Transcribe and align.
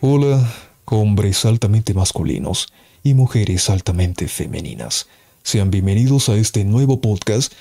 Hola, 0.00 0.48
hombres 0.84 1.44
altamente 1.44 1.92
masculinos 1.92 2.68
y 3.02 3.14
mujeres 3.14 3.68
altamente 3.68 4.28
femeninas. 4.28 5.08
Sean 5.42 5.72
bienvenidos 5.72 6.28
a 6.28 6.36
este 6.36 6.64
nuevo 6.64 7.00
podcast 7.00 7.52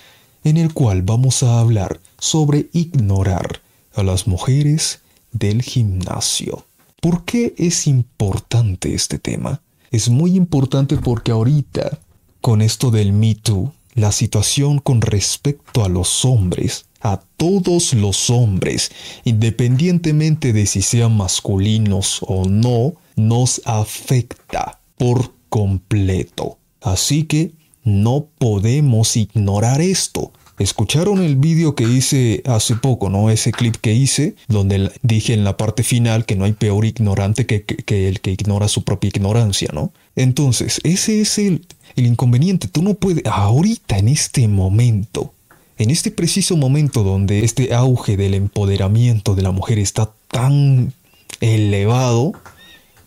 en 0.43 0.58
el 0.58 0.71
cual 0.71 1.01
vamos 1.01 1.42
a 1.42 1.59
hablar 1.59 2.00
sobre 2.19 2.69
ignorar 2.73 3.61
a 3.95 4.03
las 4.03 4.27
mujeres 4.27 5.01
del 5.31 5.63
gimnasio. 5.63 6.63
¿Por 7.01 7.25
qué 7.25 7.55
es 7.58 7.87
importante 7.87 8.94
este 8.94 9.18
tema? 9.18 9.64
Es 9.90 10.08
muy 10.08 10.36
importante 10.36 10.96
porque 10.98 11.32
ahorita, 11.32 11.98
con 12.40 12.62
esto 12.62 12.92
del 12.92 13.14
Me 13.14 13.34
Too, 13.34 13.74
la 13.96 14.12
situación 14.12 14.78
con 14.78 15.02
respecto 15.02 15.84
a 15.84 15.90
los 15.90 16.24
hombres, 16.24 16.86
a 17.02 17.21
todos 17.38 17.93
los 17.93 18.30
hombres, 18.30 18.91
independientemente 19.23 20.54
de 20.54 20.66
si 20.66 20.82
sean 20.82 21.16
masculinos 21.16 22.20
o 22.21 22.45
no, 22.45 22.93
nos 23.16 23.62
afecta 23.66 24.80
por 24.98 25.34
completo. 25.49 26.58
Así 26.81 27.23
que 27.23 27.52
no 27.84 28.27
podemos 28.38 29.16
ignorar 29.16 29.81
esto. 29.81 30.31
Escucharon 30.59 31.22
el 31.22 31.36
vídeo 31.36 31.75
que 31.75 31.84
hice 31.84 32.41
hace 32.45 32.75
poco, 32.75 33.09
¿no? 33.09 33.30
Ese 33.30 33.52
clip 33.52 33.75
que 33.75 33.94
hice, 33.94 34.36
donde 34.48 34.91
dije 35.03 35.34
en 35.34 35.44
la 35.44 35.55
parte 35.55 35.84
final 35.84 36.25
que 36.25 36.36
no 36.36 36.45
hay 36.45 36.53
peor 36.53 36.84
ignorante 36.86 37.45
que, 37.45 37.64
el 38.08 38.22
que 38.22 38.31
ignora 38.31 38.67
su 38.67 38.84
propia 38.84 39.09
ignorancia, 39.09 39.70
¿no? 39.72 39.94
Entonces, 40.16 40.81
ese 40.84 41.22
es 41.22 41.38
el, 41.38 41.67
el 41.95 42.08
inconveniente. 42.08 42.67
Tú 42.67 42.81
no 42.81 42.95
puedes, 42.95 43.23
ahorita, 43.27 44.00
en 44.00 44.08
este 44.08 44.48
momento, 44.48 45.34
en 45.77 45.90
este 45.90 46.12
preciso 46.12 46.58
momento 46.58 47.04
donde 47.04 47.45
este 47.45 47.73
auge 47.73 48.17
del 48.17 48.34
empoderamiento 48.34 49.36
de 49.36 49.44
la 49.44 49.52
mujer 49.52 49.80
está 49.80 50.12
tan 50.27 50.94
elevado, 51.40 52.34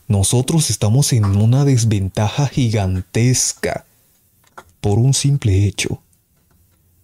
nosotros 0.08 0.70
estamos 0.70 1.12
en 1.12 1.24
una 1.24 1.64
desventaja 1.64 2.46
gigantesca 2.46 3.84
por 4.80 4.98
un 4.98 5.14
simple 5.14 5.66
hecho 5.66 6.00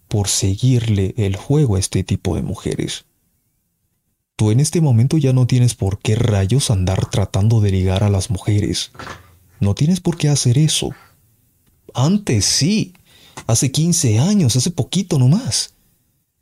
por 0.07 0.29
seguirle 0.29 1.13
el 1.17 1.35
juego 1.35 1.75
a 1.75 1.79
este 1.79 2.03
tipo 2.03 2.35
de 2.35 2.41
mujeres. 2.41 3.05
Tú 4.35 4.51
en 4.51 4.59
este 4.59 4.81
momento 4.81 5.17
ya 5.17 5.33
no 5.33 5.47
tienes 5.47 5.75
por 5.75 5.99
qué 5.99 6.15
rayos 6.15 6.69
andar 6.69 7.09
tratando 7.09 7.59
de 7.59 7.71
ligar 7.71 8.03
a 8.03 8.09
las 8.09 8.29
mujeres. 8.29 8.91
No 9.59 9.73
tienes 9.73 9.99
por 9.99 10.17
qué 10.17 10.29
hacer 10.29 10.57
eso. 10.57 10.91
Antes 11.93 12.45
sí, 12.45 12.93
hace 13.47 13.71
15 13.71 14.19
años, 14.19 14.55
hace 14.55 14.71
poquito 14.71 15.17
nomás. 15.17 15.73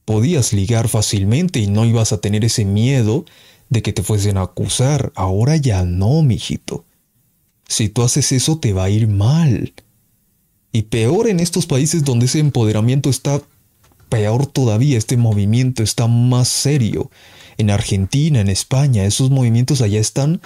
Podías 0.03 0.53
ligar 0.53 0.87
fácilmente 0.87 1.59
y 1.59 1.67
no 1.67 1.85
ibas 1.85 2.11
a 2.11 2.19
tener 2.19 2.43
ese 2.43 2.65
miedo 2.65 3.25
de 3.69 3.81
que 3.81 3.93
te 3.93 4.03
fuesen 4.03 4.37
a 4.37 4.43
acusar. 4.43 5.11
Ahora 5.15 5.55
ya 5.55 5.83
no, 5.83 6.21
mijito. 6.21 6.85
Si 7.67 7.89
tú 7.89 8.03
haces 8.03 8.31
eso 8.31 8.59
te 8.59 8.73
va 8.73 8.85
a 8.85 8.89
ir 8.89 9.07
mal. 9.07 9.73
Y 10.71 10.83
peor 10.83 11.27
en 11.27 11.39
estos 11.39 11.65
países 11.65 12.03
donde 12.03 12.25
ese 12.25 12.39
empoderamiento 12.39 13.09
está 13.09 13.41
peor 14.09 14.45
todavía, 14.45 14.97
este 14.97 15.17
movimiento 15.17 15.83
está 15.83 16.07
más 16.07 16.47
serio. 16.47 17.09
En 17.57 17.69
Argentina, 17.69 18.41
en 18.41 18.49
España, 18.49 19.05
esos 19.05 19.29
movimientos 19.29 19.81
allá 19.81 19.99
están 19.99 20.41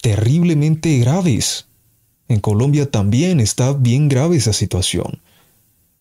terriblemente 0.00 0.98
graves. 0.98 1.66
En 2.28 2.40
Colombia 2.40 2.90
también 2.90 3.40
está 3.40 3.72
bien 3.72 4.08
grave 4.08 4.36
esa 4.36 4.52
situación. 4.52 5.21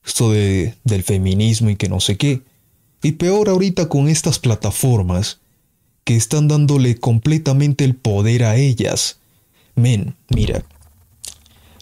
Esto 0.05 0.31
de, 0.31 0.75
del 0.83 1.03
feminismo 1.03 1.69
y 1.69 1.75
que 1.75 1.89
no 1.89 1.99
sé 1.99 2.17
qué. 2.17 2.41
Y 3.03 3.13
peor 3.13 3.49
ahorita 3.49 3.89
con 3.89 4.07
estas 4.07 4.39
plataformas 4.39 5.39
que 6.03 6.16
están 6.16 6.47
dándole 6.47 6.95
completamente 6.97 7.83
el 7.83 7.95
poder 7.95 8.44
a 8.44 8.55
ellas. 8.55 9.17
Men, 9.75 10.16
mira, 10.29 10.63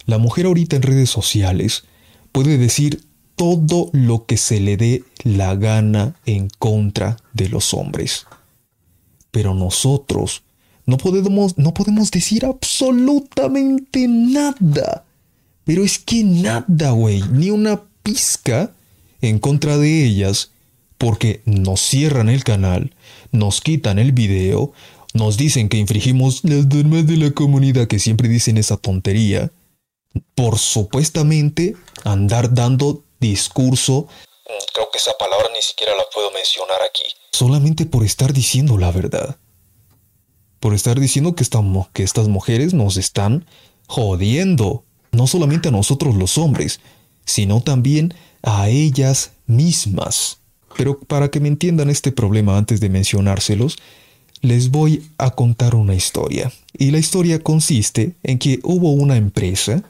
la 0.06 0.18
mujer 0.18 0.46
ahorita 0.46 0.76
en 0.76 0.82
redes 0.82 1.10
sociales 1.10 1.84
puede 2.32 2.58
decir 2.58 3.04
todo 3.36 3.90
lo 3.94 4.26
que 4.26 4.38
se 4.38 4.60
le 4.60 4.76
dé 4.76 5.04
la 5.24 5.56
gana 5.56 6.16
en 6.26 6.50
contra 6.60 7.18
de 7.34 7.50
los 7.50 7.74
hombres. 7.74 8.26
Pero 9.32 9.54
nosotros 9.54 10.44
no 10.86 10.98
podemos, 10.98 11.58
no 11.58 11.74
podemos 11.74 12.12
decir 12.12 12.46
absolutamente 12.46 14.08
nada. 14.08 15.06
Pero 15.64 15.84
es 15.84 16.00
que 16.00 16.24
nada, 16.24 16.92
güey, 16.92 17.24
ni 17.32 17.52
una 17.52 17.82
pizca 18.04 18.72
en 19.22 19.40
contra 19.40 19.78
de 19.78 20.06
ellas, 20.06 20.52
porque 20.98 21.42
nos 21.46 21.82
cierran 21.82 22.30
el 22.30 22.44
canal, 22.44 22.96
nos 23.32 23.62
quitan 23.62 24.00
el 24.00 24.12
video, 24.12 24.74
nos 25.14 25.38
dicen 25.38 25.70
que 25.70 25.78
infringimos 25.78 26.42
las 26.44 26.68
normas 26.68 27.08
de 27.08 27.18
la 27.18 27.32
comunidad 27.32 27.88
que 27.88 28.00
siempre 28.00 28.30
dicen 28.30 28.58
esa 28.58 28.78
tontería, 28.78 29.52
por 30.36 30.58
supuestamente 30.58 31.76
andar 32.04 32.54
dando 32.54 33.04
discurso. 33.20 34.08
Mm, 34.46 34.74
creo 34.74 34.90
que 34.92 34.98
esa 34.98 35.14
palabra 35.18 35.48
ni 35.54 35.62
siquiera 35.62 35.96
la 35.96 36.04
puedo 36.14 36.32
mencionar 36.32 36.82
aquí. 36.88 37.04
Solamente 37.32 37.86
por 37.86 38.04
estar 38.06 38.34
diciendo 38.34 38.78
la 38.78 38.92
verdad. 38.92 39.38
Por 40.60 40.74
estar 40.74 41.00
diciendo 41.00 41.36
que, 41.36 41.44
estamos, 41.44 41.88
que 41.90 42.04
estas 42.04 42.28
mujeres 42.28 42.74
nos 42.74 42.98
están 42.98 43.46
jodiendo. 43.88 44.84
No 45.12 45.26
solamente 45.26 45.70
a 45.70 45.72
nosotros 45.72 46.16
los 46.16 46.38
hombres, 46.38 46.82
sino 47.30 47.62
también 47.62 48.14
a 48.42 48.70
ellas 48.70 49.34
mismas. 49.46 50.40
Pero 50.76 51.00
para 51.00 51.30
que 51.30 51.40
me 51.40 51.48
entiendan 51.48 51.92
este 51.92 52.12
problema 52.12 52.58
antes 52.58 52.80
de 52.80 52.90
mencionárselos, 52.90 53.78
les 54.42 54.72
voy 54.72 55.04
a 55.20 55.30
contar 55.32 55.76
una 55.76 55.94
historia. 55.94 56.52
Y 56.76 56.90
la 56.90 56.98
historia 56.98 57.40
consiste 57.40 58.16
en 58.24 58.40
que 58.40 58.60
hubo 58.64 58.94
una 58.94 59.16
empresa 59.16 59.84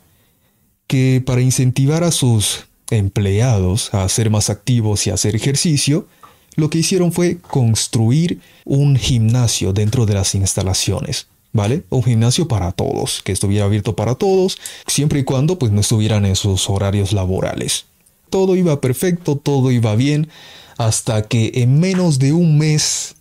que 0.88 1.24
para 1.26 1.40
incentivar 1.42 2.04
a 2.04 2.12
sus 2.12 2.66
empleados 2.90 3.94
a 3.94 4.10
ser 4.10 4.30
más 4.30 4.50
activos 4.50 5.08
y 5.08 5.12
hacer 5.12 5.36
ejercicio, 5.36 6.08
lo 6.56 6.70
que 6.70 6.80
hicieron 6.80 7.14
fue 7.14 7.38
construir 7.38 8.42
un 8.66 8.98
gimnasio 8.98 9.72
dentro 9.72 10.06
de 10.06 10.16
las 10.16 10.36
instalaciones. 10.36 11.28
¿Vale? 11.52 11.84
Un 11.90 12.04
gimnasio 12.04 12.48
para 12.48 12.72
todos, 12.72 13.22
que 13.24 13.32
estuviera 13.32 13.66
abierto 13.66 13.96
para 13.96 14.16
todos, 14.16 14.58
siempre 14.86 15.20
y 15.20 15.24
cuando 15.24 15.58
pues 15.58 15.72
no 15.72 15.82
estuvieran 15.82 16.26
en 16.26 16.36
sus 16.36 16.70
horarios 16.70 17.12
laborales. 17.12 17.86
Todo 18.30 18.56
iba 18.56 18.80
perfecto, 18.80 19.36
todo 19.36 19.72
iba 19.72 19.96
bien, 19.96 20.30
hasta 20.78 21.24
que 21.24 21.52
en 21.56 21.80
menos 21.80 22.20
de 22.20 22.34
un 22.34 22.58
mes 22.60 23.16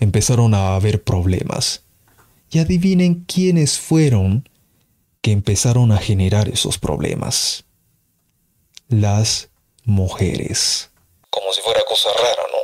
empezaron 0.00 0.54
a 0.54 0.74
haber 0.74 1.02
problemas. 1.02 1.82
Y 2.50 2.58
adivinen 2.58 3.24
quiénes 3.26 3.78
fueron 3.78 4.48
que 5.20 5.30
empezaron 5.30 5.92
a 5.92 5.98
generar 5.98 6.48
esos 6.48 6.78
problemas 6.78 7.64
las 8.92 9.48
mujeres. 9.84 10.90
Como 11.30 11.52
si 11.52 11.60
fuera 11.62 11.80
cosa 11.88 12.10
rara, 12.12 12.42
¿no? 12.52 12.61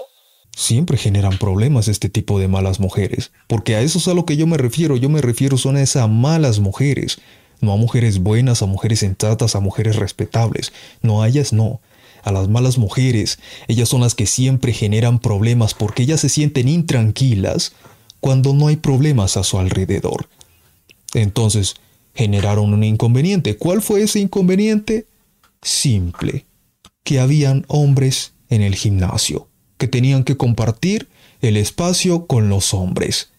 Siempre 0.59 0.99
generan 0.99 1.39
problemas 1.39 1.87
este 1.87 2.09
tipo 2.09 2.41
de 2.41 2.49
malas 2.49 2.81
mujeres, 2.81 3.31
porque 3.47 3.77
a 3.77 3.81
eso 3.81 3.99
es 3.99 4.09
a 4.09 4.15
lo 4.15 4.25
que 4.25 4.37
yo 4.37 4.47
me 4.49 4.57
refiero, 4.57 4.97
yo 4.97 5.09
me 5.09 5.21
refiero 5.21 5.57
son 5.57 5.77
a 5.77 5.83
esas 5.83 6.09
malas 6.09 6.59
mujeres, 6.59 7.21
no 7.61 7.73
a 7.73 7.77
mujeres 7.77 8.19
buenas, 8.19 8.63
a 8.63 8.67
mujeres 8.67 8.99
sensatas, 8.99 9.55
a 9.55 9.61
mujeres 9.61 9.97
respetables, 9.97 10.73
no 11.01 11.23
a 11.23 11.29
ellas 11.29 11.53
no, 11.53 11.81
a 12.25 12.33
las 12.33 12.49
malas 12.49 12.77
mujeres, 12.77 13.39
ellas 13.69 13.89
son 13.89 14.01
las 14.01 14.17
que 14.17 14.27
siempre 14.27 14.73
generan 14.73 15.21
problemas 15.21 15.75
porque 15.75 16.03
ellas 16.03 16.23
se 16.23 16.29
sienten 16.29 16.69
intranquilas 16.69 17.73
cuando 18.19 18.53
no 18.53 18.67
hay 18.67 18.77
problemas 18.77 19.37
a 19.37 19.45
su 19.45 19.59
alrededor. 19.59 20.29
Entonces, 21.15 21.77
generaron 22.15 22.75
un 22.75 22.83
inconveniente. 22.83 23.57
¿Cuál 23.57 23.81
fue 23.81 24.03
ese 24.03 24.19
inconveniente? 24.19 25.07
simple, 25.63 26.47
que 27.05 27.21
habían 27.21 27.65
hombres 27.69 28.33
en 28.49 28.63
el 28.63 28.75
gimnasio, 28.75 29.48
que 29.79 29.89
tenían 29.89 30.25
que 30.25 30.37
compartir 30.37 31.09
el 31.41 31.57
espacio 31.57 32.27
con 32.27 32.49
los 32.49 32.75
hombres. 32.75 33.31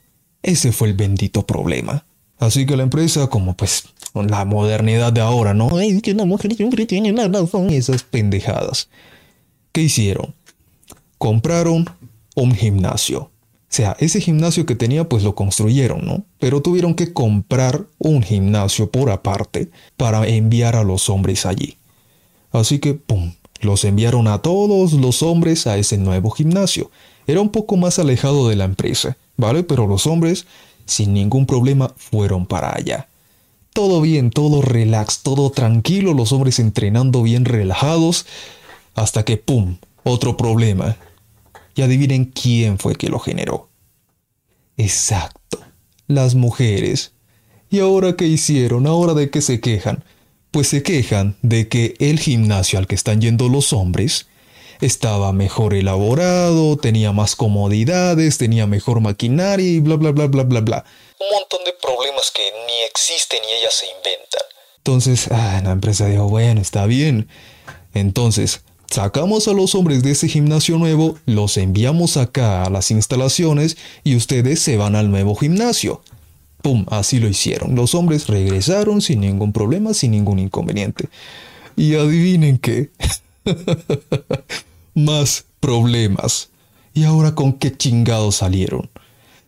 Ese 0.41 0.71
fue 0.71 0.87
el 0.87 0.93
bendito 0.93 1.45
problema. 1.45 2.05
Así 2.37 2.65
que 2.65 2.77
la 2.77 2.83
empresa, 2.83 3.27
como 3.27 3.55
pues 3.55 3.89
la 4.13 4.45
modernidad 4.45 5.11
de 5.13 5.21
ahora, 5.21 5.53
¿no? 5.53 5.79
Es 5.79 6.01
que 6.01 6.13
una 6.13 6.25
mujer 6.25 6.55
siempre 6.55 6.85
tiene 6.85 7.11
la 7.11 7.27
razón. 7.27 7.69
Esas 7.69 8.03
pendejadas. 8.03 8.89
¿Qué 9.71 9.81
hicieron? 9.81 10.33
Compraron 11.17 11.85
un 12.35 12.55
gimnasio. 12.55 13.19
O 13.69 13.71
sea, 13.71 13.95
ese 13.99 14.19
gimnasio 14.19 14.65
que 14.65 14.75
tenía 14.75 15.07
pues 15.07 15.23
lo 15.23 15.35
construyeron, 15.35 16.03
¿no? 16.05 16.23
Pero 16.39 16.61
tuvieron 16.61 16.95
que 16.95 17.13
comprar 17.13 17.85
un 17.99 18.23
gimnasio 18.23 18.89
por 18.89 19.11
aparte 19.11 19.69
para 19.95 20.25
enviar 20.27 20.75
a 20.75 20.83
los 20.83 21.09
hombres 21.09 21.45
allí. 21.45 21.77
Así 22.51 22.79
que, 22.79 22.95
¡pum!, 22.95 23.33
los 23.61 23.83
enviaron 23.83 24.27
a 24.27 24.41
todos 24.41 24.93
los 24.93 25.21
hombres 25.23 25.67
a 25.67 25.77
ese 25.77 25.97
nuevo 25.97 26.29
gimnasio. 26.29 26.91
Era 27.27 27.41
un 27.41 27.49
poco 27.49 27.77
más 27.77 27.99
alejado 27.99 28.49
de 28.49 28.55
la 28.55 28.65
empresa, 28.65 29.17
¿vale? 29.37 29.63
Pero 29.63 29.87
los 29.87 30.07
hombres, 30.07 30.45
sin 30.85 31.13
ningún 31.13 31.45
problema, 31.45 31.93
fueron 31.95 32.45
para 32.45 32.75
allá. 32.75 33.07
Todo 33.73 34.01
bien, 34.01 34.31
todo 34.31 34.61
relax, 34.61 35.19
todo 35.19 35.51
tranquilo, 35.51 36.13
los 36.13 36.31
hombres 36.31 36.59
entrenando 36.59 37.21
bien 37.21 37.45
relajados, 37.45 38.25
hasta 38.95 39.23
que, 39.23 39.37
¡pum!, 39.37 39.77
otro 40.03 40.37
problema. 40.37 40.97
Y 41.75 41.81
adivinen 41.81 42.25
quién 42.25 42.79
fue 42.79 42.95
que 42.95 43.09
lo 43.09 43.19
generó. 43.19 43.69
Exacto, 44.75 45.59
las 46.07 46.35
mujeres. 46.35 47.11
¿Y 47.69 47.79
ahora 47.79 48.15
qué 48.15 48.27
hicieron? 48.27 48.87
¿Ahora 48.87 49.13
de 49.13 49.29
qué 49.29 49.41
se 49.41 49.59
quejan? 49.59 50.03
Pues 50.51 50.67
se 50.67 50.81
quejan 50.81 51.37
de 51.41 51.67
que 51.67 51.93
el 51.99 52.19
gimnasio 52.19 52.79
al 52.79 52.87
que 52.87 52.95
están 52.95 53.21
yendo 53.21 53.49
los 53.49 53.71
hombres 53.71 54.27
estaba 54.81 55.33
mejor 55.33 55.73
elaborado, 55.73 56.77
tenía 56.77 57.11
más 57.11 57.35
comodidades, 57.35 58.37
tenía 58.37 58.65
mejor 58.65 59.01
maquinaria 59.01 59.67
y 59.67 59.79
bla 59.79 59.95
bla 59.95 60.11
bla 60.11 60.27
bla 60.27 60.43
bla 60.43 60.61
bla. 60.61 60.85
Un 61.19 61.37
montón 61.37 61.63
de 61.65 61.73
problemas 61.81 62.31
que 62.31 62.41
ni 62.67 62.81
existen 62.87 63.39
y 63.43 63.59
ellas 63.59 63.73
se 63.73 63.85
inventan. 63.85 64.41
Entonces, 64.77 65.27
ah, 65.31 65.61
la 65.63 65.71
empresa 65.71 66.07
dijo, 66.07 66.29
bueno, 66.29 66.61
está 66.61 66.85
bien. 66.85 67.27
Entonces, 67.93 68.61
sacamos 68.89 69.47
a 69.47 69.53
los 69.53 69.75
hombres 69.75 70.01
de 70.01 70.11
ese 70.11 70.27
gimnasio 70.27 70.77
nuevo, 70.77 71.19
los 71.25 71.57
enviamos 71.57 72.17
acá 72.17 72.63
a 72.63 72.69
las 72.69 72.89
instalaciones 72.89 73.77
y 74.03 74.15
ustedes 74.15 74.61
se 74.61 74.77
van 74.77 74.95
al 74.95 75.11
nuevo 75.11 75.35
gimnasio. 75.35 76.01
¡Pum! 76.61 76.85
Así 76.89 77.19
lo 77.19 77.27
hicieron. 77.27 77.75
Los 77.75 77.95
hombres 77.95 78.27
regresaron 78.27 79.01
sin 79.01 79.21
ningún 79.21 79.53
problema, 79.53 79.93
sin 79.93 80.11
ningún 80.11 80.39
inconveniente. 80.39 81.09
Y 81.75 81.95
adivinen 81.95 82.57
qué. 82.57 82.91
Más 84.93 85.45
problemas. 85.59 86.49
¿Y 86.93 87.03
ahora 87.03 87.35
con 87.35 87.53
qué 87.53 87.75
chingados 87.75 88.37
salieron? 88.37 88.89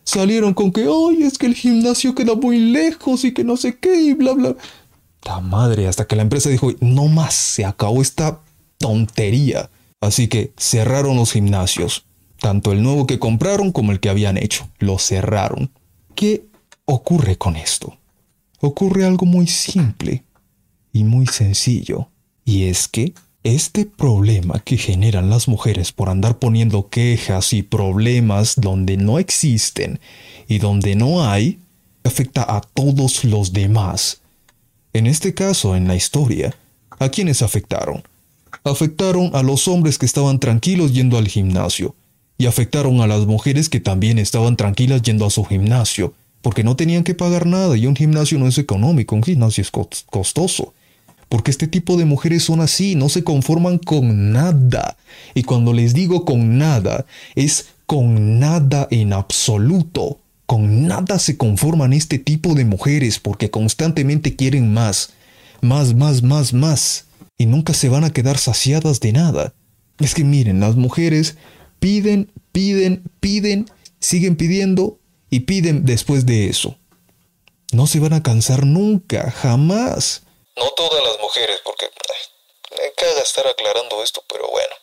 Salieron 0.03 0.53
con 0.53 0.71
que, 0.71 0.81
ay, 0.81 1.23
es 1.23 1.37
que 1.37 1.47
el 1.47 1.55
gimnasio 1.55 2.15
queda 2.15 2.35
muy 2.35 2.59
lejos 2.59 3.23
y 3.25 3.33
que 3.33 3.43
no 3.43 3.57
sé 3.57 3.77
qué 3.77 4.01
y 4.01 4.13
bla, 4.13 4.33
bla. 4.33 4.55
La 5.25 5.39
madre, 5.39 5.87
hasta 5.87 6.05
que 6.05 6.15
la 6.15 6.23
empresa 6.23 6.49
dijo, 6.49 6.71
no 6.79 7.07
más, 7.07 7.33
se 7.33 7.65
acabó 7.65 8.01
esta 8.01 8.39
tontería. 8.77 9.69
Así 9.99 10.27
que 10.27 10.53
cerraron 10.57 11.17
los 11.17 11.33
gimnasios. 11.33 12.05
Tanto 12.39 12.71
el 12.71 12.81
nuevo 12.81 13.05
que 13.05 13.19
compraron 13.19 13.71
como 13.71 13.91
el 13.91 13.99
que 13.99 14.09
habían 14.09 14.37
hecho. 14.37 14.67
Lo 14.79 14.97
cerraron. 14.97 15.71
¿Qué 16.15 16.45
ocurre 16.93 17.37
con 17.37 17.55
esto? 17.55 17.97
Ocurre 18.59 19.05
algo 19.05 19.25
muy 19.25 19.47
simple 19.47 20.23
y 20.93 21.03
muy 21.03 21.25
sencillo. 21.27 22.09
Y 22.45 22.65
es 22.65 22.87
que 22.87 23.13
este 23.43 23.85
problema 23.85 24.59
que 24.59 24.77
generan 24.77 25.29
las 25.29 25.47
mujeres 25.47 25.91
por 25.91 26.09
andar 26.09 26.37
poniendo 26.37 26.89
quejas 26.89 27.53
y 27.53 27.63
problemas 27.63 28.55
donde 28.57 28.97
no 28.97 29.19
existen 29.19 29.99
y 30.47 30.59
donde 30.59 30.95
no 30.95 31.23
hay, 31.23 31.59
afecta 32.03 32.43
a 32.43 32.61
todos 32.61 33.23
los 33.23 33.53
demás. 33.53 34.21
En 34.93 35.07
este 35.07 35.33
caso, 35.33 35.75
en 35.75 35.87
la 35.87 35.95
historia, 35.95 36.55
¿a 36.99 37.09
quiénes 37.09 37.41
afectaron? 37.41 38.03
Afectaron 38.63 39.31
a 39.33 39.43
los 39.43 39.67
hombres 39.67 39.97
que 39.97 40.05
estaban 40.05 40.39
tranquilos 40.39 40.93
yendo 40.93 41.17
al 41.17 41.27
gimnasio, 41.27 41.95
y 42.37 42.47
afectaron 42.47 43.01
a 43.01 43.07
las 43.07 43.27
mujeres 43.27 43.69
que 43.69 43.79
también 43.79 44.17
estaban 44.17 44.57
tranquilas 44.57 45.03
yendo 45.03 45.25
a 45.25 45.29
su 45.29 45.45
gimnasio, 45.45 46.13
porque 46.41 46.63
no 46.63 46.75
tenían 46.75 47.03
que 47.03 47.15
pagar 47.15 47.45
nada 47.45 47.77
y 47.77 47.85
un 47.85 47.95
gimnasio 47.95 48.39
no 48.39 48.47
es 48.47 48.57
económico, 48.57 49.15
un 49.15 49.23
gimnasio 49.23 49.61
es 49.61 49.71
costoso. 49.71 50.73
Porque 51.29 51.49
este 51.49 51.67
tipo 51.67 51.95
de 51.95 52.03
mujeres 52.03 52.43
son 52.43 52.59
así, 52.59 52.95
no 52.95 53.07
se 53.07 53.23
conforman 53.23 53.77
con 53.77 54.33
nada. 54.33 54.97
Y 55.33 55.43
cuando 55.43 55.71
les 55.71 55.93
digo 55.93 56.25
con 56.25 56.57
nada, 56.57 57.05
es 57.35 57.67
con 57.85 58.39
nada 58.39 58.87
en 58.91 59.13
absoluto. 59.13 60.19
Con 60.45 60.87
nada 60.87 61.19
se 61.19 61.37
conforman 61.37 61.93
este 61.93 62.19
tipo 62.19 62.53
de 62.53 62.65
mujeres 62.65 63.19
porque 63.19 63.49
constantemente 63.49 64.35
quieren 64.35 64.73
más. 64.73 65.13
Más, 65.61 65.93
más, 65.93 66.21
más, 66.21 66.53
más. 66.53 67.05
Y 67.37 67.45
nunca 67.45 67.73
se 67.73 67.87
van 67.87 68.03
a 68.03 68.11
quedar 68.11 68.37
saciadas 68.37 68.99
de 68.99 69.13
nada. 69.13 69.53
Es 69.99 70.13
que 70.13 70.25
miren, 70.25 70.59
las 70.59 70.75
mujeres 70.75 71.37
piden, 71.79 72.29
piden, 72.51 73.03
piden, 73.21 73.67
siguen 73.99 74.35
pidiendo 74.35 74.99
y 75.31 75.39
piden 75.41 75.85
después 75.85 76.27
de 76.27 76.47
eso. 76.49 76.75
No 77.71 77.87
se 77.87 77.99
van 77.99 78.13
a 78.13 78.21
cansar 78.21 78.65
nunca, 78.65 79.31
jamás. 79.31 80.21
No 80.57 80.69
todas 80.71 81.01
las 81.03 81.17
mujeres, 81.19 81.59
porque 81.63 81.89
me 82.77 82.93
caga 82.93 83.21
estar 83.21 83.47
aclarando 83.47 84.03
esto, 84.03 84.23
pero 84.31 84.47
bueno. 84.51 84.75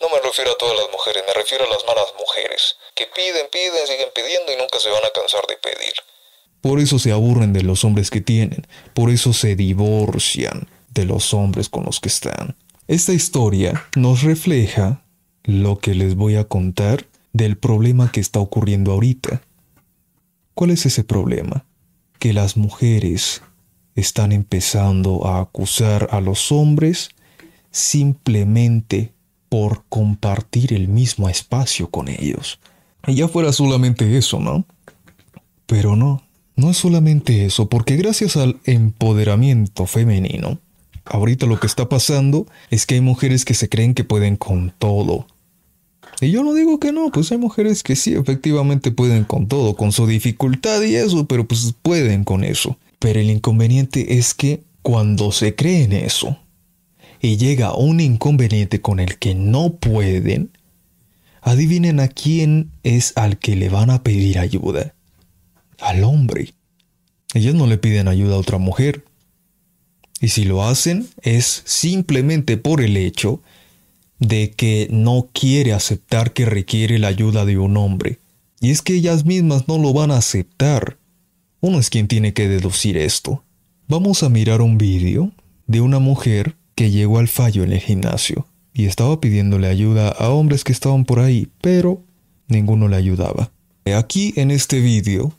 No 0.00 0.08
me 0.08 0.18
refiero 0.20 0.50
a 0.52 0.56
todas 0.56 0.76
las 0.76 0.90
mujeres, 0.90 1.22
me 1.26 1.34
refiero 1.34 1.64
a 1.66 1.68
las 1.68 1.84
malas 1.86 2.06
mujeres, 2.18 2.76
que 2.94 3.06
piden, 3.14 3.46
piden, 3.52 3.86
siguen 3.86 4.08
pidiendo 4.14 4.52
y 4.52 4.56
nunca 4.56 4.80
se 4.80 4.88
van 4.88 5.04
a 5.04 5.10
cansar 5.10 5.46
de 5.46 5.56
pedir. 5.58 5.92
Por 6.62 6.80
eso 6.80 6.98
se 6.98 7.12
aburren 7.12 7.52
de 7.52 7.62
los 7.62 7.84
hombres 7.84 8.10
que 8.10 8.22
tienen, 8.22 8.66
por 8.94 9.10
eso 9.10 9.34
se 9.34 9.56
divorcian 9.56 10.70
de 10.88 11.04
los 11.04 11.34
hombres 11.34 11.68
con 11.68 11.84
los 11.84 12.00
que 12.00 12.08
están. 12.08 12.56
Esta 12.88 13.12
historia 13.12 13.88
nos 13.94 14.22
refleja 14.22 15.04
lo 15.44 15.78
que 15.78 15.94
les 15.94 16.16
voy 16.16 16.36
a 16.36 16.44
contar 16.44 17.06
del 17.32 17.58
problema 17.58 18.10
que 18.12 18.20
está 18.20 18.40
ocurriendo 18.40 18.92
ahorita. 18.92 19.42
¿Cuál 20.54 20.70
es 20.70 20.86
ese 20.86 21.04
problema? 21.04 21.64
Que 22.18 22.32
las 22.32 22.56
mujeres 22.56 23.42
están 23.94 24.32
empezando 24.32 25.26
a 25.26 25.40
acusar 25.40 26.08
a 26.10 26.20
los 26.20 26.52
hombres 26.52 27.10
simplemente 27.70 29.12
por 29.48 29.84
compartir 29.88 30.72
el 30.72 30.88
mismo 30.88 31.28
espacio 31.28 31.90
con 31.90 32.08
ellos. 32.08 32.60
Y 33.06 33.14
ya 33.16 33.28
fuera 33.28 33.52
solamente 33.52 34.16
eso, 34.16 34.38
¿no? 34.40 34.64
Pero 35.66 35.96
no, 35.96 36.22
no 36.56 36.70
es 36.70 36.76
solamente 36.76 37.44
eso, 37.44 37.68
porque 37.68 37.96
gracias 37.96 38.36
al 38.36 38.60
empoderamiento 38.64 39.86
femenino, 39.86 40.58
ahorita 41.04 41.46
lo 41.46 41.58
que 41.58 41.66
está 41.66 41.88
pasando 41.88 42.46
es 42.70 42.86
que 42.86 42.96
hay 42.96 43.00
mujeres 43.00 43.44
que 43.44 43.54
se 43.54 43.68
creen 43.68 43.94
que 43.94 44.04
pueden 44.04 44.36
con 44.36 44.72
todo. 44.78 45.26
Y 46.20 46.30
yo 46.30 46.44
no 46.44 46.52
digo 46.52 46.78
que 46.78 46.92
no, 46.92 47.10
pues 47.10 47.32
hay 47.32 47.38
mujeres 47.38 47.82
que 47.82 47.96
sí, 47.96 48.14
efectivamente 48.14 48.90
pueden 48.90 49.24
con 49.24 49.48
todo, 49.48 49.74
con 49.74 49.92
su 49.92 50.06
dificultad 50.06 50.82
y 50.82 50.96
eso, 50.96 51.26
pero 51.26 51.48
pues 51.48 51.74
pueden 51.82 52.24
con 52.24 52.44
eso. 52.44 52.76
Pero 52.98 53.20
el 53.20 53.30
inconveniente 53.30 54.18
es 54.18 54.34
que 54.34 54.62
cuando 54.82 55.32
se 55.32 55.54
cree 55.54 55.84
en 55.84 55.92
eso 55.92 56.38
y 57.20 57.36
llega 57.38 57.74
un 57.74 58.00
inconveniente 58.00 58.80
con 58.80 59.00
el 59.00 59.18
que 59.18 59.34
no 59.34 59.74
pueden, 59.76 60.50
adivinen 61.42 62.00
a 62.00 62.08
quién 62.08 62.70
es 62.82 63.14
al 63.16 63.38
que 63.38 63.56
le 63.56 63.68
van 63.68 63.90
a 63.90 64.02
pedir 64.02 64.38
ayuda. 64.38 64.94
Al 65.78 66.04
hombre. 66.04 66.52
Ellos 67.32 67.54
no 67.54 67.66
le 67.66 67.78
piden 67.78 68.08
ayuda 68.08 68.34
a 68.34 68.38
otra 68.38 68.58
mujer. 68.58 69.04
Y 70.20 70.28
si 70.28 70.44
lo 70.44 70.64
hacen 70.64 71.08
es 71.22 71.62
simplemente 71.64 72.58
por 72.58 72.82
el 72.82 72.96
hecho 72.98 73.42
de 74.20 74.52
que 74.52 74.86
no 74.90 75.28
quiere 75.32 75.72
aceptar 75.72 76.32
que 76.32 76.44
requiere 76.44 76.98
la 76.98 77.08
ayuda 77.08 77.44
de 77.44 77.58
un 77.58 77.76
hombre. 77.76 78.18
Y 78.60 78.70
es 78.70 78.82
que 78.82 78.94
ellas 78.94 79.24
mismas 79.24 79.66
no 79.66 79.78
lo 79.78 79.92
van 79.92 80.10
a 80.10 80.18
aceptar. 80.18 80.98
Uno 81.60 81.80
es 81.80 81.90
quien 81.90 82.06
tiene 82.06 82.32
que 82.34 82.46
deducir 82.46 82.96
esto. 82.96 83.42
Vamos 83.88 84.22
a 84.22 84.28
mirar 84.28 84.60
un 84.60 84.78
vídeo 84.78 85.32
de 85.66 85.80
una 85.80 85.98
mujer 85.98 86.54
que 86.74 86.90
llegó 86.90 87.18
al 87.18 87.28
fallo 87.28 87.64
en 87.64 87.72
el 87.72 87.80
gimnasio 87.80 88.46
y 88.72 88.84
estaba 88.84 89.20
pidiéndole 89.20 89.66
ayuda 89.66 90.10
a 90.10 90.30
hombres 90.30 90.64
que 90.64 90.72
estaban 90.72 91.04
por 91.04 91.18
ahí, 91.18 91.48
pero 91.60 92.04
ninguno 92.48 92.88
le 92.88 92.96
ayudaba. 92.96 93.50
Aquí 93.96 94.32
en 94.36 94.50
este 94.50 94.80
vídeo, 94.80 95.34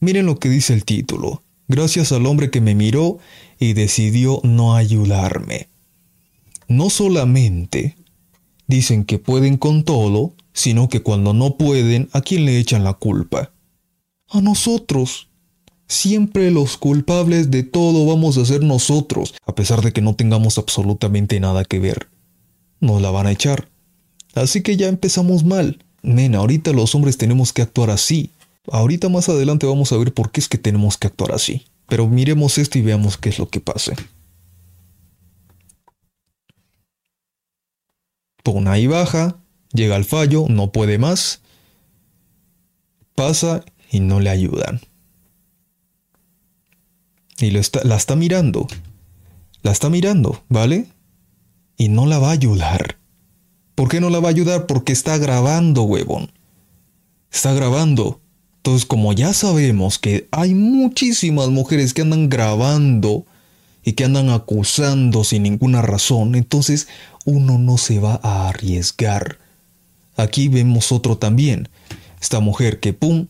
miren 0.00 0.26
lo 0.26 0.38
que 0.38 0.48
dice 0.48 0.74
el 0.74 0.84
título. 0.84 1.42
Gracias 1.66 2.12
al 2.12 2.26
hombre 2.26 2.50
que 2.50 2.60
me 2.60 2.74
miró 2.74 3.18
y 3.58 3.72
decidió 3.72 4.40
no 4.44 4.76
ayudarme. 4.76 5.68
No 6.74 6.90
solamente 6.90 7.94
dicen 8.66 9.04
que 9.04 9.20
pueden 9.20 9.58
con 9.58 9.84
todo, 9.84 10.34
sino 10.52 10.88
que 10.88 11.02
cuando 11.02 11.32
no 11.32 11.56
pueden, 11.56 12.08
¿a 12.10 12.20
quién 12.20 12.44
le 12.46 12.58
echan 12.58 12.82
la 12.82 12.94
culpa? 12.94 13.52
A 14.28 14.40
nosotros. 14.40 15.28
Siempre 15.86 16.50
los 16.50 16.76
culpables 16.76 17.52
de 17.52 17.62
todo 17.62 18.06
vamos 18.06 18.38
a 18.38 18.44
ser 18.44 18.64
nosotros, 18.64 19.34
a 19.46 19.54
pesar 19.54 19.82
de 19.82 19.92
que 19.92 20.00
no 20.00 20.16
tengamos 20.16 20.58
absolutamente 20.58 21.38
nada 21.38 21.64
que 21.64 21.78
ver. 21.78 22.08
Nos 22.80 23.00
la 23.00 23.12
van 23.12 23.28
a 23.28 23.32
echar. 23.32 23.68
Así 24.34 24.60
que 24.60 24.76
ya 24.76 24.88
empezamos 24.88 25.44
mal. 25.44 25.84
Nena, 26.02 26.38
ahorita 26.38 26.72
los 26.72 26.92
hombres 26.96 27.18
tenemos 27.18 27.52
que 27.52 27.62
actuar 27.62 27.90
así. 27.90 28.30
Ahorita 28.72 29.08
más 29.08 29.28
adelante 29.28 29.66
vamos 29.66 29.92
a 29.92 29.96
ver 29.96 30.12
por 30.12 30.32
qué 30.32 30.40
es 30.40 30.48
que 30.48 30.58
tenemos 30.58 30.98
que 30.98 31.06
actuar 31.06 31.30
así. 31.30 31.66
Pero 31.86 32.08
miremos 32.08 32.58
esto 32.58 32.78
y 32.78 32.82
veamos 32.82 33.16
qué 33.16 33.28
es 33.28 33.38
lo 33.38 33.48
que 33.48 33.60
pasa. 33.60 33.92
Pon 38.44 38.68
ahí 38.68 38.86
baja, 38.86 39.38
llega 39.72 39.96
al 39.96 40.04
fallo, 40.04 40.44
no 40.48 40.70
puede 40.70 40.98
más. 40.98 41.40
Pasa 43.16 43.64
y 43.90 44.00
no 44.00 44.20
le 44.20 44.30
ayudan. 44.30 44.80
Y 47.38 47.50
la 47.50 47.96
está 47.96 48.14
mirando. 48.14 48.68
La 49.62 49.72
está 49.72 49.88
mirando, 49.88 50.44
¿vale? 50.50 50.88
Y 51.78 51.88
no 51.88 52.06
la 52.06 52.18
va 52.18 52.28
a 52.28 52.32
ayudar. 52.32 52.98
¿Por 53.74 53.88
qué 53.88 54.00
no 54.00 54.10
la 54.10 54.20
va 54.20 54.28
a 54.28 54.30
ayudar? 54.30 54.66
Porque 54.66 54.92
está 54.92 55.16
grabando, 55.16 55.84
huevón. 55.84 56.30
Está 57.32 57.54
grabando. 57.54 58.20
Entonces, 58.58 58.84
como 58.84 59.14
ya 59.14 59.32
sabemos 59.32 59.98
que 59.98 60.28
hay 60.32 60.54
muchísimas 60.54 61.48
mujeres 61.48 61.94
que 61.94 62.02
andan 62.02 62.28
grabando 62.28 63.24
y 63.84 63.92
que 63.92 64.04
andan 64.04 64.30
acusando 64.30 65.24
sin 65.24 65.42
ninguna 65.42 65.82
razón, 65.82 66.34
entonces 66.34 66.88
uno 67.24 67.58
no 67.58 67.78
se 67.78 68.00
va 68.00 68.20
a 68.22 68.48
arriesgar. 68.48 69.38
Aquí 70.16 70.48
vemos 70.48 70.92
otro 70.92 71.18
también. 71.18 71.68
Esta 72.20 72.40
mujer 72.40 72.80
que, 72.80 72.92
pum, 72.92 73.26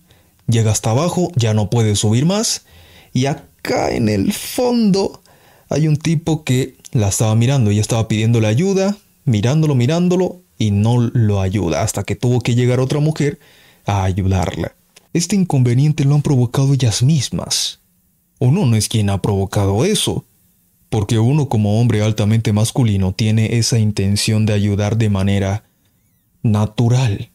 Llega 0.47 0.73
hasta 0.73 0.91
abajo, 0.91 1.33
ya 1.37 1.55
no 1.55 1.71
puede 1.71 1.97
subir 1.97 2.27
más. 2.27 2.65
Y 3.13 3.27
acá 3.27 3.91
en 3.93 4.09
el 4.09 4.33
fondo 4.33 5.23
hay 5.69 5.89
un 5.89 5.97
tipo 5.97 6.45
que 6.45 6.77
la 6.93 7.09
estaba 7.09 7.35
mirando. 7.35 7.71
y 7.71 7.79
estaba 7.79 8.09
pidiéndole 8.09 8.47
ayuda, 8.47 8.97
mirándolo, 9.25 9.75
mirándolo, 9.75 10.41
y 10.59 10.71
no 10.71 11.01
lo 11.01 11.41
ayuda. 11.41 11.83
Hasta 11.83 12.05
que 12.05 12.17
tuvo 12.17 12.41
que 12.41 12.55
llegar 12.55 12.81
otra 12.81 13.01
mujer 13.01 13.39
a 13.87 14.05
ayudarla. 14.05 14.75
Este 15.13 15.37
inconveniente 15.37 16.05
lo 16.05 16.15
han 16.15 16.23
provocado 16.23 16.75
ellas 16.75 17.03
mismas. 17.03 17.81
Uno 18.39 18.67
no 18.67 18.77
es 18.77 18.89
quien 18.89 19.11
ha 19.11 19.23
provocado 19.23 19.85
eso, 19.85 20.25
porque 20.95 21.19
uno 21.19 21.49
como 21.49 21.81
hombre 21.81 22.03
altamente 22.03 22.53
masculino 22.53 23.13
tiene 23.13 23.59
esa 23.59 23.81
intención 23.81 24.47
de 24.47 24.53
ayudar 24.53 24.97
de 24.97 25.11
manera 25.11 25.65
natural. 26.45 27.31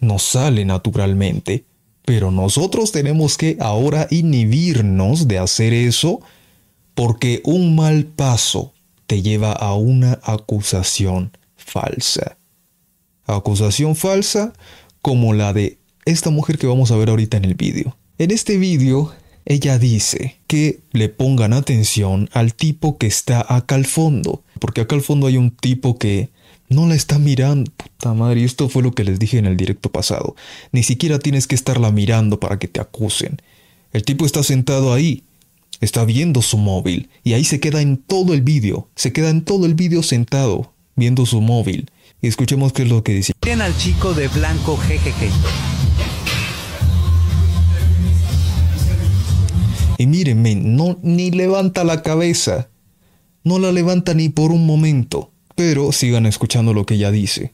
Nos 0.00 0.24
sale 0.24 0.64
naturalmente. 0.64 1.64
Pero 2.04 2.32
nosotros 2.32 2.90
tenemos 2.90 3.38
que 3.38 3.56
ahora 3.60 4.08
inhibirnos 4.10 5.28
de 5.28 5.38
hacer 5.38 5.72
eso 5.72 6.22
porque 6.96 7.40
un 7.44 7.76
mal 7.76 8.04
paso 8.04 8.72
te 9.06 9.22
lleva 9.22 9.52
a 9.52 9.74
una 9.74 10.18
acusación 10.24 11.30
falsa. 11.54 12.36
Acusación 13.26 13.94
falsa 13.94 14.54
como 15.02 15.34
la 15.34 15.52
de 15.52 15.78
esta 16.04 16.30
mujer 16.30 16.58
que 16.58 16.66
vamos 16.66 16.90
a 16.90 16.96
ver 16.96 17.10
ahorita 17.10 17.36
en 17.36 17.44
el 17.44 17.54
vídeo. 17.54 17.96
En 18.18 18.32
este 18.32 18.58
vídeo, 18.58 19.12
ella 19.46 19.78
dice 19.78 20.38
que 20.46 20.80
le 20.92 21.08
pongan 21.08 21.52
atención 21.52 22.30
al 22.32 22.54
tipo 22.54 22.96
que 22.96 23.06
está 23.06 23.44
acá 23.54 23.74
al 23.74 23.84
fondo, 23.84 24.42
porque 24.58 24.80
acá 24.80 24.94
al 24.94 25.02
fondo 25.02 25.26
hay 25.26 25.36
un 25.36 25.50
tipo 25.50 25.98
que 25.98 26.30
no 26.68 26.86
la 26.86 26.94
está 26.94 27.18
mirando. 27.18 27.70
Puta 27.72 28.14
madre, 28.14 28.44
esto 28.44 28.68
fue 28.68 28.82
lo 28.82 28.92
que 28.92 29.04
les 29.04 29.18
dije 29.18 29.38
en 29.38 29.46
el 29.46 29.56
directo 29.56 29.90
pasado. 29.90 30.34
Ni 30.72 30.82
siquiera 30.82 31.18
tienes 31.18 31.46
que 31.46 31.54
estarla 31.54 31.90
mirando 31.90 32.40
para 32.40 32.58
que 32.58 32.68
te 32.68 32.80
acusen. 32.80 33.40
El 33.92 34.02
tipo 34.02 34.24
está 34.26 34.42
sentado 34.42 34.92
ahí, 34.92 35.22
está 35.80 36.04
viendo 36.04 36.42
su 36.42 36.56
móvil, 36.56 37.10
y 37.22 37.34
ahí 37.34 37.44
se 37.44 37.60
queda 37.60 37.82
en 37.82 37.98
todo 37.98 38.34
el 38.34 38.42
vídeo. 38.42 38.88
Se 38.96 39.12
queda 39.12 39.30
en 39.30 39.44
todo 39.44 39.66
el 39.66 39.74
vídeo 39.74 40.02
sentado, 40.02 40.72
viendo 40.96 41.26
su 41.26 41.40
móvil. 41.40 41.90
Y 42.22 42.28
escuchemos 42.28 42.72
qué 42.72 42.82
es 42.82 42.88
lo 42.88 43.04
que 43.04 43.12
dice. 43.12 43.34
Miren 43.42 43.60
al 43.60 43.76
chico 43.76 44.14
de 44.14 44.28
blanco 44.28 44.78
jejeje. 44.78 45.28
Y 49.98 50.06
mírenme, 50.06 50.54
no 50.54 50.98
ni 51.02 51.30
levanta 51.30 51.84
la 51.84 52.02
cabeza. 52.02 52.68
No 53.42 53.58
la 53.58 53.72
levanta 53.72 54.14
ni 54.14 54.28
por 54.28 54.52
un 54.52 54.66
momento. 54.66 55.30
Pero 55.54 55.92
sigan 55.92 56.26
escuchando 56.26 56.72
lo 56.72 56.84
que 56.86 56.94
ella 56.94 57.10
dice. 57.10 57.52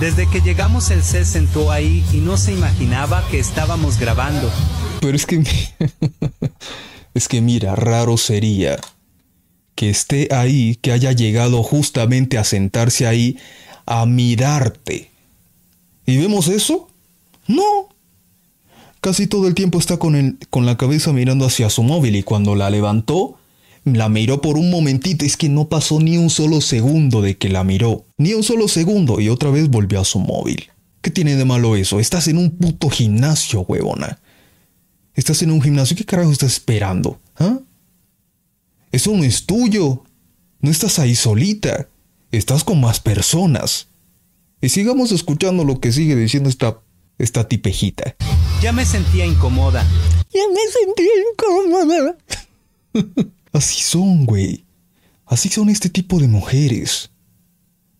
Desde 0.00 0.28
que 0.28 0.40
llegamos 0.40 0.90
él 0.90 1.02
se 1.02 1.24
sentó 1.24 1.70
ahí 1.70 2.04
y 2.12 2.16
no 2.16 2.36
se 2.36 2.52
imaginaba 2.52 3.24
que 3.30 3.38
estábamos 3.38 3.98
grabando. 3.98 4.50
Pero 5.00 5.16
es 5.16 5.26
que... 5.26 5.44
es 7.14 7.28
que 7.28 7.40
mira, 7.40 7.76
raro 7.76 8.16
sería 8.16 8.78
que 9.74 9.90
esté 9.90 10.28
ahí, 10.34 10.76
que 10.76 10.92
haya 10.92 11.12
llegado 11.12 11.62
justamente 11.62 12.38
a 12.38 12.44
sentarse 12.44 13.06
ahí 13.06 13.38
a 13.86 14.06
mirarte. 14.06 15.10
¿Y 16.06 16.16
vemos 16.18 16.48
eso? 16.48 16.88
No. 17.46 17.88
Casi 19.02 19.26
todo 19.26 19.48
el 19.48 19.54
tiempo 19.54 19.80
está 19.80 19.96
con, 19.96 20.14
el, 20.14 20.38
con 20.48 20.64
la 20.64 20.76
cabeza 20.76 21.12
mirando 21.12 21.44
hacia 21.44 21.68
su 21.70 21.82
móvil 21.82 22.14
y 22.14 22.22
cuando 22.22 22.54
la 22.54 22.70
levantó, 22.70 23.36
la 23.82 24.08
miró 24.08 24.40
por 24.40 24.56
un 24.56 24.70
momentito, 24.70 25.24
es 25.24 25.36
que 25.36 25.48
no 25.48 25.68
pasó 25.68 25.98
ni 25.98 26.18
un 26.18 26.30
solo 26.30 26.60
segundo 26.60 27.20
de 27.20 27.36
que 27.36 27.48
la 27.48 27.64
miró. 27.64 28.06
Ni 28.16 28.32
un 28.34 28.44
solo 28.44 28.68
segundo 28.68 29.20
y 29.20 29.28
otra 29.28 29.50
vez 29.50 29.68
volvió 29.68 30.00
a 30.00 30.04
su 30.04 30.20
móvil. 30.20 30.70
¿Qué 31.00 31.10
tiene 31.10 31.34
de 31.34 31.44
malo 31.44 31.74
eso? 31.74 31.98
Estás 31.98 32.28
en 32.28 32.38
un 32.38 32.52
puto 32.52 32.90
gimnasio, 32.90 33.62
huevona. 33.62 34.20
Estás 35.14 35.42
en 35.42 35.50
un 35.50 35.60
gimnasio, 35.60 35.96
¿qué 35.96 36.04
carajo 36.04 36.30
estás 36.30 36.52
esperando? 36.52 37.20
¿Ah? 37.36 37.58
Eso 38.92 39.16
no 39.16 39.24
es 39.24 39.46
tuyo. 39.46 40.04
No 40.60 40.70
estás 40.70 41.00
ahí 41.00 41.16
solita. 41.16 41.88
Estás 42.30 42.62
con 42.62 42.80
más 42.80 43.00
personas. 43.00 43.88
Y 44.60 44.68
sigamos 44.68 45.10
escuchando 45.10 45.64
lo 45.64 45.80
que 45.80 45.90
sigue 45.90 46.14
diciendo 46.14 46.48
esta, 46.48 46.78
esta 47.18 47.48
tipejita. 47.48 48.14
Ya 48.62 48.72
me 48.72 48.84
sentía 48.84 49.26
incómoda. 49.26 49.84
Ya 50.32 50.40
me 50.54 50.60
sentía 50.70 51.10
incómoda. 51.32 52.16
Así 53.52 53.82
son, 53.82 54.24
güey. 54.24 54.64
Así 55.26 55.48
son 55.48 55.68
este 55.68 55.88
tipo 55.88 56.20
de 56.20 56.28
mujeres. 56.28 57.10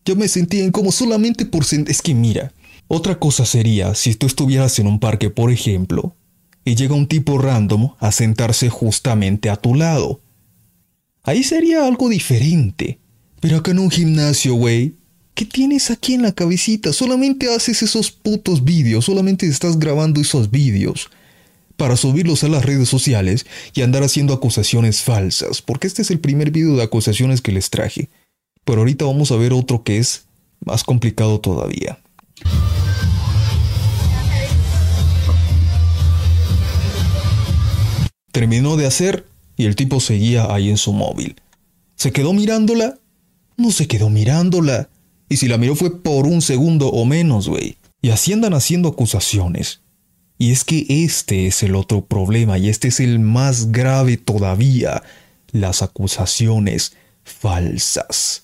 Yo 0.04 0.14
me 0.14 0.28
sentía 0.28 0.62
incómodo 0.62 0.92
solamente 0.92 1.46
por... 1.46 1.64
Es 1.64 2.00
que 2.00 2.14
mira, 2.14 2.52
otra 2.86 3.18
cosa 3.18 3.44
sería 3.44 3.96
si 3.96 4.14
tú 4.14 4.26
estuvieras 4.26 4.78
en 4.78 4.86
un 4.86 5.00
parque, 5.00 5.30
por 5.30 5.50
ejemplo, 5.50 6.14
y 6.64 6.76
llega 6.76 6.94
un 6.94 7.08
tipo 7.08 7.38
random 7.38 7.96
a 7.98 8.12
sentarse 8.12 8.68
justamente 8.68 9.50
a 9.50 9.56
tu 9.56 9.74
lado. 9.74 10.20
Ahí 11.24 11.42
sería 11.42 11.84
algo 11.84 12.08
diferente. 12.08 13.00
Pero 13.40 13.56
acá 13.56 13.72
en 13.72 13.80
un 13.80 13.90
gimnasio, 13.90 14.54
güey, 14.54 14.94
¿qué 15.34 15.44
tienes 15.44 15.90
aquí 15.90 16.14
en 16.14 16.22
la 16.22 16.32
cabecita? 16.32 16.92
Solamente 16.92 17.52
haces 17.54 17.82
esos 17.82 18.10
putos 18.10 18.64
vídeos, 18.64 19.04
solamente 19.04 19.46
estás 19.46 19.78
grabando 19.78 20.20
esos 20.20 20.50
vídeos 20.50 21.10
para 21.76 21.96
subirlos 21.96 22.44
a 22.44 22.48
las 22.48 22.64
redes 22.64 22.88
sociales 22.88 23.46
y 23.74 23.82
andar 23.82 24.02
haciendo 24.02 24.34
acusaciones 24.34 25.02
falsas, 25.02 25.62
porque 25.62 25.86
este 25.86 26.02
es 26.02 26.10
el 26.10 26.20
primer 26.20 26.50
video 26.50 26.76
de 26.76 26.82
acusaciones 26.82 27.40
que 27.40 27.52
les 27.52 27.70
traje. 27.70 28.08
Pero 28.64 28.80
ahorita 28.80 29.04
vamos 29.04 29.32
a 29.32 29.36
ver 29.36 29.52
otro 29.52 29.82
que 29.82 29.98
es 29.98 30.24
más 30.64 30.84
complicado 30.84 31.40
todavía. 31.40 31.98
Terminó 38.30 38.76
de 38.76 38.86
hacer 38.86 39.26
y 39.56 39.66
el 39.66 39.76
tipo 39.76 40.00
seguía 40.00 40.54
ahí 40.54 40.70
en 40.70 40.78
su 40.78 40.92
móvil. 40.92 41.36
¿Se 41.96 42.12
quedó 42.12 42.32
mirándola? 42.32 42.98
No 43.56 43.70
se 43.70 43.86
quedó 43.86 44.08
mirándola. 44.08 44.88
Y 45.32 45.38
si 45.38 45.48
la 45.48 45.56
miró 45.56 45.74
fue 45.74 46.02
por 46.02 46.26
un 46.26 46.42
segundo 46.42 46.88
o 46.88 47.06
menos, 47.06 47.48
güey. 47.48 47.78
Y 48.02 48.10
así 48.10 48.34
andan 48.34 48.52
haciendo 48.52 48.90
acusaciones. 48.90 49.80
Y 50.36 50.52
es 50.52 50.62
que 50.62 50.84
este 50.90 51.46
es 51.46 51.62
el 51.62 51.74
otro 51.74 52.04
problema 52.04 52.58
y 52.58 52.68
este 52.68 52.88
es 52.88 53.00
el 53.00 53.18
más 53.18 53.72
grave 53.72 54.18
todavía, 54.18 55.02
las 55.50 55.80
acusaciones 55.80 56.92
falsas. 57.24 58.42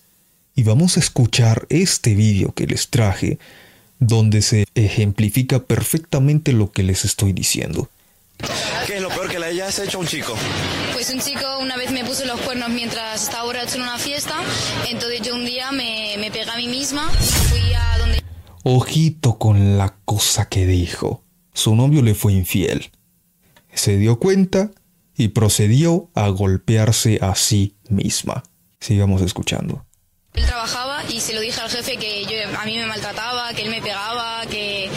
Y 0.54 0.62
vamos 0.62 0.96
a 0.96 1.00
escuchar 1.00 1.66
este 1.68 2.14
vídeo 2.14 2.54
que 2.54 2.66
les 2.66 2.88
traje, 2.88 3.38
donde 3.98 4.40
se 4.40 4.64
ejemplifica 4.74 5.64
perfectamente 5.64 6.54
lo 6.54 6.72
que 6.72 6.84
les 6.84 7.04
estoy 7.04 7.34
diciendo. 7.34 7.90
¿Qué 8.88 8.96
es 8.96 9.02
lo 9.02 9.10
peor 9.10 9.28
que 9.28 9.38
le 9.38 9.44
hayas 9.44 9.78
hecho 9.80 9.98
a 9.98 10.00
un 10.00 10.06
chico? 10.06 10.34
Pues 10.94 11.12
un 11.12 11.20
chico 11.20 11.58
una 11.60 11.76
vez 11.76 11.92
me 11.92 12.06
puso 12.06 12.24
los 12.24 12.40
cuernos 12.40 12.70
mientras 12.70 13.22
estaba 13.22 13.44
borracho 13.44 13.76
en 13.76 13.82
una 13.82 13.98
fiesta, 13.98 14.34
entonces 14.88 15.20
yo 15.20 15.34
un 15.34 15.44
día 15.44 15.70
me, 15.72 16.14
me 16.18 16.30
pegué 16.30 16.50
a 16.50 16.56
mí 16.56 16.68
misma, 16.68 17.06
fui 17.10 17.74
a 17.74 17.98
donde... 17.98 18.24
Ojito 18.64 19.36
con 19.36 19.76
la 19.76 19.94
cosa 20.06 20.48
que 20.48 20.64
dijo 20.64 21.22
su 21.52 21.76
novio 21.76 22.00
le 22.00 22.14
fue 22.14 22.32
infiel. 22.32 22.90
Se 23.74 23.98
dio 23.98 24.18
cuenta 24.18 24.70
y 25.14 25.28
procedió 25.28 26.10
a 26.14 26.28
golpearse 26.28 27.18
a 27.20 27.34
sí 27.34 27.76
misma. 27.90 28.42
Sigamos 28.80 29.20
escuchando. 29.20 29.84
Él 30.32 30.46
trabajaba 30.46 31.02
y 31.10 31.20
se 31.20 31.34
lo 31.34 31.42
dije 31.42 31.60
al 31.60 31.68
jefe 31.68 31.98
que 31.98 32.24
yo, 32.24 32.58
a 32.58 32.64
mí 32.64 32.78
me 32.78 32.86
maltrataba, 32.86 33.52
que 33.52 33.64
él 33.64 33.70
me 33.70 33.82
pegaba, 33.82 34.46
que, 34.46 34.88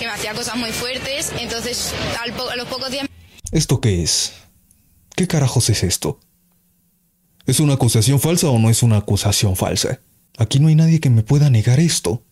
me 0.00 0.06
hacía 0.06 0.34
cosas 0.34 0.56
muy 0.56 0.70
fuertes. 0.70 1.32
Entonces, 1.38 1.94
a 2.20 2.56
los 2.56 2.68
pocos 2.68 2.90
días... 2.90 3.07
¿Esto 3.52 3.80
qué 3.80 4.02
es? 4.02 4.32
¿Qué 5.16 5.26
carajos 5.26 5.70
es 5.70 5.82
esto? 5.82 6.20
¿Es 7.46 7.60
una 7.60 7.74
acusación 7.74 8.20
falsa 8.20 8.48
o 8.50 8.58
no 8.58 8.70
es 8.70 8.82
una 8.82 8.98
acusación 8.98 9.56
falsa? 9.56 10.00
Aquí 10.36 10.60
no 10.60 10.68
hay 10.68 10.74
nadie 10.74 11.00
que 11.00 11.10
me 11.10 11.22
pueda 11.22 11.50
negar 11.50 11.80
esto. 11.80 12.22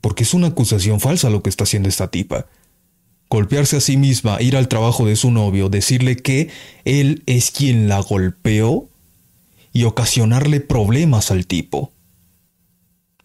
Porque 0.00 0.22
es 0.22 0.34
una 0.34 0.48
acusación 0.48 1.00
falsa 1.00 1.30
lo 1.30 1.42
que 1.42 1.50
está 1.50 1.64
haciendo 1.64 1.88
esta 1.88 2.10
tipa 2.10 2.46
golpearse 3.32 3.78
a 3.78 3.80
sí 3.80 3.96
misma, 3.96 4.42
ir 4.42 4.58
al 4.58 4.68
trabajo 4.68 5.06
de 5.06 5.16
su 5.16 5.30
novio, 5.30 5.70
decirle 5.70 6.16
que 6.16 6.50
él 6.84 7.22
es 7.24 7.50
quien 7.50 7.88
la 7.88 7.98
golpeó 7.98 8.90
y 9.72 9.84
ocasionarle 9.84 10.60
problemas 10.60 11.30
al 11.30 11.46
tipo. 11.46 11.94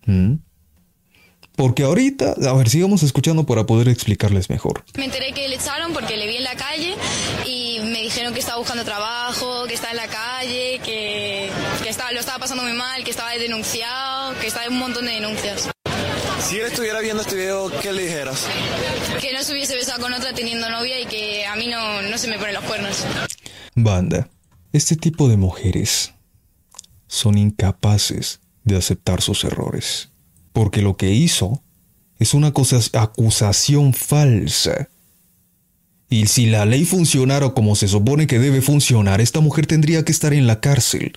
¿Mm? 0.06 0.36
Porque 1.58 1.82
ahorita, 1.82 2.36
a 2.48 2.54
ver, 2.54 2.70
sigamos 2.70 3.02
escuchando 3.02 3.48
para 3.48 3.66
poder 3.66 3.90
explicarles 3.90 4.48
mejor. 4.52 4.86
Me 4.96 5.06
enteré 5.06 5.34
que 5.34 5.48
le 5.48 5.56
echaron 5.56 5.92
porque 5.92 6.16
le 6.16 6.28
vi 6.28 6.38
en 6.38 6.44
la 6.44 6.56
calle 6.56 6.94
y 7.48 7.80
me 7.80 8.04
dijeron 8.04 8.32
que 8.36 8.40
estaba 8.40 8.60
buscando 8.60 8.86
trabajo, 8.86 9.66
que 9.66 9.74
estaba 9.74 9.90
en 9.90 9.98
la 9.98 10.08
calle, 10.08 10.80
que, 10.86 11.50
que 11.82 11.90
estaba, 11.90 12.12
lo 12.12 12.20
estaba 12.20 12.38
pasando 12.38 12.62
muy 12.62 12.74
mal, 12.74 13.04
que 13.04 13.10
estaba 13.10 13.32
denunciado, 13.32 14.38
que 14.40 14.46
estaba 14.46 14.68
en 14.68 14.74
un 14.74 14.78
montón 14.78 15.08
de 15.08 15.14
denuncias. 15.14 15.68
Si 16.48 16.60
él 16.60 16.68
estuviera 16.68 17.00
viendo 17.00 17.24
este 17.24 17.36
video, 17.36 17.72
¿qué 17.82 17.92
le 17.92 18.04
dijeras? 18.04 18.46
Que 19.20 19.34
no 19.34 19.42
se 19.42 19.52
hubiese 19.52 19.76
besado 19.76 20.00
con 20.00 20.14
otra 20.14 20.34
teniendo 20.34 20.70
novia 20.70 21.00
y 21.00 21.08
que 21.08 21.48
a 21.48 21.56
mí 21.56 21.66
no, 21.70 22.04
no 22.04 22.20
se 22.20 22.28
me 22.28 22.38
ponen 22.38 22.54
los 22.54 22.66
cuernos. 22.66 23.04
Banda, 23.74 24.30
este 24.74 24.96
tipo 24.96 25.28
de 25.28 25.38
mujeres 25.38 26.14
son 27.08 27.36
incapaces 27.36 28.42
de 28.64 28.78
aceptar 28.78 29.24
sus 29.24 29.44
errores. 29.44 30.12
Porque 30.58 30.82
lo 30.82 30.98
que 30.98 31.14
hizo 31.14 31.62
es 32.18 32.34
una 32.34 32.48
acusación 32.48 33.94
falsa. 33.94 34.90
Y 36.10 36.26
si 36.26 36.48
la 36.48 36.66
ley 36.66 36.84
funcionara 36.84 37.52
como 37.52 37.76
se 37.76 37.88
supone 37.88 38.26
que 38.26 38.40
debe 38.40 38.62
funcionar, 38.62 39.22
esta 39.22 39.40
mujer 39.40 39.68
tendría 39.68 40.04
que 40.04 40.12
estar 40.12 40.34
en 40.34 40.48
la 40.48 40.60
cárcel 40.60 41.16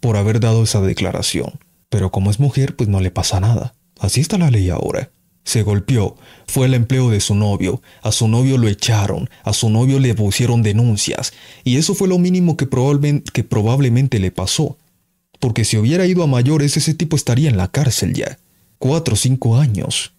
por 0.00 0.18
haber 0.18 0.38
dado 0.38 0.64
esa 0.64 0.82
declaración. 0.82 1.58
Pero 1.88 2.10
como 2.10 2.30
es 2.30 2.40
mujer, 2.40 2.76
pues 2.76 2.90
no 2.90 3.00
le 3.00 3.10
pasa 3.10 3.40
nada. 3.40 3.74
Así 3.98 4.20
está 4.20 4.36
la 4.36 4.50
ley 4.50 4.68
ahora. 4.68 5.12
Se 5.44 5.62
golpeó, 5.62 6.18
fue 6.46 6.66
el 6.66 6.74
empleo 6.74 7.08
de 7.08 7.20
su 7.20 7.34
novio, 7.34 7.80
a 8.02 8.12
su 8.12 8.28
novio 8.28 8.58
lo 8.58 8.68
echaron, 8.68 9.30
a 9.44 9.54
su 9.54 9.70
novio 9.70 9.98
le 9.98 10.14
pusieron 10.14 10.62
denuncias, 10.62 11.32
y 11.64 11.78
eso 11.78 11.94
fue 11.94 12.06
lo 12.06 12.18
mínimo 12.18 12.58
que, 12.58 12.66
probablemente, 12.66 13.32
que 13.32 13.44
probablemente 13.44 14.18
le 14.18 14.30
pasó. 14.30 14.76
Porque 15.40 15.64
si 15.64 15.78
hubiera 15.78 16.04
ido 16.04 16.22
a 16.22 16.26
mayores, 16.26 16.76
ese 16.76 16.92
tipo 16.92 17.16
estaría 17.16 17.48
en 17.48 17.56
la 17.56 17.68
cárcel 17.68 18.12
ya. 18.12 18.36
Cuatro 18.78 19.14
o 19.14 19.16
cinco 19.16 19.56
años. 19.56 20.12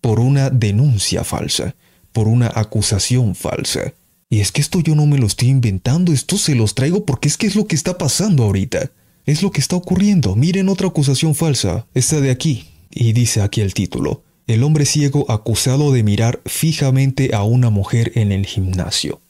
Por 0.00 0.20
una 0.20 0.50
denuncia 0.50 1.24
falsa, 1.24 1.74
por 2.12 2.28
una 2.28 2.50
acusación 2.54 3.34
falsa. 3.34 3.92
Y 4.28 4.40
es 4.40 4.52
que 4.52 4.60
esto 4.60 4.80
yo 4.80 4.94
no 4.94 5.06
me 5.06 5.18
lo 5.18 5.26
estoy 5.26 5.48
inventando, 5.48 6.12
esto 6.12 6.38
se 6.38 6.54
los 6.54 6.74
traigo 6.74 7.04
porque 7.04 7.28
es 7.28 7.36
que 7.36 7.46
es 7.46 7.56
lo 7.56 7.66
que 7.66 7.74
está 7.74 7.98
pasando 7.98 8.44
ahorita. 8.44 8.92
Es 9.26 9.42
lo 9.42 9.50
que 9.50 9.60
está 9.60 9.76
ocurriendo. 9.76 10.36
Miren 10.36 10.68
otra 10.68 10.88
acusación 10.88 11.34
falsa, 11.34 11.86
esta 11.94 12.20
de 12.20 12.30
aquí. 12.30 12.68
Y 12.90 13.12
dice 13.12 13.42
aquí 13.42 13.60
el 13.60 13.74
título. 13.74 14.22
El 14.46 14.62
hombre 14.62 14.84
ciego 14.84 15.30
acusado 15.30 15.92
de 15.92 16.02
mirar 16.02 16.40
fijamente 16.46 17.34
a 17.34 17.42
una 17.42 17.70
mujer 17.70 18.12
en 18.14 18.32
el 18.32 18.46
gimnasio. 18.46 19.20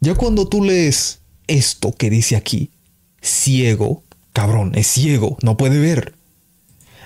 Ya 0.00 0.14
cuando 0.14 0.48
tú 0.48 0.62
lees 0.62 1.20
esto 1.48 1.92
que 1.92 2.10
dice 2.10 2.36
aquí, 2.36 2.70
ciego, 3.20 4.04
cabrón, 4.32 4.72
es 4.76 4.86
ciego, 4.86 5.36
no 5.42 5.56
puede 5.56 5.80
ver. 5.80 6.14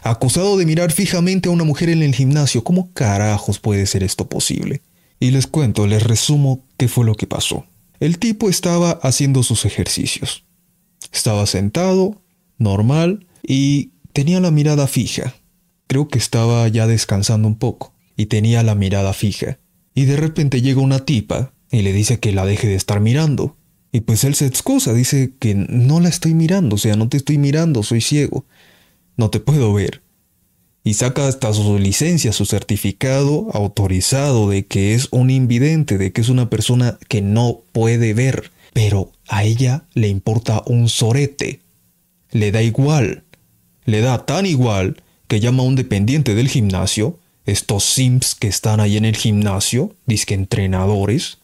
Acusado 0.03 0.57
de 0.57 0.67
mirar 0.67 0.91
fijamente 0.91 1.49
a 1.49 1.53
una 1.53 1.65
mujer 1.65 1.89
en 1.89 2.03
el 2.03 2.15
gimnasio, 2.15 2.65
¿cómo 2.65 2.93
carajos 2.93 3.61
puede 3.61 3.87
ser 3.87 4.03
esto 4.03 4.29
posible? 4.29 4.83
Y 5.21 5.31
les 5.31 5.47
cuento, 5.47 5.87
les 5.87 6.03
resumo 6.03 6.65
qué 6.77 6.89
fue 6.89 7.05
lo 7.05 7.15
que 7.15 7.29
pasó. 7.29 7.67
El 8.01 8.19
tipo 8.19 8.49
estaba 8.49 8.91
haciendo 8.91 9.45
sus 9.45 9.65
ejercicios. 9.65 10.45
Estaba 11.13 11.47
sentado, 11.47 12.21
normal, 12.59 13.27
y 13.47 13.93
tenía 14.13 14.41
la 14.41 14.51
mirada 14.51 14.89
fija. 14.89 15.35
Creo 15.87 16.09
que 16.09 16.19
estaba 16.19 16.67
ya 16.67 16.89
descansando 16.89 17.47
un 17.47 17.57
poco 17.57 17.95
y 18.17 18.27
tenía 18.27 18.65
la 18.65 18.75
mirada 18.75 19.13
fija. 19.13 19.61
Y 19.95 20.07
de 20.07 20.17
repente 20.17 20.63
llega 20.63 20.81
una 20.81 21.05
tipa 21.05 21.53
y 21.71 21.83
le 21.83 21.93
dice 21.93 22.19
que 22.19 22.33
la 22.33 22.45
deje 22.45 22.67
de 22.67 22.75
estar 22.75 22.99
mirando. 22.99 23.57
Y 23.93 24.01
pues 24.01 24.25
él 24.25 24.35
se 24.35 24.47
excusa, 24.47 24.95
dice 24.95 25.35
que 25.39 25.55
no 25.55 26.01
la 26.01 26.09
estoy 26.09 26.35
mirando, 26.35 26.77
o 26.77 26.79
sea, 26.79 26.97
no 26.97 27.09
te 27.09 27.19
estoy 27.19 27.39
mirando, 27.39 27.83
soy 27.83 28.01
ciego. 28.01 28.47
No 29.17 29.31
te 29.31 29.41
puedo 29.41 29.73
ver. 29.73 30.03
Y 30.85 30.95
saca 30.95 31.29
hasta 31.29 31.53
su 31.53 31.79
licencia, 31.79 32.33
su 32.33 32.45
certificado 32.45 33.49
autorizado 33.53 34.51
de 34.51 34.67
que 34.67 34.95
es 34.95 35.09
un 35.13 35.31
invidente, 35.31 35.97
de 35.97 36.13
que 36.13 36.21
es 36.21 36.29
una 36.29 36.51
persona 36.51 36.99
que 37.09 37.23
no 37.23 37.61
puede 37.73 38.15
ver. 38.15 38.51
Pero 38.73 39.13
a 39.29 39.45
ella 39.45 39.85
le 39.95 40.09
importa 40.09 40.63
un 40.67 40.89
sorete. 40.89 41.61
Le 42.31 42.51
da 42.51 42.63
igual. 42.63 43.23
Le 43.85 44.01
da 44.01 44.27
tan 44.27 44.47
igual 44.47 45.03
que 45.29 45.41
llama 45.41 45.63
a 45.63 45.67
un 45.67 45.77
dependiente 45.77 46.35
del 46.35 46.49
gimnasio, 46.49 47.19
estos 47.47 47.85
sims 47.85 48.35
que 48.35 48.49
están 48.49 48.81
ahí 48.81 48.97
en 48.97 49.05
el 49.05 49.17
gimnasio, 49.17 49.95
que 50.27 50.35
entrenadores, 50.35 51.39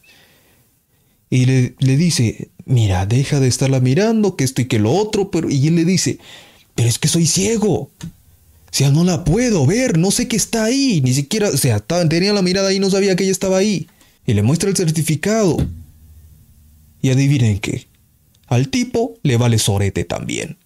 y 1.30 1.44
le, 1.46 1.74
le, 1.78 1.96
dice, 1.96 2.50
mira, 2.64 3.06
deja 3.06 3.40
de 3.40 3.48
estarla 3.48 3.80
mirando, 3.80 4.36
que 4.36 4.44
esto 4.44 4.62
y 4.62 4.66
que 4.66 4.78
lo 4.78 4.92
otro, 4.92 5.30
pero, 5.30 5.50
y 5.50 5.68
él 5.68 5.76
le 5.76 5.84
dice, 5.84 6.18
pero 6.78 6.88
es 6.88 7.00
que 7.00 7.08
soy 7.08 7.26
ciego. 7.26 7.72
O 7.72 7.90
sea, 8.70 8.92
no 8.92 9.02
la 9.02 9.24
puedo 9.24 9.66
ver, 9.66 9.98
no 9.98 10.12
sé 10.12 10.28
qué 10.28 10.36
está 10.36 10.62
ahí, 10.62 11.00
ni 11.00 11.12
siquiera, 11.12 11.48
o 11.48 11.56
sea, 11.56 11.80
tenía 11.80 12.32
la 12.32 12.40
mirada 12.40 12.68
ahí 12.68 12.76
y 12.76 12.78
no 12.78 12.88
sabía 12.88 13.16
que 13.16 13.24
ella 13.24 13.32
estaba 13.32 13.56
ahí. 13.56 13.88
Y 14.24 14.34
le 14.34 14.44
muestra 14.44 14.70
el 14.70 14.76
certificado. 14.76 15.56
Y 17.02 17.10
adivinen 17.10 17.58
qué, 17.58 17.88
al 18.46 18.68
tipo 18.68 19.16
le 19.24 19.36
vale 19.36 19.58
sorete 19.58 20.04
también. 20.04 20.56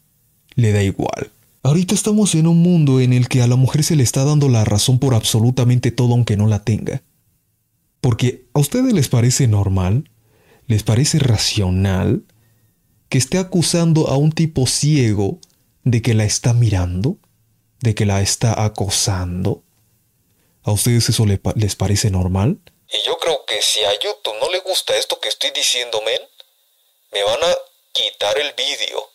Le 0.55 0.72
da 0.72 0.83
igual. 0.83 1.31
Ahorita 1.62 1.94
estamos 1.94 2.35
en 2.35 2.46
un 2.46 2.59
mundo 2.59 3.01
en 3.01 3.14
el 3.14 3.27
que 3.27 3.40
a 3.40 3.46
la 3.46 3.57
mujer 3.57 3.83
se 3.83 3.96
le 3.96 4.03
está 4.03 4.22
dando 4.22 4.51
la 4.51 4.66
razón 4.66 4.98
por 4.98 5.14
absolutamente 5.14 5.92
todo 5.92 6.12
aunque 6.12 6.37
no 6.37 6.46
la 6.46 6.62
tenga. 6.62 7.01
Porque 8.03 8.44
a 8.53 8.61
ustedes 8.61 8.92
les 8.92 9.09
parece 9.09 9.48
normal, 9.48 10.11
les 10.66 10.83
parece 10.83 11.20
racional 11.20 12.22
que 13.09 13.16
esté 13.16 13.38
acusando 13.38 14.09
a 14.09 14.18
un 14.18 14.31
tipo 14.31 14.66
ciego 14.66 15.40
de 15.85 16.03
que 16.03 16.14
la 16.14 16.25
está 16.25 16.53
mirando, 16.53 17.16
de 17.81 17.95
que 17.95 18.07
la 18.07 18.21
está 18.21 18.64
acosando. 18.64 19.62
¿A 20.64 20.73
ustedes 20.73 21.09
eso 21.09 21.25
les 21.27 21.77
parece 21.77 22.11
normal? 22.11 22.59
Y 22.88 23.01
yo 23.03 23.16
creo 23.18 23.45
que 23.47 23.61
si 23.62 23.85
a 23.85 23.99
YouTube 23.99 24.38
no 24.40 24.51
le 24.51 24.61
gusta 24.61 24.97
esto 24.97 25.18
que 25.18 25.29
estoy 25.29 25.51
diciendo, 25.51 26.01
men, 26.03 26.21
me 27.11 27.23
van 27.25 27.42
a 27.42 27.57
quitar 27.92 28.38
el 28.38 28.53
vídeo. 28.53 29.11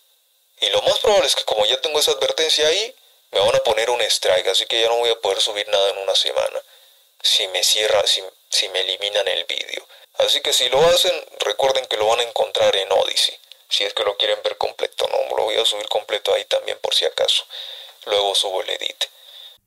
Y 0.60 0.70
lo 0.70 0.82
más 0.82 1.00
probable 1.00 1.28
es 1.28 1.36
que 1.36 1.46
como 1.46 1.66
ya 1.66 1.80
tengo 1.82 2.00
esa 2.00 2.12
advertencia 2.12 2.68
ahí, 2.68 2.96
me 3.32 3.40
van 3.40 3.56
a 3.56 3.60
poner 3.60 3.90
un 3.90 4.02
strike, 4.02 4.48
así 4.48 4.66
que 4.66 4.82
ya 4.82 4.88
no 4.88 4.98
voy 4.98 5.10
a 5.10 5.20
poder 5.20 5.40
subir 5.40 5.68
nada 5.70 5.90
en 5.92 5.98
una 6.00 6.16
semana. 6.16 6.60
Si 7.22 7.48
me 7.50 7.64
cierra, 7.64 8.02
si, 8.06 8.22
si 8.50 8.68
me 8.70 8.82
eliminan 8.82 9.28
el 9.28 9.46
vídeo. 9.46 9.88
Así 10.18 10.42
que 10.42 10.54
si 10.54 10.68
lo 10.70 10.82
hacen, 10.88 11.14
recuerden 11.46 11.86
que 11.86 11.98
lo 11.98 12.08
van 12.08 12.20
a 12.20 12.24
encontrar 12.24 12.76
en 12.76 12.92
Odyssey. 12.92 13.36
Si 13.70 13.84
es 13.84 13.94
que 13.94 14.04
lo 14.04 14.16
quieren 14.18 14.38
ver 14.44 14.58
completo, 14.58 15.06
no 15.12 15.38
lo 15.38 15.44
voy 15.44 15.56
a 15.56 15.66
subir 15.66 15.88
completo 15.90 16.34
ahí 16.34 16.44
también 16.50 16.78
por 16.82 16.94
si 16.94 17.06
acaso. 17.06 17.44
Luego 18.06 18.34
subo 18.36 18.62
el 18.64 18.70
edit. 18.70 19.06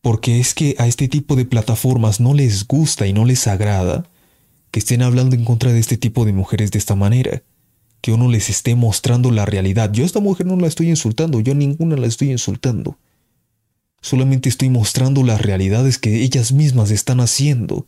Porque 0.03 0.41
es 0.41 0.55
que 0.55 0.75
a 0.79 0.87
este 0.87 1.09
tipo 1.09 1.37
de 1.37 1.45
plataformas 1.45 2.21
no 2.21 2.33
les 2.33 2.67
gusta 2.67 3.07
y 3.07 3.13
no 3.13 3.25
les 3.25 3.47
agrada 3.47 4.05
que 4.71 4.79
estén 4.79 5.03
hablando 5.03 5.37
en 5.37 5.45
contra 5.45 5.73
de 5.73 5.81
este 5.81 5.97
tipo 5.97 6.25
de 6.25 6.33
mujeres 6.33 6.71
de 6.71 6.79
esta 6.79 6.95
manera 6.95 7.43
que 8.01 8.13
uno 8.13 8.29
les 8.29 8.49
esté 8.49 8.75
mostrando 8.75 9.31
la 9.31 9.45
realidad. 9.45 9.93
Yo 9.93 10.05
a 10.05 10.07
esta 10.07 10.21
mujer 10.21 10.47
no 10.47 10.57
la 10.57 10.67
estoy 10.67 10.89
insultando, 10.89 11.41
yo 11.41 11.53
a 11.53 11.57
ninguna 11.57 11.97
la 11.97 12.07
estoy 12.07 12.31
insultando. 12.31 12.97
Solamente 14.01 14.49
estoy 14.49 14.71
mostrando 14.71 15.23
las 15.23 15.43
realidades 15.43 15.99
que 15.99 16.23
ellas 16.23 16.53
mismas 16.53 16.91
están 16.91 17.21
haciendo. 17.21 17.85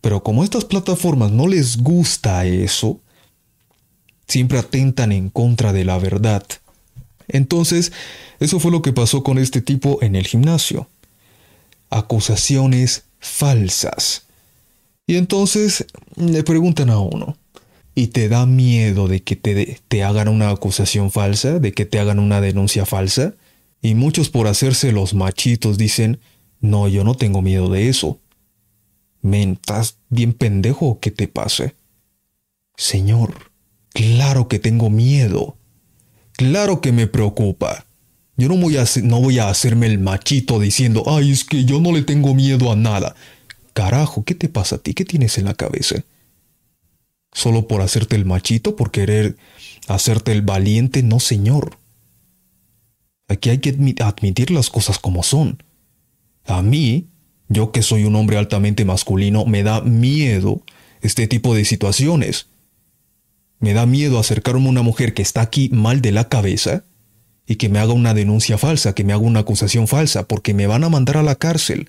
Pero 0.00 0.22
como 0.22 0.42
a 0.42 0.44
estas 0.44 0.64
plataformas 0.64 1.30
no 1.30 1.46
les 1.46 1.76
gusta 1.82 2.46
eso, 2.46 3.00
siempre 4.32 4.58
atentan 4.58 5.12
en 5.12 5.28
contra 5.28 5.74
de 5.74 5.84
la 5.84 5.98
verdad. 5.98 6.42
Entonces, 7.28 7.92
eso 8.40 8.58
fue 8.60 8.72
lo 8.72 8.80
que 8.80 8.94
pasó 8.94 9.22
con 9.22 9.36
este 9.38 9.60
tipo 9.60 9.98
en 10.02 10.16
el 10.16 10.26
gimnasio. 10.26 10.88
Acusaciones 11.90 13.04
falsas. 13.18 14.26
Y 15.06 15.16
entonces 15.16 15.84
le 16.16 16.42
preguntan 16.42 16.88
a 16.88 16.98
uno, 16.98 17.36
y 17.94 18.06
te 18.06 18.30
da 18.30 18.46
miedo 18.46 19.06
de 19.06 19.22
que 19.22 19.36
te, 19.36 19.78
te 19.86 20.02
hagan 20.02 20.28
una 20.28 20.48
acusación 20.48 21.10
falsa, 21.10 21.58
de 21.58 21.72
que 21.72 21.84
te 21.84 21.98
hagan 21.98 22.18
una 22.18 22.40
denuncia 22.40 22.86
falsa. 22.86 23.34
Y 23.82 23.94
muchos 23.94 24.30
por 24.30 24.46
hacerse 24.46 24.92
los 24.92 25.12
machitos 25.12 25.76
dicen, 25.76 26.20
no, 26.60 26.88
yo 26.88 27.04
no 27.04 27.16
tengo 27.16 27.42
miedo 27.42 27.68
de 27.68 27.90
eso. 27.90 28.18
Men, 29.20 29.58
¿estás 29.60 29.98
bien 30.08 30.32
pendejo 30.32 31.00
qué 31.00 31.10
te 31.10 31.28
pase? 31.28 31.74
Señor, 32.76 33.51
claro 33.92 34.48
que 34.48 34.58
tengo 34.58 34.90
miedo. 34.90 35.56
Claro 36.32 36.80
que 36.80 36.92
me 36.92 37.06
preocupa. 37.06 37.84
Yo 38.36 38.48
no 38.48 38.56
voy, 38.56 38.76
a, 38.78 38.84
no 39.02 39.20
voy 39.20 39.38
a 39.38 39.48
hacerme 39.48 39.86
el 39.86 39.98
machito 39.98 40.58
diciendo, 40.58 41.04
ay, 41.06 41.30
es 41.30 41.44
que 41.44 41.64
yo 41.64 41.80
no 41.80 41.92
le 41.92 42.02
tengo 42.02 42.34
miedo 42.34 42.72
a 42.72 42.76
nada. 42.76 43.14
Carajo, 43.74 44.24
¿qué 44.24 44.34
te 44.34 44.48
pasa 44.48 44.76
a 44.76 44.78
ti? 44.78 44.94
¿Qué 44.94 45.04
tienes 45.04 45.38
en 45.38 45.44
la 45.44 45.54
cabeza? 45.54 46.02
solo 47.32 47.66
por 47.66 47.80
hacerte 47.80 48.16
el 48.16 48.24
machito, 48.24 48.76
por 48.76 48.90
querer 48.90 49.36
hacerte 49.88 50.32
el 50.32 50.42
valiente, 50.42 51.02
no 51.02 51.18
señor. 51.18 51.78
Aquí 53.28 53.50
hay 53.50 53.58
que 53.58 53.70
admitir 54.00 54.50
las 54.50 54.70
cosas 54.70 54.98
como 54.98 55.22
son. 55.22 55.62
A 56.44 56.62
mí, 56.62 57.08
yo 57.48 57.72
que 57.72 57.82
soy 57.82 58.04
un 58.04 58.14
hombre 58.16 58.36
altamente 58.36 58.84
masculino, 58.84 59.46
me 59.46 59.62
da 59.62 59.80
miedo 59.80 60.62
este 61.00 61.26
tipo 61.26 61.54
de 61.54 61.64
situaciones. 61.64 62.48
Me 63.62 63.74
da 63.74 63.86
miedo 63.86 64.18
acercarme 64.18 64.66
a 64.66 64.70
una 64.70 64.82
mujer 64.82 65.14
que 65.14 65.22
está 65.22 65.40
aquí 65.40 65.70
mal 65.72 66.02
de 66.02 66.10
la 66.10 66.28
cabeza 66.28 66.84
y 67.46 67.56
que 67.56 67.68
me 67.68 67.78
haga 67.78 67.92
una 67.92 68.12
denuncia 68.12 68.58
falsa, 68.58 68.92
que 68.92 69.04
me 69.04 69.12
haga 69.12 69.22
una 69.22 69.40
acusación 69.40 69.86
falsa, 69.86 70.26
porque 70.26 70.52
me 70.52 70.66
van 70.66 70.82
a 70.82 70.88
mandar 70.88 71.16
a 71.16 71.22
la 71.22 71.36
cárcel. 71.36 71.88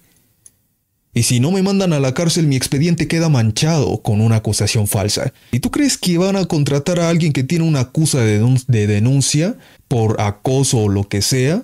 Y 1.16 1.24
si 1.24 1.40
no 1.40 1.52
me 1.52 1.64
mandan 1.64 1.92
a 1.92 2.00
la 2.00 2.14
cárcel, 2.14 2.46
mi 2.46 2.56
expediente 2.56 3.08
queda 3.08 3.28
manchado 3.28 4.04
con 4.04 4.22
una 4.22 4.36
acusación 4.36 4.88
falsa. 4.88 5.34
¿Y 5.52 5.62
tú 5.62 5.72
crees 5.72 5.98
que 5.98 6.20
van 6.20 6.36
a 6.36 6.46
contratar 6.46 7.00
a 7.00 7.10
alguien 7.10 7.34
que 7.34 7.44
tiene 7.44 7.66
una 7.66 7.80
acusa 7.82 8.22
de, 8.22 8.88
denuncia 8.88 9.56
por 9.88 10.22
acoso 10.22 10.78
o 10.78 10.90
lo 10.90 11.08
que 11.08 11.24
sea? 11.24 11.64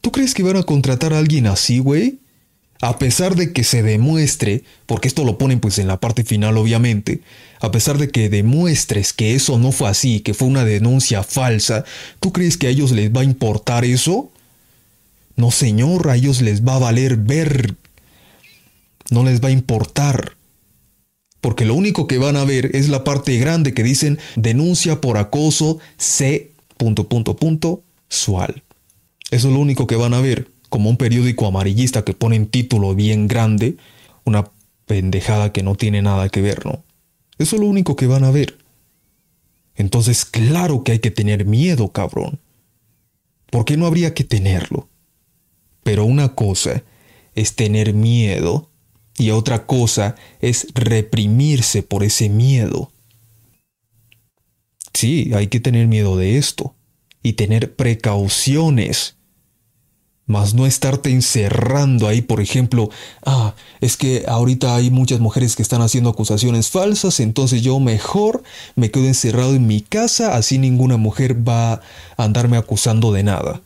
¿Tú 0.00 0.10
crees 0.10 0.32
que 0.32 0.42
van 0.42 0.56
a 0.56 0.62
contratar 0.62 1.12
a 1.12 1.18
alguien 1.18 1.46
así, 1.46 1.80
güey? 1.80 2.20
A 2.80 2.98
pesar 2.98 3.36
de 3.36 3.52
que 3.52 3.62
se 3.62 3.82
demuestre, 3.82 4.64
porque 4.86 5.08
esto 5.08 5.24
lo 5.24 5.36
ponen 5.36 5.60
pues 5.60 5.78
en 5.78 5.86
la 5.86 6.00
parte 6.00 6.24
final 6.24 6.56
obviamente, 6.56 7.20
a 7.60 7.70
pesar 7.70 7.98
de 7.98 8.08
que 8.08 8.30
demuestres 8.30 9.12
que 9.12 9.34
eso 9.34 9.58
no 9.58 9.70
fue 9.70 9.88
así, 9.88 10.20
que 10.20 10.32
fue 10.32 10.48
una 10.48 10.64
denuncia 10.64 11.22
falsa, 11.22 11.84
¿tú 12.20 12.32
crees 12.32 12.56
que 12.56 12.68
a 12.68 12.70
ellos 12.70 12.92
les 12.92 13.14
va 13.14 13.20
a 13.20 13.24
importar 13.24 13.84
eso? 13.84 14.32
No 15.36 15.50
señor, 15.50 16.08
a 16.08 16.16
ellos 16.16 16.40
les 16.40 16.64
va 16.64 16.76
a 16.76 16.78
valer 16.78 17.16
ver 17.16 17.76
no 19.10 19.24
les 19.24 19.42
va 19.42 19.48
a 19.48 19.52
importar. 19.52 20.36
Porque 21.40 21.64
lo 21.64 21.74
único 21.74 22.06
que 22.06 22.18
van 22.18 22.36
a 22.36 22.44
ver 22.44 22.74
es 22.76 22.88
la 22.88 23.04
parte 23.04 23.36
grande 23.38 23.74
que 23.74 23.82
dicen 23.82 24.18
denuncia 24.36 25.00
por 25.00 25.18
acoso 25.18 25.78
C. 25.96 26.52
punto 26.76 27.08
punto 27.08 27.36
punto 27.36 27.82
sual. 28.08 28.62
Eso 29.30 29.48
es 29.48 29.54
lo 29.54 29.60
único 29.60 29.86
que 29.86 29.96
van 29.96 30.14
a 30.14 30.20
ver, 30.20 30.48
como 30.70 30.88
un 30.88 30.96
periódico 30.96 31.46
amarillista 31.46 32.04
que 32.04 32.14
pone 32.14 32.36
en 32.36 32.46
título 32.46 32.94
bien 32.94 33.28
grande, 33.28 33.76
una 34.24 34.50
pendejada 34.86 35.52
que 35.52 35.62
no 35.62 35.74
tiene 35.74 36.00
nada 36.00 36.30
que 36.30 36.40
ver, 36.40 36.64
¿no? 36.64 36.82
Eso 37.38 37.56
es 37.56 37.62
lo 37.62 37.68
único 37.68 37.96
que 37.96 38.06
van 38.06 38.24
a 38.24 38.30
ver. 38.30 38.56
Entonces, 39.74 40.24
claro 40.24 40.84
que 40.84 40.92
hay 40.92 40.98
que 41.00 41.10
tener 41.10 41.44
miedo, 41.44 41.92
cabrón. 41.92 42.40
¿Por 43.50 43.64
qué 43.64 43.76
no 43.76 43.86
habría 43.86 44.14
que 44.14 44.24
tenerlo? 44.24 44.88
Pero 45.82 46.04
una 46.04 46.34
cosa 46.34 46.82
es 47.34 47.56
tener 47.56 47.94
miedo 47.94 48.70
y 49.16 49.30
otra 49.30 49.66
cosa 49.66 50.14
es 50.40 50.68
reprimirse 50.74 51.82
por 51.82 52.04
ese 52.04 52.28
miedo. 52.28 52.92
Sí, 54.92 55.32
hay 55.34 55.48
que 55.48 55.60
tener 55.60 55.86
miedo 55.86 56.16
de 56.16 56.36
esto 56.36 56.74
y 57.22 57.34
tener 57.34 57.74
precauciones 57.74 59.16
más 60.30 60.54
no 60.54 60.64
estarte 60.64 61.10
encerrando 61.10 62.06
ahí, 62.06 62.22
por 62.22 62.40
ejemplo, 62.40 62.88
ah, 63.26 63.54
es 63.80 63.96
que 63.96 64.24
ahorita 64.28 64.76
hay 64.76 64.88
muchas 64.90 65.18
mujeres 65.18 65.56
que 65.56 65.62
están 65.62 65.82
haciendo 65.82 66.08
acusaciones 66.08 66.70
falsas, 66.70 67.18
entonces 67.18 67.62
yo 67.62 67.80
mejor 67.80 68.44
me 68.76 68.92
quedo 68.92 69.06
encerrado 69.06 69.54
en 69.56 69.66
mi 69.66 69.80
casa, 69.80 70.36
así 70.36 70.58
ninguna 70.58 70.96
mujer 70.96 71.46
va 71.46 71.72
a 71.72 71.80
andarme 72.16 72.56
acusando 72.56 73.12
de 73.12 73.24
nada. 73.24 73.60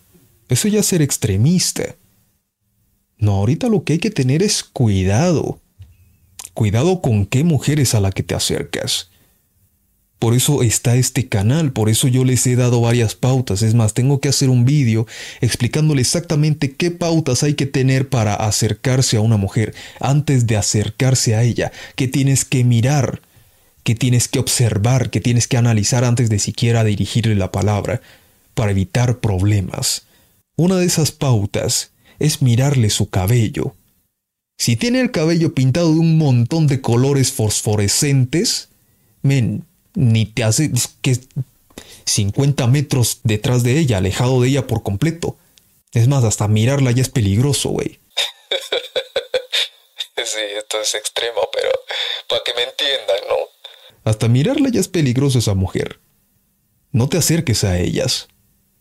Eso 0.49 0.69
ya 0.69 0.81
es 0.81 0.87
ser 0.87 1.03
extremista. 1.03 1.97
No, 3.19 3.33
ahorita 3.33 3.69
lo 3.69 3.85
que 3.85 3.95
hay 3.95 3.99
que 3.99 4.11
tener 4.11 4.43
es 4.43 4.65
cuidado. 4.65 5.61
Cuidado 6.55 7.03
con 7.03 7.27
qué 7.27 7.45
mujeres 7.45 7.95
a 7.95 8.01
la 8.01 8.11
que 8.11 8.23
te 8.23 8.35
acercas. 8.35 9.11
Por 10.25 10.33
eso 10.33 10.63
está 10.63 10.97
este 10.97 11.29
canal, 11.29 11.73
por 11.73 11.91
eso 11.91 12.09
yo 12.09 12.25
les 12.25 12.47
he 12.47 12.57
dado 12.57 12.81
varias 12.81 13.15
pautas. 13.15 13.61
Es 13.61 13.75
más, 13.75 13.93
tengo 13.93 14.21
que 14.21 14.31
hacer 14.31 14.49
un 14.49 14.65
vídeo 14.65 15.07
explicándole 15.43 16.01
exactamente 16.01 16.73
qué 16.73 16.91
pautas 16.91 17.43
hay 17.43 17.53
que 17.53 17.67
tener 17.67 18.09
para 18.09 18.33
acercarse 18.33 19.19
a 19.19 19.21
una 19.21 19.37
mujer 19.37 19.75
antes 20.01 20.47
de 20.47 20.57
acercarse 20.57 21.35
a 21.35 21.43
ella, 21.43 21.73
qué 21.95 22.09
tienes 22.09 22.47
que 22.47 22.65
mirar, 22.65 23.21
qué 23.83 23.95
tienes 23.95 24.27
que 24.27 24.39
observar, 24.39 25.11
qué 25.11 25.21
tienes 25.21 25.47
que 25.47 25.59
analizar 25.59 26.05
antes 26.05 26.31
de 26.31 26.39
siquiera 26.39 26.85
dirigirle 26.85 27.35
la 27.35 27.53
palabra, 27.53 28.01
para 28.55 28.71
evitar 28.71 29.19
problemas. 29.19 30.07
Una 30.57 30.77
de 30.77 30.87
esas 30.87 31.13
pautas 31.13 31.91
es 32.19 32.41
mirarle 32.41 32.89
su 32.89 33.11
cabello. 33.11 33.75
Si 34.57 34.77
tiene 34.77 35.03
el 35.03 35.11
cabello 35.11 35.53
pintado 35.53 35.93
de 35.93 35.99
un 35.99 36.17
montón 36.17 36.67
de 36.67 36.81
colores 36.81 37.31
fosforescentes, 37.31 38.71
men, 39.21 39.67
ni 39.95 40.27
te 40.27 40.45
hace 40.45 40.71
que 41.03 41.19
50 42.05 42.67
metros 42.67 43.21
detrás 43.23 43.63
de 43.63 43.79
ella, 43.79 43.99
alejado 43.99 44.41
de 44.41 44.49
ella 44.49 44.67
por 44.67 44.83
completo. 44.83 45.37
Es 45.93 46.09
más, 46.09 46.25
hasta 46.25 46.49
mirarla 46.49 46.91
ya 46.91 47.03
es 47.03 47.09
peligroso, 47.09 47.71
güey. 47.71 48.01
sí, 50.17 50.41
esto 50.59 50.81
es 50.81 50.95
extremo, 50.95 51.41
pero 51.53 51.71
para 52.29 52.43
que 52.45 52.53
me 52.55 52.63
entiendan, 52.63 53.17
¿no? 53.29 53.37
Hasta 54.05 54.29
mirarla 54.29 54.69
ya 54.71 54.81
es 54.81 54.89
peligroso 54.89 55.39
esa 55.39 55.55
mujer. 55.55 56.01
No 56.93 57.09
te 57.09 57.19
acerques 57.19 57.65
a 57.65 57.79
ellas. 57.79 58.29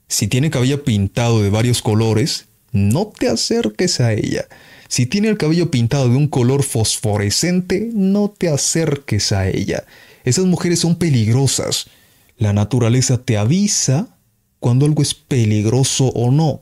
Si 0.08 0.28
tiene 0.28 0.50
cabello 0.50 0.84
pintado 0.84 1.42
de 1.42 1.50
varios 1.50 1.82
colores, 1.82 2.46
no 2.72 3.12
te 3.18 3.30
acerques 3.30 4.00
a 4.00 4.14
ella. 4.14 4.48
Si 4.88 5.06
tiene 5.06 5.30
el 5.30 5.38
cabello 5.38 5.72
pintado 5.72 6.10
de 6.10 6.16
un 6.16 6.28
color 6.28 6.64
fosforescente, 6.64 7.90
no 7.94 8.34
te 8.36 8.50
acerques 8.50 9.32
a 9.32 9.48
ella. 9.48 9.86
Esas 10.24 10.46
mujeres 10.46 10.80
son 10.80 10.96
peligrosas. 10.96 11.88
La 12.38 12.54
naturaleza 12.54 13.18
te 13.18 13.38
avisa 13.38 14.18
cuando 14.60 14.86
algo 14.86 15.02
es 15.02 15.14
peligroso 15.14 16.08
o 16.08 16.32
no, 16.32 16.62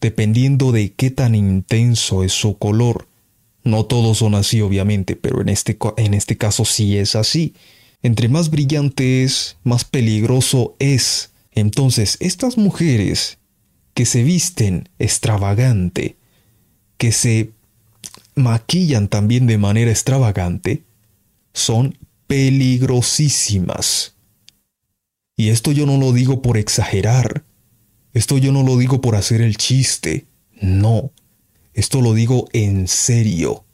dependiendo 0.00 0.72
de 0.72 0.92
qué 0.92 1.10
tan 1.10 1.34
intenso 1.34 2.24
es 2.24 2.32
su 2.32 2.58
color. 2.58 3.06
No 3.62 3.84
todos 3.84 4.18
son 4.18 4.34
así, 4.34 4.60
obviamente, 4.60 5.16
pero 5.16 5.40
en 5.40 5.48
este, 5.48 5.78
en 5.96 6.14
este 6.14 6.36
caso 6.36 6.64
sí 6.64 6.96
es 6.96 7.14
así. 7.14 7.54
Entre 8.02 8.28
más 8.28 8.50
brillante 8.50 9.22
es, 9.22 9.56
más 9.62 9.84
peligroso 9.84 10.74
es. 10.78 11.32
Entonces, 11.52 12.16
estas 12.20 12.56
mujeres 12.56 13.38
que 13.94 14.06
se 14.06 14.22
visten 14.22 14.88
extravagante, 14.98 16.16
que 16.96 17.12
se 17.12 17.50
maquillan 18.34 19.08
también 19.08 19.46
de 19.46 19.58
manera 19.58 19.90
extravagante, 19.90 20.82
son 21.52 21.98
peligrosísimas. 22.30 24.14
Y 25.36 25.48
esto 25.48 25.72
yo 25.72 25.84
no 25.84 25.98
lo 25.98 26.12
digo 26.12 26.42
por 26.42 26.58
exagerar, 26.58 27.42
esto 28.12 28.38
yo 28.38 28.52
no 28.52 28.62
lo 28.62 28.76
digo 28.76 29.00
por 29.00 29.16
hacer 29.16 29.40
el 29.40 29.56
chiste, 29.56 30.26
no, 30.60 31.10
esto 31.74 32.00
lo 32.00 32.14
digo 32.14 32.48
en 32.52 32.86
serio. 32.86 33.64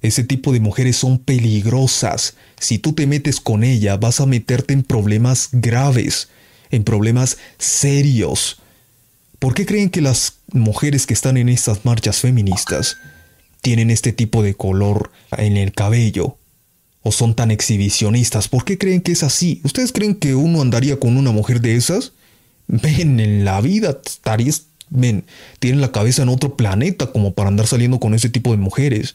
Ese 0.00 0.24
tipo 0.24 0.52
de 0.52 0.58
mujeres 0.58 0.96
son 0.96 1.20
peligrosas. 1.20 2.34
Si 2.58 2.80
tú 2.80 2.92
te 2.92 3.06
metes 3.06 3.38
con 3.38 3.62
ella, 3.62 3.96
vas 3.96 4.20
a 4.20 4.26
meterte 4.26 4.74
en 4.74 4.82
problemas 4.82 5.50
graves, 5.52 6.28
en 6.72 6.82
problemas 6.82 7.38
serios. 7.56 8.60
¿Por 9.38 9.54
qué 9.54 9.64
creen 9.64 9.90
que 9.90 10.00
las 10.00 10.38
mujeres 10.52 11.06
que 11.06 11.14
están 11.14 11.36
en 11.36 11.48
estas 11.48 11.84
marchas 11.84 12.18
feministas 12.18 12.96
tienen 13.60 13.92
este 13.92 14.12
tipo 14.12 14.42
de 14.42 14.54
color 14.54 15.12
en 15.38 15.56
el 15.56 15.70
cabello? 15.70 16.35
O 17.06 17.12
son 17.12 17.34
tan 17.34 17.52
exhibicionistas? 17.52 18.48
¿Por 18.48 18.64
qué 18.64 18.78
creen 18.78 19.00
que 19.00 19.12
es 19.12 19.22
así? 19.22 19.60
¿Ustedes 19.62 19.92
creen 19.92 20.16
que 20.16 20.34
uno 20.34 20.60
andaría 20.60 20.98
con 20.98 21.16
una 21.16 21.30
mujer 21.30 21.60
de 21.60 21.76
esas? 21.76 22.14
Ven, 22.66 23.20
en 23.20 23.44
la 23.44 23.60
vida 23.60 24.00
estarías, 24.04 24.66
ven, 24.90 25.24
tienen 25.60 25.80
la 25.80 25.92
cabeza 25.92 26.24
en 26.24 26.30
otro 26.30 26.56
planeta 26.56 27.12
como 27.12 27.32
para 27.32 27.48
andar 27.48 27.68
saliendo 27.68 28.00
con 28.00 28.12
ese 28.12 28.28
tipo 28.28 28.50
de 28.50 28.56
mujeres. 28.56 29.14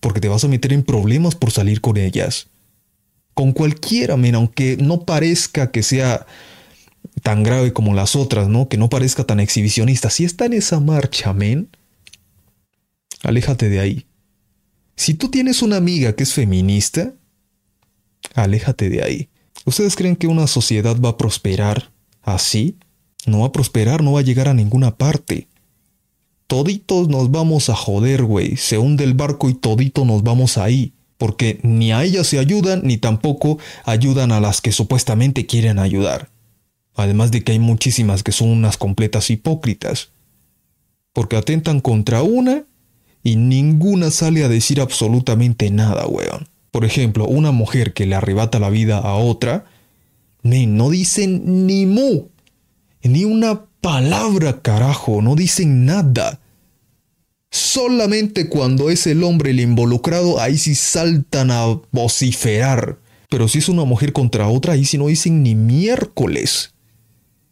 Porque 0.00 0.18
te 0.18 0.28
vas 0.28 0.44
a 0.44 0.48
meter 0.48 0.72
en 0.72 0.82
problemas 0.82 1.34
por 1.34 1.50
salir 1.50 1.82
con 1.82 1.98
ellas. 1.98 2.46
Con 3.34 3.52
cualquiera, 3.52 4.16
men, 4.16 4.36
aunque 4.36 4.78
no 4.80 5.04
parezca 5.04 5.70
que 5.70 5.82
sea 5.82 6.24
tan 7.22 7.42
grave 7.42 7.74
como 7.74 7.92
las 7.92 8.16
otras, 8.16 8.48
¿no? 8.48 8.70
Que 8.70 8.78
no 8.78 8.88
parezca 8.88 9.24
tan 9.24 9.40
exhibicionista. 9.40 10.08
Si 10.08 10.24
está 10.24 10.46
en 10.46 10.54
esa 10.54 10.80
marcha, 10.80 11.34
men, 11.34 11.68
aléjate 13.22 13.68
de 13.68 13.80
ahí. 13.80 14.06
Si 14.96 15.14
tú 15.14 15.28
tienes 15.28 15.62
una 15.62 15.76
amiga 15.76 16.14
que 16.14 16.22
es 16.22 16.32
feminista, 16.32 17.12
aléjate 18.34 18.88
de 18.88 19.02
ahí. 19.02 19.28
¿Ustedes 19.64 19.96
creen 19.96 20.16
que 20.16 20.26
una 20.26 20.46
sociedad 20.46 20.96
va 21.00 21.10
a 21.10 21.16
prosperar 21.16 21.90
así? 22.22 22.76
No 23.26 23.40
va 23.40 23.46
a 23.46 23.52
prosperar, 23.52 24.02
no 24.02 24.12
va 24.12 24.20
a 24.20 24.24
llegar 24.24 24.48
a 24.48 24.54
ninguna 24.54 24.96
parte. 24.96 25.48
Toditos 26.46 27.08
nos 27.08 27.30
vamos 27.30 27.70
a 27.70 27.74
joder, 27.74 28.24
güey. 28.24 28.56
Se 28.56 28.78
hunde 28.78 29.04
el 29.04 29.14
barco 29.14 29.48
y 29.48 29.54
todito 29.54 30.04
nos 30.04 30.22
vamos 30.22 30.58
ahí. 30.58 30.92
Porque 31.16 31.58
ni 31.62 31.92
a 31.92 32.04
ellas 32.04 32.26
se 32.26 32.38
ayudan, 32.38 32.82
ni 32.84 32.98
tampoco 32.98 33.58
ayudan 33.84 34.32
a 34.32 34.40
las 34.40 34.60
que 34.60 34.72
supuestamente 34.72 35.46
quieren 35.46 35.78
ayudar. 35.78 36.30
Además 36.94 37.30
de 37.30 37.42
que 37.42 37.52
hay 37.52 37.58
muchísimas 37.58 38.22
que 38.22 38.32
son 38.32 38.48
unas 38.48 38.76
completas 38.76 39.30
hipócritas. 39.30 40.10
Porque 41.12 41.36
atentan 41.36 41.80
contra 41.80 42.22
una 42.22 42.64
y 43.24 43.36
ninguna 43.36 44.10
sale 44.12 44.44
a 44.44 44.48
decir 44.48 44.80
absolutamente 44.80 45.70
nada, 45.70 46.06
weón. 46.06 46.46
Por 46.70 46.84
ejemplo, 46.84 47.26
una 47.26 47.50
mujer 47.50 47.94
que 47.94 48.06
le 48.06 48.14
arrebata 48.14 48.58
la 48.58 48.70
vida 48.70 48.98
a 48.98 49.14
otra, 49.14 49.64
no 50.42 50.90
dicen 50.90 51.66
ni 51.66 51.86
mu, 51.86 52.28
ni 53.02 53.24
una 53.24 53.64
palabra, 53.80 54.60
carajo, 54.60 55.22
no 55.22 55.34
dicen 55.36 55.86
nada. 55.86 56.40
Solamente 57.50 58.48
cuando 58.48 58.90
es 58.90 59.06
el 59.06 59.24
hombre 59.24 59.50
el 59.52 59.60
involucrado, 59.60 60.40
ahí 60.40 60.58
sí 60.58 60.74
saltan 60.74 61.50
a 61.50 61.80
vociferar. 61.92 62.98
Pero 63.30 63.48
si 63.48 63.58
es 63.58 63.68
una 63.68 63.84
mujer 63.84 64.12
contra 64.12 64.48
otra, 64.48 64.74
ahí 64.74 64.84
sí 64.84 64.98
no 64.98 65.06
dicen 65.06 65.42
ni 65.42 65.54
miércoles. 65.54 66.74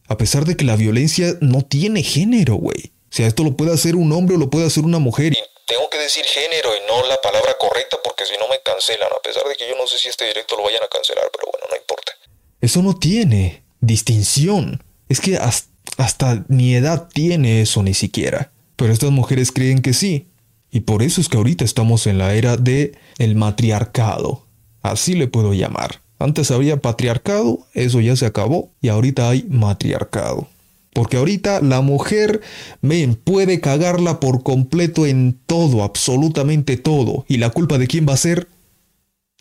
A 0.06 0.18
pesar 0.18 0.44
de 0.44 0.56
que 0.56 0.64
la 0.64 0.76
violencia 0.76 1.34
no 1.40 1.62
tiene 1.62 2.02
género, 2.02 2.56
güey. 2.56 2.91
Sea, 3.14 3.26
esto 3.26 3.44
lo 3.44 3.56
puede 3.56 3.72
hacer 3.72 3.94
un 3.94 4.12
hombre 4.12 4.36
o 4.36 4.38
lo 4.38 4.50
puede 4.50 4.66
hacer 4.66 4.84
una 4.84 4.98
mujer 4.98 5.34
tengo 5.72 5.88
que 5.88 5.98
decir 5.98 6.24
género 6.24 6.68
y 6.76 6.86
no 6.86 7.06
la 7.08 7.18
palabra 7.22 7.54
correcta 7.58 7.96
porque 8.04 8.26
si 8.26 8.34
no 8.38 8.46
me 8.48 8.60
cancelan, 8.62 9.08
a 9.08 9.22
pesar 9.22 9.44
de 9.48 9.56
que 9.56 9.66
yo 9.66 9.74
no 9.76 9.86
sé 9.86 9.96
si 9.96 10.08
este 10.08 10.26
directo 10.26 10.56
lo 10.56 10.64
vayan 10.64 10.82
a 10.82 10.88
cancelar, 10.88 11.24
pero 11.32 11.50
bueno, 11.50 11.66
no 11.70 11.76
importa. 11.76 12.12
Eso 12.60 12.82
no 12.82 12.94
tiene 12.94 13.62
distinción. 13.80 14.84
Es 15.08 15.20
que 15.20 15.38
hasta, 15.38 16.44
ni 16.48 16.74
edad 16.74 17.08
tiene 17.08 17.62
eso 17.62 17.82
ni 17.82 17.94
siquiera. 17.94 18.52
Pero 18.76 18.92
estas 18.92 19.10
mujeres 19.10 19.50
creen 19.50 19.80
que 19.80 19.94
sí. 19.94 20.28
Y 20.70 20.80
por 20.80 21.02
eso 21.02 21.22
es 21.22 21.28
que 21.28 21.38
ahorita 21.38 21.64
estamos 21.64 22.06
en 22.06 22.18
la 22.18 22.34
era 22.34 22.58
de 22.58 22.92
el 23.18 23.34
matriarcado. 23.34 24.46
Así 24.82 25.14
le 25.14 25.26
puedo 25.26 25.54
llamar. 25.54 26.02
Antes 26.18 26.50
había 26.50 26.76
patriarcado, 26.78 27.66
eso 27.72 28.00
ya 28.00 28.14
se 28.16 28.26
acabó, 28.26 28.70
y 28.80 28.88
ahorita 28.88 29.28
hay 29.28 29.44
matriarcado. 29.48 30.48
Porque 30.92 31.16
ahorita 31.16 31.60
la 31.60 31.80
mujer, 31.80 32.42
ven, 32.82 33.14
puede 33.14 33.60
cagarla 33.60 34.20
por 34.20 34.42
completo 34.42 35.06
en 35.06 35.38
todo, 35.46 35.82
absolutamente 35.82 36.76
todo. 36.76 37.24
¿Y 37.28 37.38
la 37.38 37.50
culpa 37.50 37.78
de 37.78 37.86
quién 37.86 38.06
va 38.08 38.12
a 38.14 38.18
ser? 38.18 38.48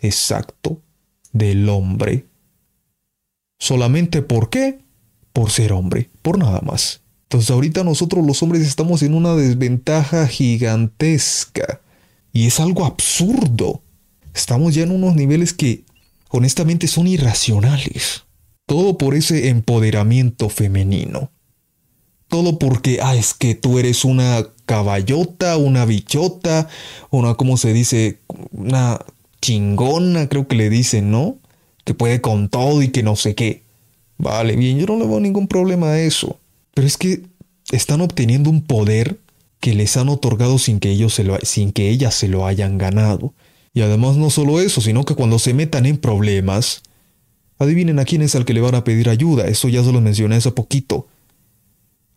exacto 0.01 0.81
del 1.31 1.69
hombre. 1.69 2.25
¿Solamente 3.59 4.21
por 4.21 4.49
qué? 4.49 4.79
Por 5.31 5.51
ser 5.51 5.71
hombre, 5.71 6.09
por 6.21 6.37
nada 6.37 6.61
más. 6.61 7.01
Entonces 7.23 7.51
ahorita 7.51 7.83
nosotros 7.83 8.25
los 8.25 8.43
hombres 8.43 8.63
estamos 8.63 9.03
en 9.03 9.13
una 9.13 9.35
desventaja 9.35 10.27
gigantesca. 10.27 11.79
Y 12.33 12.47
es 12.47 12.59
algo 12.59 12.85
absurdo. 12.85 13.81
Estamos 14.33 14.75
ya 14.75 14.83
en 14.83 14.91
unos 14.91 15.15
niveles 15.15 15.53
que 15.53 15.85
honestamente 16.29 16.87
son 16.87 17.07
irracionales. 17.07 18.23
Todo 18.65 18.97
por 18.97 19.15
ese 19.15 19.49
empoderamiento 19.49 20.49
femenino. 20.49 21.31
Todo 22.31 22.57
porque, 22.57 22.99
ah, 23.03 23.13
es 23.13 23.33
que 23.33 23.55
tú 23.55 23.77
eres 23.77 24.05
una 24.05 24.47
caballota, 24.65 25.57
una 25.57 25.83
bichota, 25.83 26.69
una, 27.09 27.33
¿cómo 27.33 27.57
se 27.57 27.73
dice? 27.73 28.19
Una 28.53 29.01
chingona, 29.41 30.29
creo 30.29 30.47
que 30.47 30.55
le 30.55 30.69
dicen, 30.69 31.11
¿no? 31.11 31.39
Que 31.83 31.93
puede 31.93 32.21
con 32.21 32.47
todo 32.47 32.81
y 32.81 32.87
que 32.87 33.03
no 33.03 33.17
sé 33.17 33.35
qué. 33.35 33.63
Vale, 34.17 34.55
bien, 34.55 34.79
yo 34.79 34.85
no 34.85 34.97
le 34.97 35.07
veo 35.07 35.19
ningún 35.19 35.49
problema 35.49 35.87
a 35.87 35.99
eso. 35.99 36.39
Pero 36.73 36.87
es 36.87 36.95
que 36.95 37.21
están 37.73 37.99
obteniendo 37.99 38.49
un 38.49 38.61
poder 38.61 39.19
que 39.59 39.73
les 39.73 39.97
han 39.97 40.07
otorgado 40.07 40.57
sin 40.57 40.79
que, 40.79 40.89
ellos 40.89 41.13
se 41.13 41.25
lo, 41.25 41.37
sin 41.43 41.73
que 41.73 41.89
ellas 41.89 42.15
se 42.15 42.29
lo 42.29 42.47
hayan 42.47 42.77
ganado. 42.77 43.33
Y 43.73 43.81
además 43.81 44.15
no 44.15 44.29
solo 44.29 44.61
eso, 44.61 44.79
sino 44.79 45.03
que 45.03 45.15
cuando 45.15 45.37
se 45.37 45.53
metan 45.53 45.85
en 45.85 45.97
problemas, 45.97 46.81
adivinen 47.59 47.99
a 47.99 48.05
quién 48.05 48.21
es 48.21 48.35
al 48.35 48.45
que 48.45 48.53
le 48.53 48.61
van 48.61 48.75
a 48.75 48.85
pedir 48.85 49.09
ayuda. 49.09 49.47
Eso 49.47 49.67
ya 49.67 49.83
se 49.83 49.91
lo 49.91 49.99
mencioné 49.99 50.37
hace 50.37 50.51
poquito. 50.51 51.07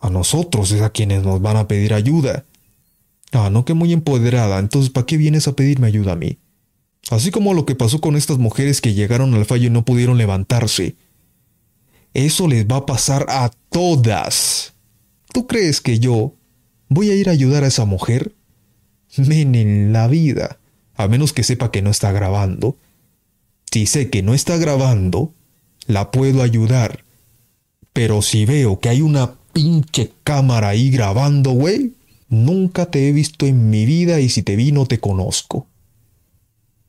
A 0.04 0.10
nosotros 0.10 0.70
es 0.70 0.82
a 0.82 0.90
quienes 0.90 1.22
nos 1.22 1.40
van 1.40 1.56
a 1.56 1.66
pedir 1.66 1.94
ayuda. 1.94 2.44
Ah, 3.32 3.48
no 3.48 3.64
que 3.64 3.72
muy 3.72 3.90
empoderada, 3.94 4.58
entonces 4.58 4.90
¿para 4.90 5.06
qué 5.06 5.16
vienes 5.16 5.48
a 5.48 5.56
pedirme 5.56 5.86
ayuda 5.86 6.12
a 6.12 6.16
mí? 6.16 6.36
Así 7.08 7.30
como 7.30 7.54
lo 7.54 7.64
que 7.64 7.74
pasó 7.74 8.02
con 8.02 8.14
estas 8.14 8.36
mujeres 8.36 8.82
que 8.82 8.92
llegaron 8.92 9.32
al 9.32 9.46
fallo 9.46 9.68
y 9.68 9.70
no 9.70 9.86
pudieron 9.86 10.18
levantarse. 10.18 10.96
Eso 12.12 12.48
les 12.48 12.66
va 12.66 12.76
a 12.76 12.86
pasar 12.86 13.24
a 13.30 13.50
todas. 13.70 14.74
¿Tú 15.32 15.46
crees 15.46 15.80
que 15.80 15.98
yo 15.98 16.34
voy 16.90 17.08
a 17.08 17.14
ir 17.14 17.30
a 17.30 17.32
ayudar 17.32 17.64
a 17.64 17.68
esa 17.68 17.86
mujer? 17.86 18.34
Men 19.16 19.54
en 19.54 19.94
la 19.94 20.06
vida, 20.06 20.58
a 20.96 21.08
menos 21.08 21.32
que 21.32 21.44
sepa 21.44 21.70
que 21.70 21.80
no 21.80 21.88
está 21.88 22.12
grabando. 22.12 22.76
Si 23.72 23.86
sé 23.86 24.10
que 24.10 24.22
no 24.22 24.34
está 24.34 24.58
grabando, 24.58 25.32
la 25.86 26.10
puedo 26.10 26.42
ayudar. 26.42 27.06
Pero 27.94 28.20
si 28.20 28.44
veo 28.44 28.80
que 28.80 28.90
hay 28.90 29.00
una 29.00 29.38
pinche 29.54 30.12
cámara 30.22 30.68
ahí 30.68 30.90
grabando, 30.90 31.52
güey. 31.52 31.94
Nunca 32.28 32.90
te 32.90 33.08
he 33.08 33.12
visto 33.12 33.46
en 33.46 33.70
mi 33.70 33.86
vida 33.86 34.20
y 34.20 34.28
si 34.28 34.42
te 34.42 34.56
vi 34.56 34.72
no 34.72 34.84
te 34.84 35.00
conozco. 35.00 35.66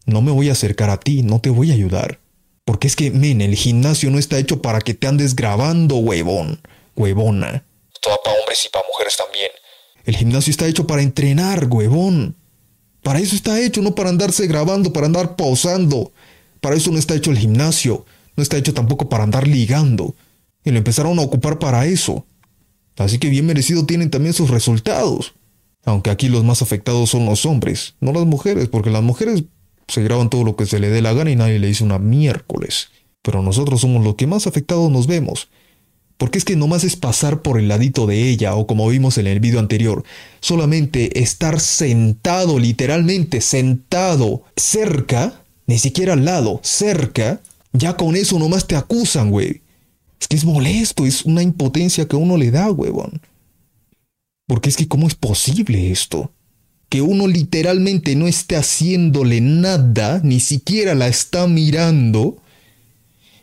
No 0.05 0.21
me 0.21 0.31
voy 0.31 0.49
a 0.49 0.53
acercar 0.53 0.89
a 0.89 0.99
ti, 0.99 1.23
no 1.23 1.39
te 1.39 1.49
voy 1.49 1.71
a 1.71 1.75
ayudar. 1.75 2.19
Porque 2.65 2.87
es 2.87 2.95
que, 2.95 3.11
men, 3.11 3.41
el 3.41 3.55
gimnasio 3.55 4.09
no 4.09 4.17
está 4.17 4.37
hecho 4.37 4.61
para 4.61 4.81
que 4.81 4.93
te 4.93 5.07
andes 5.07 5.35
grabando, 5.35 5.97
huevón, 5.97 6.59
huevona. 6.95 7.63
Todo 8.01 8.17
para 8.23 8.37
hombres 8.39 8.65
y 8.65 8.69
para 8.69 8.85
mujeres 8.87 9.15
también. 9.17 9.51
El 10.03 10.17
gimnasio 10.17 10.51
está 10.51 10.67
hecho 10.67 10.85
para 10.85 11.01
entrenar, 11.01 11.67
huevón. 11.69 12.35
Para 13.03 13.19
eso 13.19 13.35
está 13.35 13.59
hecho, 13.61 13.81
no 13.81 13.93
para 13.93 14.09
andarse 14.09 14.47
grabando, 14.47 14.91
para 14.91 15.05
andar 15.05 15.35
pausando. 15.35 16.11
Para 16.59 16.75
eso 16.75 16.91
no 16.91 16.97
está 16.97 17.13
hecho 17.13 17.29
el 17.29 17.37
gimnasio. 17.37 18.05
No 18.35 18.41
está 18.41 18.57
hecho 18.57 18.73
tampoco 18.73 19.09
para 19.09 19.23
andar 19.23 19.47
ligando. 19.47 20.15
Y 20.63 20.71
lo 20.71 20.79
empezaron 20.79 21.19
a 21.19 21.21
ocupar 21.21 21.59
para 21.59 21.85
eso. 21.85 22.25
Así 22.97 23.19
que 23.19 23.29
bien 23.29 23.45
merecido 23.45 23.85
tienen 23.85 24.09
también 24.09 24.33
sus 24.33 24.49
resultados. 24.49 25.33
Aunque 25.83 26.09
aquí 26.09 26.29
los 26.29 26.43
más 26.43 26.61
afectados 26.61 27.09
son 27.09 27.25
los 27.25 27.45
hombres, 27.45 27.95
no 27.99 28.11
las 28.11 28.25
mujeres, 28.25 28.67
porque 28.67 28.89
las 28.89 29.03
mujeres 29.03 29.43
se 29.87 30.03
graban 30.03 30.29
todo 30.29 30.43
lo 30.43 30.55
que 30.55 30.65
se 30.65 30.79
le 30.79 30.89
dé 30.89 31.01
la 31.01 31.13
gana 31.13 31.29
y 31.29 31.35
nadie 31.35 31.59
le 31.59 31.67
dice 31.67 31.83
una 31.83 31.99
miércoles. 31.99 32.89
Pero 33.21 33.41
nosotros 33.41 33.81
somos 33.81 34.03
los 34.03 34.15
que 34.15 34.27
más 34.27 34.47
afectados 34.47 34.89
nos 34.91 35.07
vemos. 35.07 35.49
Porque 36.17 36.37
es 36.37 36.45
que 36.45 36.55
nomás 36.55 36.83
es 36.83 36.95
pasar 36.95 37.41
por 37.41 37.59
el 37.59 37.67
ladito 37.67 38.07
de 38.07 38.29
ella, 38.29 38.55
o 38.55 38.67
como 38.67 38.87
vimos 38.87 39.17
en 39.17 39.27
el 39.27 39.41
video 39.41 39.59
anterior, 39.59 40.03
solamente 40.39 41.21
estar 41.21 41.59
sentado, 41.59 42.57
literalmente 42.57 43.41
sentado, 43.41 44.43
cerca, 44.55 45.43
ni 45.67 45.77
siquiera 45.77 46.13
al 46.13 46.23
lado, 46.23 46.61
cerca, 46.63 47.41
ya 47.73 47.97
con 47.97 48.15
eso 48.15 48.39
nomás 48.39 48.65
te 48.65 48.77
acusan, 48.77 49.29
güey. 49.29 49.61
Es 50.25 50.27
que 50.27 50.37
es 50.37 50.45
molesto, 50.45 51.05
es 51.05 51.23
una 51.23 51.43
impotencia 51.43 52.07
que 52.07 52.15
uno 52.15 52.35
le 52.35 52.49
da, 52.49 52.71
huevón. 52.71 53.21
Porque 54.47 54.69
es 54.69 54.75
que 54.75 54.87
¿cómo 54.87 55.07
es 55.07 55.13
posible 55.13 55.91
esto? 55.91 56.31
Que 56.89 57.03
uno 57.03 57.27
literalmente 57.27 58.15
no 58.15 58.25
esté 58.25 58.55
haciéndole 58.55 59.39
nada, 59.39 60.21
ni 60.23 60.39
siquiera 60.39 60.95
la 60.95 61.07
está 61.07 61.45
mirando, 61.45 62.41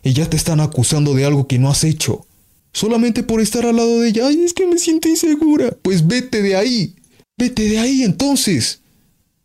y 0.02 0.12
ya 0.12 0.28
te 0.28 0.36
están 0.36 0.58
acusando 0.58 1.14
de 1.14 1.24
algo 1.24 1.46
que 1.46 1.60
no 1.60 1.70
has 1.70 1.84
hecho. 1.84 2.26
Solamente 2.72 3.22
por 3.22 3.40
estar 3.40 3.64
al 3.64 3.76
lado 3.76 4.00
de 4.00 4.08
ella. 4.08 4.26
Ay, 4.26 4.42
es 4.42 4.52
que 4.52 4.66
me 4.66 4.76
siento 4.76 5.08
insegura. 5.08 5.70
Pues 5.82 6.04
vete 6.04 6.42
de 6.42 6.56
ahí. 6.56 6.96
Vete 7.38 7.68
de 7.68 7.78
ahí 7.78 8.02
entonces. 8.02 8.80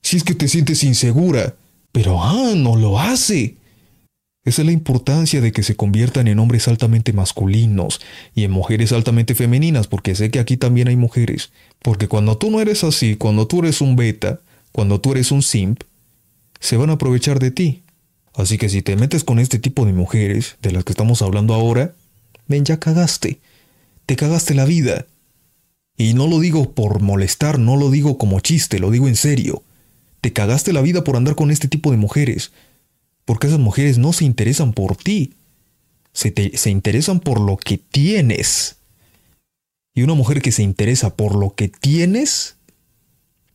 Si 0.01 0.17
es 0.17 0.23
que 0.23 0.33
te 0.33 0.47
sientes 0.47 0.83
insegura. 0.83 1.55
Pero, 1.91 2.19
ah, 2.19 2.53
no 2.55 2.75
lo 2.75 2.99
hace. 2.99 3.57
Esa 4.47 4.61
es 4.61 4.65
la 4.65 4.71
importancia 4.71 5.41
de 5.41 5.51
que 5.51 5.61
se 5.61 5.75
conviertan 5.75 6.29
en 6.29 6.39
hombres 6.39 6.69
altamente 6.69 7.11
masculinos 7.11 7.99
y 8.33 8.45
en 8.45 8.51
mujeres 8.51 8.93
altamente 8.93 9.35
femeninas, 9.35 9.87
porque 9.87 10.15
sé 10.15 10.31
que 10.31 10.39
aquí 10.39 10.55
también 10.55 10.87
hay 10.87 10.95
mujeres. 10.95 11.51
Porque 11.79 12.07
cuando 12.07 12.37
tú 12.37 12.49
no 12.49 12.61
eres 12.61 12.85
así, 12.85 13.17
cuando 13.17 13.45
tú 13.45 13.59
eres 13.59 13.81
un 13.81 13.97
beta, 13.97 14.39
cuando 14.71 15.01
tú 15.01 15.11
eres 15.11 15.33
un 15.33 15.43
simp, 15.43 15.81
se 16.61 16.77
van 16.77 16.91
a 16.91 16.93
aprovechar 16.93 17.39
de 17.39 17.51
ti. 17.51 17.83
Así 18.35 18.57
que 18.57 18.69
si 18.69 18.81
te 18.81 18.95
metes 18.95 19.25
con 19.25 19.39
este 19.39 19.59
tipo 19.59 19.85
de 19.85 19.91
mujeres, 19.91 20.55
de 20.61 20.71
las 20.71 20.85
que 20.85 20.93
estamos 20.93 21.21
hablando 21.21 21.53
ahora, 21.53 21.93
ven, 22.47 22.63
ya 22.63 22.79
cagaste. 22.79 23.41
Te 24.05 24.15
cagaste 24.15 24.53
la 24.53 24.63
vida. 24.63 25.07
Y 25.97 26.13
no 26.13 26.25
lo 26.25 26.39
digo 26.39 26.71
por 26.71 27.01
molestar, 27.01 27.59
no 27.59 27.75
lo 27.75 27.91
digo 27.91 28.17
como 28.17 28.39
chiste, 28.39 28.79
lo 28.79 28.91
digo 28.91 29.09
en 29.09 29.17
serio. 29.17 29.61
Te 30.21 30.31
cagaste 30.31 30.71
la 30.71 30.79
vida 30.79 31.03
por 31.03 31.17
andar 31.17 31.35
con 31.35 31.51
este 31.51 31.67
tipo 31.67 31.91
de 31.91 31.97
mujeres 31.97 32.53
porque 33.27 33.47
esas 33.47 33.59
mujeres 33.59 33.97
no 33.97 34.13
se 34.13 34.23
interesan 34.23 34.71
por 34.71 34.95
ti, 34.95 35.33
se, 36.13 36.33
se 36.55 36.69
interesan 36.69 37.19
por 37.19 37.41
lo 37.41 37.57
que 37.57 37.77
tienes. 37.77 38.77
Y 39.93 40.03
una 40.03 40.13
mujer 40.13 40.41
que 40.41 40.53
se 40.53 40.63
interesa 40.63 41.17
por 41.17 41.35
lo 41.35 41.53
que 41.53 41.67
tienes, 41.67 42.55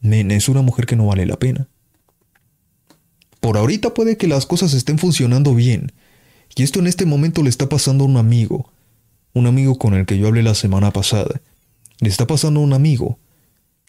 es 0.02 0.48
una 0.50 0.60
mujer 0.60 0.84
que 0.84 0.94
no 0.94 1.06
vale 1.06 1.24
la 1.24 1.38
pena. 1.38 1.68
Por 3.40 3.56
ahorita 3.56 3.94
puede 3.94 4.18
que 4.18 4.28
las 4.28 4.44
cosas 4.44 4.74
estén 4.74 4.98
funcionando 4.98 5.54
bien, 5.54 5.92
y 6.54 6.64
esto 6.64 6.80
en 6.80 6.86
este 6.86 7.06
momento 7.06 7.42
le 7.42 7.48
está 7.48 7.70
pasando 7.70 8.04
a 8.04 8.08
un 8.08 8.18
amigo, 8.18 8.70
un 9.32 9.46
amigo 9.46 9.78
con 9.78 9.94
el 9.94 10.04
que 10.04 10.18
yo 10.18 10.26
hablé 10.26 10.42
la 10.42 10.54
semana 10.54 10.90
pasada. 10.90 11.40
Le 11.98 12.10
está 12.10 12.26
pasando 12.26 12.60
a 12.60 12.62
un 12.62 12.74
amigo 12.74 13.18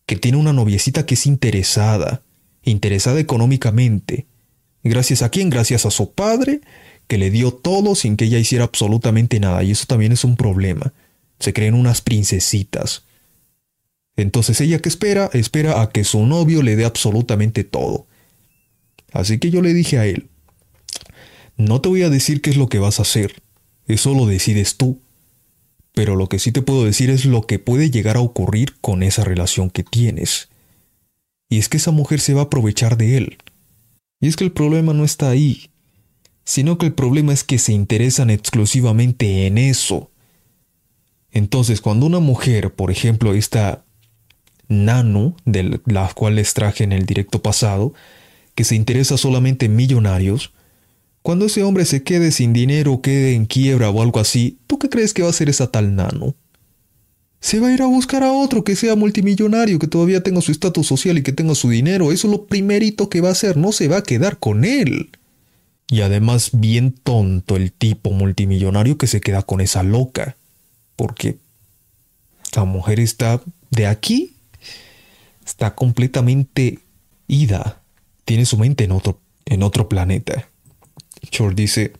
que 0.06 0.16
tiene 0.16 0.38
una 0.38 0.54
noviecita 0.54 1.06
que 1.06 1.16
es 1.16 1.26
interesada, 1.26 2.22
interesada 2.64 3.20
económicamente, 3.20 4.28
¿Gracias 4.84 5.22
a 5.22 5.30
quién? 5.30 5.50
Gracias 5.50 5.86
a 5.86 5.92
su 5.92 6.12
padre, 6.12 6.62
que 7.08 7.18
le 7.18 7.32
dio 7.32 7.54
todo 7.54 7.96
sin 7.96 8.18
que 8.18 8.26
ella 8.26 8.40
hiciera 8.40 8.66
absolutamente 8.66 9.40
nada. 9.40 9.64
Y 9.64 9.72
eso 9.72 9.86
también 9.88 10.12
es 10.12 10.24
un 10.24 10.36
problema. 10.36 10.94
Se 11.40 11.54
creen 11.54 11.74
unas 11.74 12.02
princesitas. 12.02 13.04
Entonces 14.16 14.60
ella 14.62 14.80
que 14.80 14.90
espera, 14.90 15.30
espera 15.34 15.82
a 15.82 15.90
que 15.90 16.04
su 16.04 16.26
novio 16.26 16.62
le 16.62 16.76
dé 16.76 16.86
absolutamente 16.86 17.64
todo. 17.64 18.08
Así 19.12 19.40
que 19.40 19.50
yo 19.50 19.62
le 19.62 19.74
dije 19.74 20.00
a 20.00 20.06
él, 20.06 20.30
no 21.56 21.82
te 21.82 21.90
voy 21.90 22.04
a 22.04 22.10
decir 22.10 22.42
qué 22.42 22.50
es 22.50 22.58
lo 22.58 22.68
que 22.68 22.80
vas 22.80 23.00
a 23.00 23.04
hacer, 23.04 23.42
eso 23.88 24.14
lo 24.14 24.26
decides 24.26 24.78
tú. 24.78 25.00
Pero 25.94 26.16
lo 26.16 26.28
que 26.28 26.40
sí 26.40 26.52
te 26.52 26.64
puedo 26.64 26.86
decir 26.86 27.12
es 27.12 27.26
lo 27.26 27.44
que 27.44 27.60
puede 27.60 27.92
llegar 27.92 28.18
a 28.18 28.22
ocurrir 28.22 28.76
con 28.82 29.04
esa 29.04 29.24
relación 29.24 29.70
que 29.70 29.84
tienes. 29.84 30.50
Y 31.50 31.60
es 31.60 31.70
que 31.70 31.78
esa 31.78 31.92
mujer 31.92 32.20
se 32.20 32.34
va 32.34 32.42
a 32.42 32.46
aprovechar 32.46 32.98
de 32.98 33.18
él. 33.18 33.38
Y 34.24 34.28
es 34.28 34.38
que 34.38 34.46
el 34.46 34.54
problema 34.54 34.94
no 34.94 35.04
está 35.04 35.32
ahí, 35.32 35.70
sino 36.46 36.78
que 36.78 36.86
el 36.86 36.94
problema 36.94 37.34
es 37.34 37.44
que 37.44 37.60
se 37.60 37.74
interesan 37.74 38.30
exclusivamente 38.30 39.48
en 39.48 39.58
eso. 39.58 40.12
Entonces, 41.34 41.82
cuando 41.82 42.06
una 42.06 42.22
mujer, 42.22 42.74
por 42.74 42.90
ejemplo, 42.90 43.34
esta 43.34 43.84
Nano, 44.70 45.36
de 45.44 45.82
la 45.88 46.08
cual 46.14 46.36
les 46.36 46.54
traje 46.54 46.86
en 46.86 46.94
el 46.94 47.06
directo 47.06 47.42
pasado, 47.42 47.94
que 48.56 48.64
se 48.64 48.76
interesa 48.76 49.18
solamente 49.18 49.66
en 49.66 49.76
millonarios, 49.76 50.54
cuando 51.22 51.48
ese 51.48 51.64
hombre 51.64 51.84
se 51.84 52.04
quede 52.04 52.32
sin 52.32 52.54
dinero, 52.54 53.02
quede 53.02 53.34
en 53.34 53.46
quiebra 53.46 53.90
o 53.90 54.02
algo 54.02 54.22
así, 54.22 54.58
¿tú 54.68 54.80
qué 54.80 54.88
crees 54.88 55.14
que 55.14 55.24
va 55.24 55.28
a 55.28 55.32
hacer 55.32 55.50
esa 55.50 55.70
tal 55.70 55.96
Nano? 55.96 56.34
Se 57.44 57.60
va 57.60 57.68
a 57.68 57.74
ir 57.74 57.82
a 57.82 57.88
buscar 57.88 58.24
a 58.24 58.32
otro 58.32 58.64
que 58.64 58.78
sea 58.78 58.96
multimillonario, 58.96 59.78
que 59.78 59.88
todavía 59.88 60.24
tenga 60.24 60.40
su 60.40 60.54
estatus 60.54 60.88
social 60.88 61.18
y 61.18 61.24
que 61.24 61.34
tenga 61.34 61.56
su 61.56 61.70
dinero. 61.70 62.14
Eso 62.14 62.28
es 62.28 62.32
lo 62.32 62.46
primerito 62.46 63.10
que 63.10 63.20
va 63.20 63.28
a 63.28 63.34
hacer, 63.34 63.58
no 63.58 63.74
se 63.74 63.90
va 63.90 63.98
a 63.98 64.04
quedar 64.04 64.40
con 64.40 64.64
él. 64.64 65.10
Y 65.90 66.00
además 66.00 66.52
bien 66.54 66.94
tonto 66.94 67.58
el 67.58 67.74
tipo 67.74 68.12
multimillonario 68.12 68.98
que 68.98 69.08
se 69.08 69.20
queda 69.20 69.42
con 69.42 69.60
esa 69.60 69.84
loca. 69.84 70.38
Porque 70.96 71.38
la 72.56 72.64
mujer 72.64 73.02
está 73.02 73.42
de 73.72 73.88
aquí, 73.88 74.38
está 75.46 75.76
completamente 75.76 76.80
ida, 77.28 77.82
tiene 78.24 78.46
su 78.46 78.58
mente 78.58 78.86
en 78.86 78.94
otro, 78.94 79.20
en 79.44 79.64
otro 79.64 79.90
planeta. 79.90 80.48
Short 81.30 81.58
dice, 81.58 81.92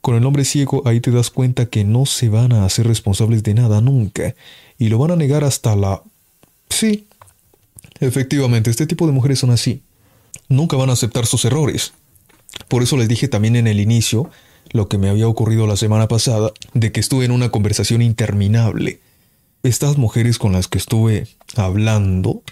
con 0.00 0.14
el 0.16 0.24
hombre 0.24 0.44
ciego 0.44 0.82
ahí 0.86 1.00
te 1.00 1.10
das 1.10 1.30
cuenta 1.30 1.66
que 1.66 1.84
no 1.84 2.06
se 2.06 2.28
van 2.28 2.52
a 2.52 2.64
hacer 2.64 2.86
responsables 2.86 3.42
de 3.42 3.54
nada 3.54 3.80
nunca 3.80 4.34
y 4.78 4.88
lo 4.88 4.98
van 4.98 5.10
a 5.10 5.16
negar 5.16 5.44
hasta 5.44 5.74
la... 5.74 6.02
Sí, 6.70 7.06
efectivamente, 8.00 8.70
este 8.70 8.86
tipo 8.86 9.06
de 9.06 9.12
mujeres 9.12 9.38
son 9.40 9.50
así. 9.50 9.82
Nunca 10.48 10.76
van 10.76 10.90
a 10.90 10.94
aceptar 10.94 11.26
sus 11.26 11.44
errores. 11.44 11.92
Por 12.68 12.82
eso 12.82 12.96
les 12.96 13.08
dije 13.08 13.28
también 13.28 13.56
en 13.56 13.66
el 13.66 13.80
inicio 13.80 14.30
lo 14.70 14.88
que 14.88 14.98
me 14.98 15.08
había 15.08 15.28
ocurrido 15.28 15.66
la 15.66 15.76
semana 15.76 16.08
pasada, 16.08 16.52
de 16.74 16.92
que 16.92 17.00
estuve 17.00 17.24
en 17.24 17.30
una 17.30 17.50
conversación 17.50 18.02
interminable. 18.02 19.00
Estas 19.62 19.96
mujeres 19.96 20.38
con 20.38 20.52
las 20.52 20.68
que 20.68 20.78
estuve 20.78 21.26
hablando 21.56 22.42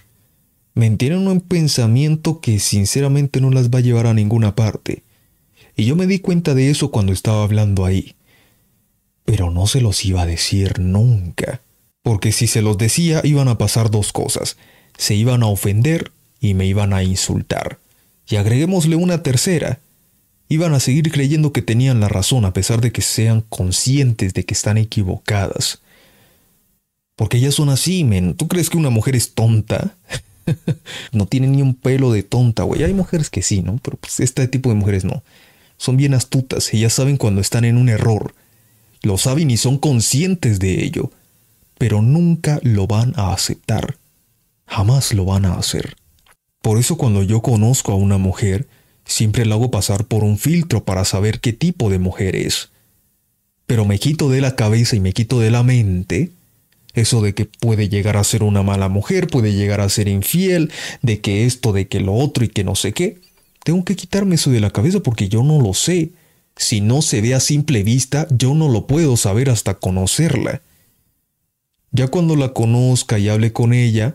me 0.75 0.91
tienen 0.91 1.27
un 1.27 1.41
pensamiento 1.41 2.41
que 2.41 2.59
sinceramente 2.59 3.41
no 3.41 3.51
las 3.51 3.71
va 3.71 3.79
a 3.79 3.83
llevar 3.83 4.07
a 4.07 4.15
ninguna 4.15 4.55
parte. 4.55 5.03
Y 5.77 5.85
yo 5.85 5.95
me 5.95 6.07
di 6.07 6.21
cuenta 6.21 6.55
de 6.55 6.71
eso 6.71 6.91
cuando 6.91 7.13
estaba 7.13 7.43
hablando 7.43 7.85
ahí. 7.85 8.17
Pero 9.25 9.51
no 9.51 9.67
se 9.67 9.83
los 9.83 10.05
iba 10.05 10.23
a 10.23 10.27
decir 10.27 10.81
nunca. 10.81 11.61
Porque 12.03 12.33
si 12.33 12.47
se 12.47 12.63
los 12.63 12.79
decía 12.79 13.21
iban 13.25 13.49
a 13.49 13.59
pasar 13.59 13.91
dos 13.91 14.13
cosas. 14.13 14.57
Se 14.97 15.15
iban 15.15 15.43
a 15.43 15.49
ofender 15.49 16.13
y 16.41 16.55
me 16.55 16.67
iban 16.67 16.95
a 16.95 17.03
insultar. 17.03 17.79
Y 18.29 18.37
agreguémosle 18.37 18.97
una 18.97 19.23
tercera. 19.23 19.81
Iban 20.49 20.73
a 20.73 20.81
seguir 20.81 21.11
creyendo 21.11 21.53
que 21.53 21.63
tenían 21.63 22.01
la 22.01 22.09
razón 22.09 22.45
a 22.45 22.53
pesar 22.53 22.81
de 22.81 22.93
que 22.93 23.03
sean 23.03 23.43
conscientes 23.43 24.33
de 24.33 24.45
que 24.45 24.55
están 24.55 24.79
equivocadas. 24.79 25.81
Porque 27.17 27.39
ellas 27.39 27.55
son 27.55 27.69
así, 27.69 28.05
men. 28.05 28.35
¿Tú 28.35 28.47
crees 28.49 28.71
que 28.71 28.77
una 28.79 28.91
mujer 28.91 29.17
es 29.17 29.35
tonta? 29.35 29.95
no 31.13 31.27
tiene 31.27 31.49
ni 31.49 31.63
un 31.63 31.75
pelo 31.75 32.13
de 32.13 32.23
tonta, 32.23 32.63
güey. 32.63 32.85
Hay 32.85 32.95
mujeres 32.95 33.29
que 33.29 33.43
sí, 33.43 33.63
¿no? 33.63 33.79
Pero 33.83 33.97
pues 33.97 34.21
este 34.21 34.47
tipo 34.49 34.69
de 34.69 34.77
mujeres 34.77 35.05
no. 35.05 35.23
Son 35.77 35.97
bien 35.97 36.15
astutas, 36.15 36.73
ellas 36.73 36.93
saben 36.93 37.17
cuando 37.17 37.41
están 37.41 37.65
en 37.65 37.77
un 37.77 37.89
error. 37.89 38.35
Lo 39.03 39.19
saben 39.19 39.51
y 39.51 39.57
son 39.57 39.79
conscientes 39.79 40.59
de 40.59 40.85
ello. 40.85 41.11
Pero 41.79 42.03
nunca 42.03 42.59
lo 42.63 42.87
van 42.87 43.13
a 43.17 43.33
aceptar. 43.33 43.99
Jamás 44.67 45.13
lo 45.13 45.25
van 45.25 45.45
a 45.45 45.55
hacer. 45.55 45.97
Por 46.63 46.79
eso 46.79 46.97
cuando 46.97 47.23
yo 47.23 47.43
conozco 47.43 47.93
a 47.93 47.97
una 47.97 48.19
mujer, 48.19 48.67
siempre 49.05 49.45
la 49.45 49.55
hago 49.55 49.71
pasar 49.71 50.07
por 50.07 50.25
un 50.25 50.39
filtro 50.39 50.85
para 50.85 51.05
saber 51.05 51.41
qué 51.41 51.53
tipo 51.53 51.91
de 51.91 51.99
mujer 51.99 52.35
es. 52.35 52.71
Pero 53.67 53.85
me 53.85 53.99
quito 53.99 54.31
de 54.31 54.41
la 54.41 54.57
cabeza 54.57 54.97
y 54.97 55.01
me 55.01 55.13
quito 55.13 55.39
de 55.39 55.51
la 55.51 55.63
mente 55.63 56.33
eso 56.97 57.21
de 57.21 57.35
que 57.35 57.45
puede 57.45 57.89
llegar 57.89 58.17
a 58.17 58.25
ser 58.25 58.43
una 58.43 58.63
mala 58.63 58.89
mujer, 58.89 59.29
puede 59.29 59.53
llegar 59.53 59.81
a 59.81 59.89
ser 59.89 60.09
infiel, 60.09 60.73
de 61.03 61.21
que 61.21 61.45
esto, 61.45 61.73
de 61.73 61.89
que 61.89 62.01
lo 62.01 62.15
otro 62.15 62.45
y 62.45 62.49
que 62.49 62.65
no 62.65 62.75
sé 62.75 62.93
qué. 62.93 63.21
Tengo 63.67 63.85
que 63.85 63.97
quitarme 63.97 64.37
eso 64.37 64.53
de 64.53 64.61
la 64.61 64.71
cabeza 64.71 65.01
porque 65.01 65.29
yo 65.29 65.43
no 65.43 65.61
lo 65.61 65.75
sé. 65.75 66.13
Si 66.55 66.81
no 66.81 67.03
se 67.03 67.21
ve 67.21 67.35
a 67.35 67.41
simple 67.41 67.83
vista, 67.83 68.29
yo 68.31 68.55
no 68.55 68.69
lo 68.69 68.87
puedo 68.87 69.17
saber 69.17 69.51
hasta 69.51 69.75
conocerla. 69.75 70.63
Ya 71.91 72.07
cuando 72.07 72.37
la 72.37 72.51
conozca 72.51 73.19
y 73.19 73.29
hable 73.29 73.53
con 73.53 73.73
ella, 73.73 74.15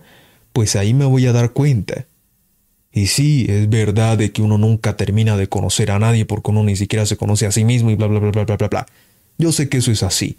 pues 0.54 0.78
ahí 0.78 0.94
me 0.94 1.04
voy 1.04 1.26
a 1.26 1.34
dar 1.34 1.52
cuenta. 1.52 2.06
Y 2.94 3.08
sí, 3.08 3.46
es 3.50 3.70
verdad 3.70 4.18
de 4.18 4.32
que 4.32 4.42
uno 4.42 4.58
nunca 4.58 4.96
termina 4.96 5.36
de 5.36 5.50
conocer 5.50 5.92
a 5.92 6.00
nadie 6.00 6.24
porque 6.24 6.52
uno 6.52 6.64
ni 6.64 6.78
siquiera 6.78 7.06
se 7.06 7.18
conoce 7.18 7.46
a 7.46 7.52
sí 7.52 7.66
mismo 7.66 7.92
y 7.92 7.96
bla 7.96 8.08
bla 8.08 8.20
bla 8.20 8.32
bla 8.32 8.56
bla 8.56 8.68
bla 8.70 8.88
Yo 9.38 9.52
sé 9.52 9.68
que 9.68 9.80
eso 9.80 9.92
es 9.92 10.02
así. 10.02 10.38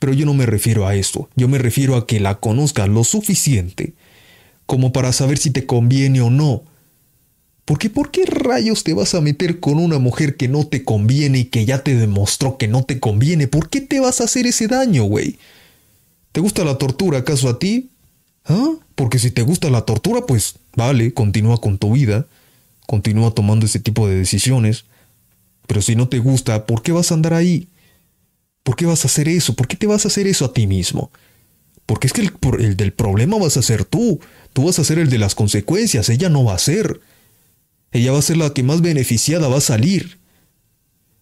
Pero 0.00 0.12
yo 0.12 0.26
no 0.26 0.34
me 0.34 0.46
refiero 0.46 0.88
a 0.88 0.96
esto, 0.96 1.28
yo 1.36 1.46
me 1.46 1.58
refiero 1.58 1.94
a 1.94 2.04
que 2.04 2.18
la 2.18 2.40
conozcas 2.40 2.88
lo 2.88 3.04
suficiente 3.04 3.92
como 4.66 4.92
para 4.92 5.12
saber 5.12 5.38
si 5.38 5.52
te 5.52 5.66
conviene 5.66 6.20
o 6.20 6.30
no. 6.30 6.64
Porque 7.64 7.90
¿por 7.90 8.10
qué 8.10 8.24
rayos 8.26 8.84
te 8.84 8.94
vas 8.94 9.14
a 9.14 9.20
meter 9.20 9.60
con 9.60 9.78
una 9.78 9.98
mujer 9.98 10.36
que 10.36 10.48
no 10.48 10.66
te 10.66 10.84
conviene 10.84 11.40
y 11.40 11.44
que 11.44 11.64
ya 11.64 11.84
te 11.84 11.94
demostró 11.94 12.58
que 12.58 12.68
no 12.68 12.84
te 12.84 12.98
conviene? 12.98 13.46
¿Por 13.46 13.68
qué 13.68 13.80
te 13.80 14.00
vas 14.00 14.20
a 14.20 14.24
hacer 14.24 14.46
ese 14.46 14.66
daño, 14.66 15.04
güey? 15.04 15.38
¿Te 16.32 16.40
gusta 16.40 16.64
la 16.64 16.78
tortura 16.78 17.18
acaso 17.18 17.48
a 17.48 17.58
ti? 17.58 17.90
¿Ah? 18.44 18.72
Porque 18.94 19.18
si 19.18 19.30
te 19.30 19.42
gusta 19.42 19.70
la 19.70 19.82
tortura, 19.82 20.22
pues 20.26 20.54
vale, 20.74 21.12
continúa 21.14 21.60
con 21.60 21.78
tu 21.78 21.92
vida, 21.92 22.26
continúa 22.86 23.32
tomando 23.32 23.66
ese 23.66 23.78
tipo 23.78 24.08
de 24.08 24.16
decisiones. 24.16 24.84
Pero 25.66 25.82
si 25.82 25.94
no 25.94 26.08
te 26.08 26.18
gusta, 26.18 26.66
¿por 26.66 26.82
qué 26.82 26.92
vas 26.92 27.10
a 27.10 27.14
andar 27.14 27.34
ahí? 27.34 27.68
¿Por 28.62 28.76
qué 28.76 28.86
vas 28.86 29.04
a 29.04 29.08
hacer 29.08 29.28
eso? 29.28 29.54
¿Por 29.54 29.68
qué 29.68 29.76
te 29.76 29.86
vas 29.86 30.04
a 30.04 30.08
hacer 30.08 30.26
eso 30.26 30.44
a 30.44 30.52
ti 30.52 30.66
mismo? 30.66 31.10
Porque 31.86 32.06
es 32.06 32.12
que 32.12 32.20
el, 32.20 32.32
el, 32.58 32.76
del 32.76 32.92
problema 32.92 33.38
vas 33.38 33.56
a 33.56 33.62
ser 33.62 33.84
tú. 33.84 34.20
Tú 34.52 34.64
vas 34.66 34.78
a 34.78 34.84
ser 34.84 34.98
el 34.98 35.10
de 35.10 35.18
las 35.18 35.34
consecuencias. 35.34 36.08
Ella 36.08 36.28
no 36.28 36.44
va 36.44 36.54
a 36.54 36.58
ser. 36.58 37.00
Ella 37.92 38.12
va 38.12 38.18
a 38.18 38.22
ser 38.22 38.36
la 38.36 38.52
que 38.52 38.62
más 38.62 38.80
beneficiada 38.80 39.48
va 39.48 39.58
a 39.58 39.62
salir. 39.62 40.18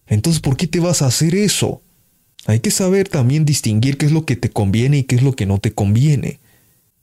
Entonces, 0.07 0.41
¿por 0.41 0.57
qué 0.57 0.67
te 0.67 0.79
vas 0.79 1.01
a 1.01 1.07
hacer 1.07 1.35
eso? 1.35 1.81
Hay 2.45 2.59
que 2.59 2.71
saber 2.71 3.09
también 3.09 3.45
distinguir 3.45 3.97
qué 3.97 4.05
es 4.05 4.11
lo 4.11 4.25
que 4.25 4.35
te 4.35 4.49
conviene 4.49 4.99
y 4.99 5.03
qué 5.03 5.15
es 5.15 5.23
lo 5.23 5.35
que 5.35 5.45
no 5.45 5.59
te 5.59 5.71
conviene. 5.71 6.39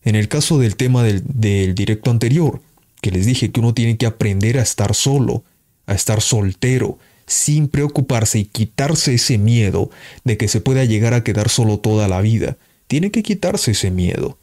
En 0.03 0.15
el 0.15 0.29
caso 0.29 0.59
del 0.59 0.77
tema 0.77 1.03
del, 1.03 1.23
del 1.25 1.75
directo 1.75 2.11
anterior, 2.11 2.63
que 3.01 3.11
les 3.11 3.27
dije 3.27 3.51
que 3.51 3.61
uno 3.61 3.75
tiene 3.75 3.97
que 3.97 4.07
aprender 4.07 4.59
a 4.59 4.63
estar 4.63 4.95
solo, 4.95 5.45
a 5.87 5.95
estar 5.95 6.21
soltero, 6.21 6.99
sin 7.27 7.69
preocuparse 7.69 8.39
y 8.39 8.45
quitarse 8.45 9.15
ese 9.15 9.37
miedo 9.39 9.91
de 10.25 10.37
que 10.37 10.49
se 10.49 10.61
pueda 10.61 10.85
llegar 10.85 11.13
a 11.15 11.25
quedar 11.25 11.49
solo 11.49 11.79
toda 11.79 12.09
la 12.09 12.21
vida. 12.21 12.57
Tiene 12.87 13.11
que 13.11 13.23
quitarse 13.23 13.73
ese 13.73 13.91
miedo. 13.91 14.39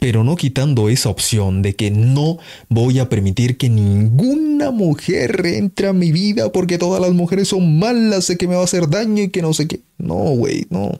Pero 0.00 0.24
no 0.24 0.34
quitando 0.34 0.88
esa 0.88 1.10
opción 1.10 1.62
de 1.62 1.76
que 1.76 1.90
no 1.90 2.38
voy 2.68 2.98
a 2.98 3.08
permitir 3.08 3.58
que 3.58 3.68
ninguna 3.68 4.72
mujer 4.72 5.44
entre 5.44 5.88
a 5.88 5.92
mi 5.92 6.10
vida 6.10 6.50
porque 6.50 6.78
todas 6.78 7.00
las 7.00 7.12
mujeres 7.12 7.48
son 7.48 7.78
malas, 7.78 8.24
sé 8.24 8.36
que 8.38 8.48
me 8.48 8.56
va 8.56 8.62
a 8.62 8.64
hacer 8.64 8.88
daño 8.88 9.22
y 9.22 9.28
que 9.28 9.42
no 9.42 9.52
sé 9.52 9.68
qué. 9.68 9.80
No, 9.98 10.14
güey, 10.14 10.66
no. 10.70 10.98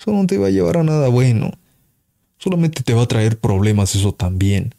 Eso 0.00 0.12
no 0.12 0.26
te 0.26 0.36
va 0.36 0.48
a 0.48 0.50
llevar 0.50 0.78
a 0.78 0.82
nada 0.82 1.08
bueno. 1.08 1.52
Solamente 2.38 2.82
te 2.82 2.92
va 2.92 3.02
a 3.02 3.08
traer 3.08 3.38
problemas 3.38 3.94
eso 3.94 4.12
también. 4.12 4.74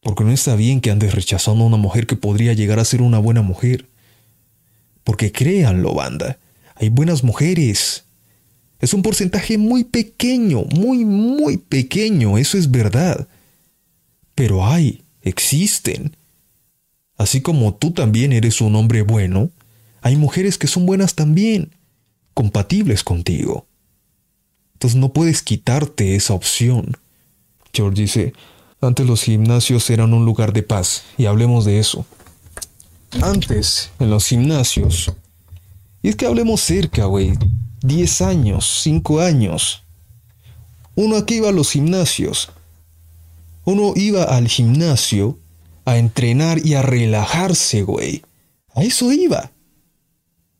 Porque 0.00 0.24
no 0.24 0.32
está 0.32 0.56
bien 0.56 0.80
que 0.80 0.90
andes 0.90 1.14
rechazando 1.14 1.62
a 1.62 1.68
una 1.68 1.76
mujer 1.76 2.06
que 2.08 2.16
podría 2.16 2.52
llegar 2.52 2.80
a 2.80 2.84
ser 2.84 3.02
una 3.02 3.18
buena 3.18 3.42
mujer. 3.42 3.86
Porque 5.04 5.30
créanlo, 5.30 5.94
banda, 5.94 6.38
hay 6.74 6.88
buenas 6.88 7.22
mujeres. 7.22 8.04
Es 8.82 8.92
un 8.92 9.02
porcentaje 9.02 9.58
muy 9.58 9.84
pequeño, 9.84 10.64
muy, 10.64 11.04
muy 11.04 11.56
pequeño, 11.56 12.36
eso 12.36 12.58
es 12.58 12.68
verdad. 12.68 13.28
Pero 14.34 14.66
hay, 14.66 15.04
existen. 15.22 16.16
Así 17.16 17.42
como 17.42 17.74
tú 17.74 17.92
también 17.92 18.32
eres 18.32 18.60
un 18.60 18.74
hombre 18.74 19.02
bueno, 19.02 19.50
hay 20.00 20.16
mujeres 20.16 20.58
que 20.58 20.66
son 20.66 20.84
buenas 20.84 21.14
también, 21.14 21.70
compatibles 22.34 23.04
contigo. 23.04 23.68
Entonces 24.72 24.98
no 24.98 25.12
puedes 25.12 25.42
quitarte 25.42 26.16
esa 26.16 26.34
opción. 26.34 26.96
George 27.72 28.02
dice, 28.02 28.32
antes 28.80 29.06
los 29.06 29.22
gimnasios 29.22 29.88
eran 29.90 30.12
un 30.12 30.24
lugar 30.24 30.52
de 30.52 30.64
paz, 30.64 31.04
y 31.16 31.26
hablemos 31.26 31.64
de 31.64 31.78
eso. 31.78 32.04
Antes, 33.20 33.92
en 34.00 34.10
los 34.10 34.26
gimnasios. 34.26 35.12
Y 36.02 36.08
es 36.08 36.16
que 36.16 36.26
hablemos 36.26 36.60
cerca, 36.60 37.04
güey. 37.04 37.34
10 37.82 38.22
años, 38.22 38.80
5 38.82 39.20
años. 39.20 39.82
Uno 40.94 41.16
aquí 41.16 41.36
iba 41.36 41.48
a 41.48 41.52
los 41.52 41.70
gimnasios. 41.70 42.50
Uno 43.64 43.92
iba 43.96 44.24
al 44.24 44.48
gimnasio 44.48 45.38
a 45.84 45.98
entrenar 45.98 46.64
y 46.64 46.74
a 46.74 46.82
relajarse, 46.82 47.82
güey. 47.82 48.22
A 48.74 48.82
eso 48.82 49.12
iba. 49.12 49.52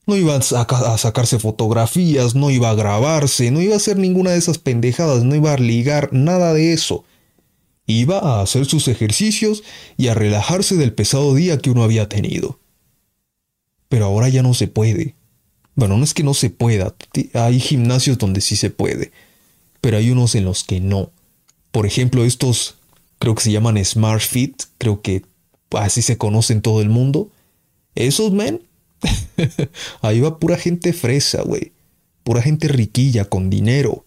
No 0.06 0.16
iba 0.16 0.34
a, 0.36 0.98
sacarse 0.98 1.38
fotografías, 1.38 2.34
no 2.34 2.50
iba 2.50 2.70
a 2.70 2.74
grabarse, 2.74 3.50
no 3.50 3.60
iba 3.60 3.74
a 3.74 3.76
hacer 3.76 3.98
ninguna 3.98 4.30
de 4.32 4.38
esas 4.38 4.58
pendejadas, 4.58 5.22
no 5.22 5.34
iba 5.36 5.52
a 5.52 5.56
ligar, 5.56 6.12
nada 6.12 6.52
de 6.52 6.72
eso. 6.72 7.04
Iba 7.86 8.18
a 8.18 8.42
hacer 8.42 8.66
sus 8.66 8.88
ejercicios 8.88 9.62
y 9.96 10.08
a 10.08 10.14
relajarse 10.14 10.76
del 10.76 10.92
pesado 10.92 11.34
día 11.34 11.58
que 11.58 11.70
uno 11.70 11.84
había 11.84 12.08
tenido. 12.08 12.58
Pero 13.88 14.06
ahora 14.06 14.28
ya 14.28 14.42
no 14.42 14.54
se 14.54 14.66
puede. 14.66 15.14
Bueno, 15.74 15.96
no 15.96 16.04
es 16.04 16.14
que 16.14 16.22
no 16.22 16.34
se 16.34 16.50
pueda, 16.50 16.94
hay 17.34 17.58
gimnasios 17.58 18.18
donde 18.18 18.40
sí 18.40 18.56
se 18.56 18.70
puede, 18.70 19.10
pero 19.80 19.96
hay 19.96 20.10
unos 20.10 20.34
en 20.34 20.44
los 20.44 20.64
que 20.64 20.80
no. 20.80 21.10
Por 21.70 21.86
ejemplo, 21.86 22.24
estos 22.24 22.76
creo 23.18 23.34
que 23.34 23.42
se 23.42 23.52
llaman 23.52 23.82
Smart 23.84 24.20
Fit, 24.20 24.62
creo 24.78 25.00
que 25.00 25.24
así 25.70 26.02
se 26.02 26.18
conoce 26.18 26.52
en 26.52 26.62
todo 26.62 26.82
el 26.82 26.90
mundo. 26.90 27.30
Esos, 27.94 28.32
men, 28.32 28.62
ahí 30.02 30.20
va 30.20 30.38
pura 30.38 30.56
gente 30.56 30.92
fresa, 30.92 31.42
güey. 31.42 31.72
Pura 32.24 32.42
gente 32.42 32.68
riquilla, 32.68 33.24
con 33.24 33.50
dinero. 33.50 34.04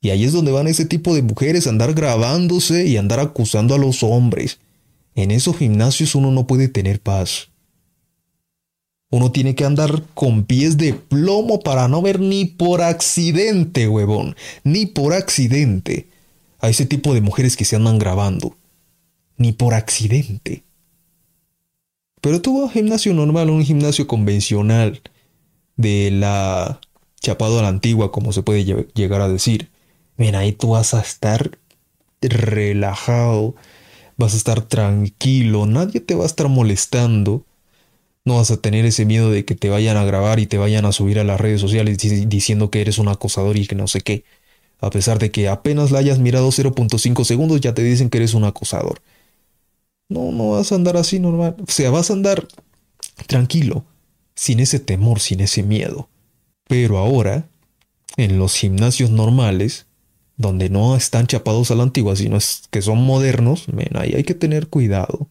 Y 0.00 0.10
ahí 0.10 0.24
es 0.24 0.32
donde 0.32 0.50
van 0.50 0.66
ese 0.66 0.84
tipo 0.84 1.14
de 1.14 1.22
mujeres 1.22 1.66
a 1.66 1.70
andar 1.70 1.94
grabándose 1.94 2.86
y 2.86 2.96
andar 2.96 3.20
acusando 3.20 3.74
a 3.74 3.78
los 3.78 4.02
hombres. 4.02 4.58
En 5.14 5.30
esos 5.30 5.56
gimnasios 5.56 6.14
uno 6.14 6.32
no 6.32 6.46
puede 6.46 6.68
tener 6.68 7.00
paz. 7.00 7.51
Uno 9.12 9.30
tiene 9.30 9.54
que 9.54 9.66
andar 9.66 10.04
con 10.14 10.44
pies 10.44 10.78
de 10.78 10.94
plomo 10.94 11.60
para 11.60 11.86
no 11.86 12.00
ver 12.00 12.18
ni 12.18 12.46
por 12.46 12.80
accidente, 12.80 13.86
huevón, 13.86 14.36
ni 14.64 14.86
por 14.86 15.12
accidente 15.12 16.08
a 16.60 16.70
ese 16.70 16.86
tipo 16.86 17.12
de 17.12 17.20
mujeres 17.20 17.54
que 17.54 17.66
se 17.66 17.76
andan 17.76 17.98
grabando. 17.98 18.56
Ni 19.36 19.52
por 19.52 19.74
accidente. 19.74 20.64
Pero 22.22 22.40
tú 22.40 22.54
vas 22.54 22.62
a 22.62 22.64
un 22.68 22.70
gimnasio 22.70 23.12
normal, 23.12 23.50
un 23.50 23.62
gimnasio 23.62 24.06
convencional 24.06 25.02
de 25.76 26.10
la 26.10 26.80
chapado 27.20 27.58
a 27.58 27.62
la 27.62 27.68
antigua, 27.68 28.12
como 28.12 28.32
se 28.32 28.42
puede 28.42 28.64
llegar 28.94 29.20
a 29.20 29.28
decir. 29.28 29.68
Ven, 30.16 30.36
ahí 30.36 30.52
tú 30.52 30.70
vas 30.70 30.94
a 30.94 31.00
estar 31.02 31.58
relajado, 32.22 33.56
vas 34.16 34.32
a 34.32 34.38
estar 34.38 34.62
tranquilo, 34.62 35.66
nadie 35.66 36.00
te 36.00 36.14
va 36.14 36.22
a 36.22 36.26
estar 36.26 36.48
molestando. 36.48 37.44
No 38.24 38.36
vas 38.36 38.50
a 38.50 38.56
tener 38.56 38.84
ese 38.84 39.04
miedo 39.04 39.30
de 39.30 39.44
que 39.44 39.54
te 39.54 39.68
vayan 39.68 39.96
a 39.96 40.04
grabar 40.04 40.38
y 40.38 40.46
te 40.46 40.58
vayan 40.58 40.84
a 40.84 40.92
subir 40.92 41.18
a 41.18 41.24
las 41.24 41.40
redes 41.40 41.60
sociales 41.60 41.98
diciendo 41.98 42.70
que 42.70 42.80
eres 42.80 42.98
un 42.98 43.08
acosador 43.08 43.56
y 43.56 43.66
que 43.66 43.74
no 43.74 43.88
sé 43.88 44.00
qué. 44.00 44.24
A 44.80 44.90
pesar 44.90 45.18
de 45.18 45.30
que 45.30 45.48
apenas 45.48 45.90
la 45.90 45.98
hayas 45.98 46.18
mirado 46.18 46.50
0.5 46.50 47.24
segundos 47.24 47.60
ya 47.60 47.74
te 47.74 47.82
dicen 47.82 48.10
que 48.10 48.18
eres 48.18 48.34
un 48.34 48.44
acosador. 48.44 49.00
No, 50.08 50.30
no 50.30 50.50
vas 50.50 50.72
a 50.72 50.74
andar 50.74 50.96
así 50.96 51.18
normal. 51.18 51.56
O 51.60 51.70
sea, 51.70 51.90
vas 51.90 52.10
a 52.10 52.14
andar 52.14 52.46
tranquilo, 53.26 53.84
sin 54.34 54.60
ese 54.60 54.78
temor, 54.78 55.20
sin 55.20 55.40
ese 55.40 55.62
miedo. 55.62 56.08
Pero 56.68 56.98
ahora, 56.98 57.48
en 58.16 58.38
los 58.38 58.54
gimnasios 58.54 59.10
normales, 59.10 59.86
donde 60.36 60.68
no 60.68 60.96
están 60.96 61.26
chapados 61.26 61.70
a 61.70 61.74
la 61.74 61.84
antigua, 61.84 62.16
sino 62.16 62.38
que 62.70 62.82
son 62.82 63.04
modernos, 63.04 63.66
ahí 63.94 64.14
hay 64.14 64.24
que 64.24 64.34
tener 64.34 64.68
cuidado. 64.68 65.28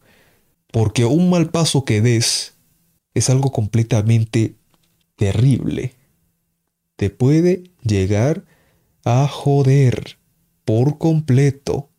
Porque 0.71 1.05
un 1.05 1.29
mal 1.29 1.49
paso 1.49 1.83
que 1.83 2.01
des 2.01 2.50
es 3.13 3.29
algo 3.29 3.51
completamente 3.51 4.55
terrible. 5.15 5.93
Te 6.95 7.09
puede 7.09 7.63
llegar 7.83 8.43
a 9.03 9.27
joder 9.27 10.17
por 10.65 10.97
completo. 10.97 11.89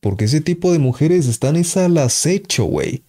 Porque 0.00 0.24
ese 0.24 0.40
tipo 0.40 0.72
de 0.72 0.78
mujeres 0.78 1.26
están 1.26 1.56
es 1.56 1.76
al 1.76 1.98
acecho, 1.98 2.64
güey. 2.64 3.02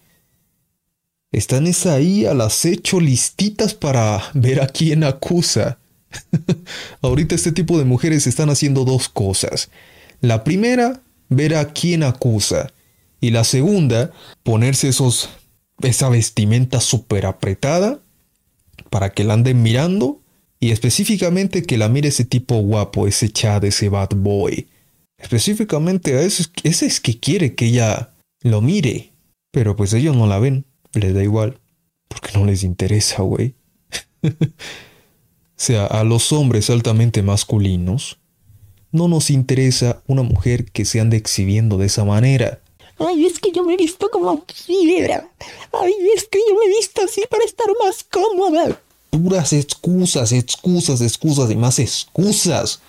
Están 1.30 1.66
es 1.66 1.86
ahí 1.86 2.26
al 2.26 2.42
acecho 2.42 3.00
listitas 3.00 3.72
para 3.72 4.22
ver 4.34 4.60
a 4.60 4.66
quién 4.66 5.02
acusa. 5.04 5.78
Ahorita 7.00 7.34
este 7.34 7.52
tipo 7.52 7.78
de 7.78 7.86
mujeres 7.86 8.26
están 8.26 8.50
haciendo 8.50 8.84
dos 8.84 9.08
cosas. 9.08 9.70
La 10.20 10.44
primera, 10.44 11.00
ver 11.30 11.54
a 11.54 11.72
quién 11.72 12.02
acusa. 12.02 12.72
Y 13.20 13.30
la 13.30 13.44
segunda, 13.44 14.10
ponerse 14.42 14.88
esos, 14.88 15.30
esa 15.88 16.08
vestimenta 16.08 16.80
súper 16.80 17.26
apretada 17.26 18.00
para 18.90 19.12
que 19.12 19.24
la 19.24 19.34
anden 19.34 19.62
mirando. 19.62 20.20
Y 20.60 20.70
específicamente 20.70 21.62
que 21.64 21.76
la 21.76 21.88
mire 21.88 22.08
ese 22.08 22.24
tipo 22.24 22.56
guapo, 22.56 23.08
ese 23.08 23.28
chad, 23.30 23.64
ese 23.64 23.88
bad 23.88 24.10
boy. 24.14 24.68
Específicamente 25.18 26.16
a 26.16 26.22
ese, 26.22 26.44
ese 26.62 26.86
es 26.86 27.00
que 27.00 27.18
quiere 27.18 27.54
que 27.54 27.66
ella 27.66 28.14
lo 28.42 28.60
mire. 28.60 29.12
Pero 29.50 29.76
pues 29.76 29.92
ellos 29.92 30.16
no 30.16 30.26
la 30.26 30.38
ven, 30.38 30.64
les 30.92 31.14
da 31.14 31.22
igual. 31.22 31.58
Porque 32.08 32.30
no 32.38 32.44
les 32.44 32.62
interesa, 32.62 33.22
güey. 33.22 33.54
sea, 35.62 35.86
a 35.86 36.02
los 36.02 36.32
hombres 36.32 36.70
altamente 36.70 37.22
masculinos, 37.22 38.18
no 38.90 39.06
nos 39.06 39.30
interesa 39.30 40.02
una 40.08 40.22
mujer 40.22 40.64
que 40.64 40.84
se 40.84 41.00
ande 41.00 41.16
exhibiendo 41.16 41.78
de 41.78 41.86
esa 41.86 42.04
manera. 42.04 42.60
Ay, 43.08 43.26
es 43.26 43.38
que 43.38 43.52
yo 43.52 43.64
me 43.64 43.74
he 43.74 43.76
visto 43.76 44.10
como 44.10 44.44
fibra. 44.52 45.28
Ay, 45.72 45.92
es 46.14 46.24
que 46.24 46.38
yo 46.48 46.54
me 46.54 46.66
he 46.66 46.76
visto 46.76 47.02
así 47.02 47.22
para 47.28 47.44
estar 47.44 47.66
más 47.82 48.04
cómoda. 48.04 48.80
Puras 49.10 49.52
excusas, 49.52 50.32
excusas, 50.32 51.00
excusas 51.00 51.50
y 51.50 51.56
más 51.56 51.78
excusas. 51.78 52.80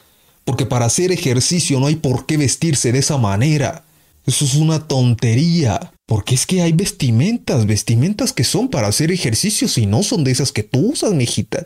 Porque 0.45 0.65
para 0.65 0.85
hacer 0.85 1.11
ejercicio 1.11 1.79
no 1.79 1.87
hay 1.87 1.95
por 1.95 2.25
qué 2.25 2.37
vestirse 2.37 2.91
de 2.91 2.99
esa 2.99 3.17
manera. 3.17 3.85
Eso 4.25 4.45
es 4.45 4.55
una 4.55 4.87
tontería. 4.87 5.91
Porque 6.05 6.35
es 6.35 6.45
que 6.45 6.61
hay 6.61 6.73
vestimentas, 6.73 7.65
vestimentas 7.65 8.33
que 8.33 8.43
son 8.43 8.69
para 8.69 8.87
hacer 8.87 9.11
ejercicios 9.11 9.77
y 9.77 9.85
no 9.85 10.03
son 10.03 10.23
de 10.23 10.31
esas 10.31 10.51
que 10.51 10.63
tú 10.63 10.91
usas, 10.91 11.13
mijita. 11.13 11.65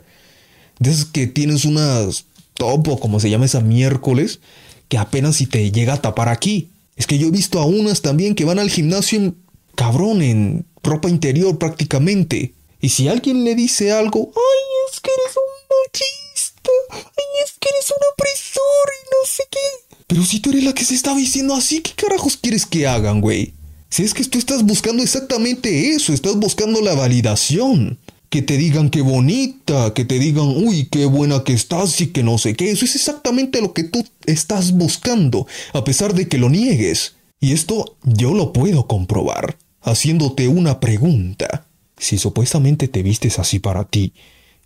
De 0.78 0.90
esas 0.90 1.06
que 1.06 1.26
tienes 1.26 1.64
unas 1.64 2.24
topo, 2.54 2.98
como 3.00 3.20
se 3.20 3.30
llama 3.30 3.46
esa 3.46 3.60
miércoles, 3.60 4.40
que 4.88 4.98
apenas 4.98 5.36
si 5.36 5.46
te 5.46 5.70
llega 5.70 5.94
a 5.94 6.02
tapar 6.02 6.28
aquí. 6.28 6.70
Es 6.98 7.06
que 7.06 7.16
yo 7.16 7.28
he 7.28 7.30
visto 7.30 7.60
a 7.60 7.64
unas 7.64 8.02
también 8.02 8.34
que 8.34 8.44
van 8.44 8.58
al 8.58 8.68
gimnasio 8.68 9.18
en, 9.18 9.36
cabrón, 9.76 10.20
en 10.20 10.66
ropa 10.82 11.08
interior 11.08 11.56
prácticamente. 11.56 12.54
Y 12.80 12.88
si 12.90 13.08
alguien 13.08 13.44
le 13.44 13.54
dice 13.54 13.92
algo, 13.92 14.32
ay, 14.34 14.92
es 14.92 15.00
que 15.00 15.10
eres 15.10 15.36
un 15.36 15.76
machista, 15.86 16.70
ay, 16.90 17.44
es 17.44 17.52
que 17.58 17.68
eres 17.68 17.90
un 17.90 18.02
opresor 18.12 18.88
y 18.92 19.04
no 19.10 19.26
sé 19.26 19.44
qué. 19.50 19.96
Pero 20.08 20.24
si 20.24 20.40
tú 20.40 20.50
eres 20.50 20.64
la 20.64 20.74
que 20.74 20.84
se 20.84 20.94
está 20.94 21.14
diciendo 21.14 21.54
así, 21.54 21.80
¿qué 21.80 21.92
carajos 21.92 22.36
quieres 22.36 22.66
que 22.66 22.86
hagan, 22.86 23.20
güey? 23.20 23.54
Si 23.90 24.02
es 24.02 24.12
que 24.12 24.24
tú 24.24 24.38
estás 24.38 24.64
buscando 24.64 25.02
exactamente 25.02 25.90
eso, 25.90 26.12
estás 26.12 26.36
buscando 26.36 26.80
la 26.82 26.94
validación 26.94 27.98
que 28.30 28.42
te 28.42 28.56
digan 28.56 28.90
qué 28.90 29.00
bonita, 29.00 29.94
que 29.94 30.04
te 30.04 30.18
digan, 30.18 30.48
uy, 30.48 30.86
qué 30.90 31.06
buena 31.06 31.44
que 31.44 31.54
estás 31.54 32.00
y 32.00 32.08
que 32.08 32.22
no 32.22 32.38
sé 32.38 32.54
qué. 32.54 32.70
Eso 32.70 32.84
es 32.84 32.94
exactamente 32.94 33.60
lo 33.60 33.72
que 33.72 33.84
tú 33.84 34.06
estás 34.26 34.72
buscando, 34.72 35.46
a 35.72 35.84
pesar 35.84 36.14
de 36.14 36.28
que 36.28 36.38
lo 36.38 36.50
niegues. 36.50 37.16
Y 37.40 37.52
esto 37.52 37.96
yo 38.04 38.34
lo 38.34 38.52
puedo 38.52 38.86
comprobar, 38.86 39.56
haciéndote 39.80 40.48
una 40.48 40.80
pregunta. 40.80 41.66
Si 41.96 42.18
supuestamente 42.18 42.88
te 42.88 43.02
vistes 43.02 43.38
así 43.38 43.58
para 43.58 43.84
ti 43.84 44.12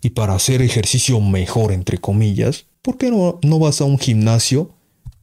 y 0.01 0.09
para 0.09 0.35
hacer 0.35 0.61
ejercicio 0.61 1.19
mejor, 1.21 1.71
entre 1.71 1.99
comillas, 1.99 2.65
¿por 2.81 2.97
qué 2.97 3.11
no, 3.11 3.39
no 3.43 3.59
vas 3.59 3.79
a 3.81 3.85
un 3.85 3.97
gimnasio 3.97 4.75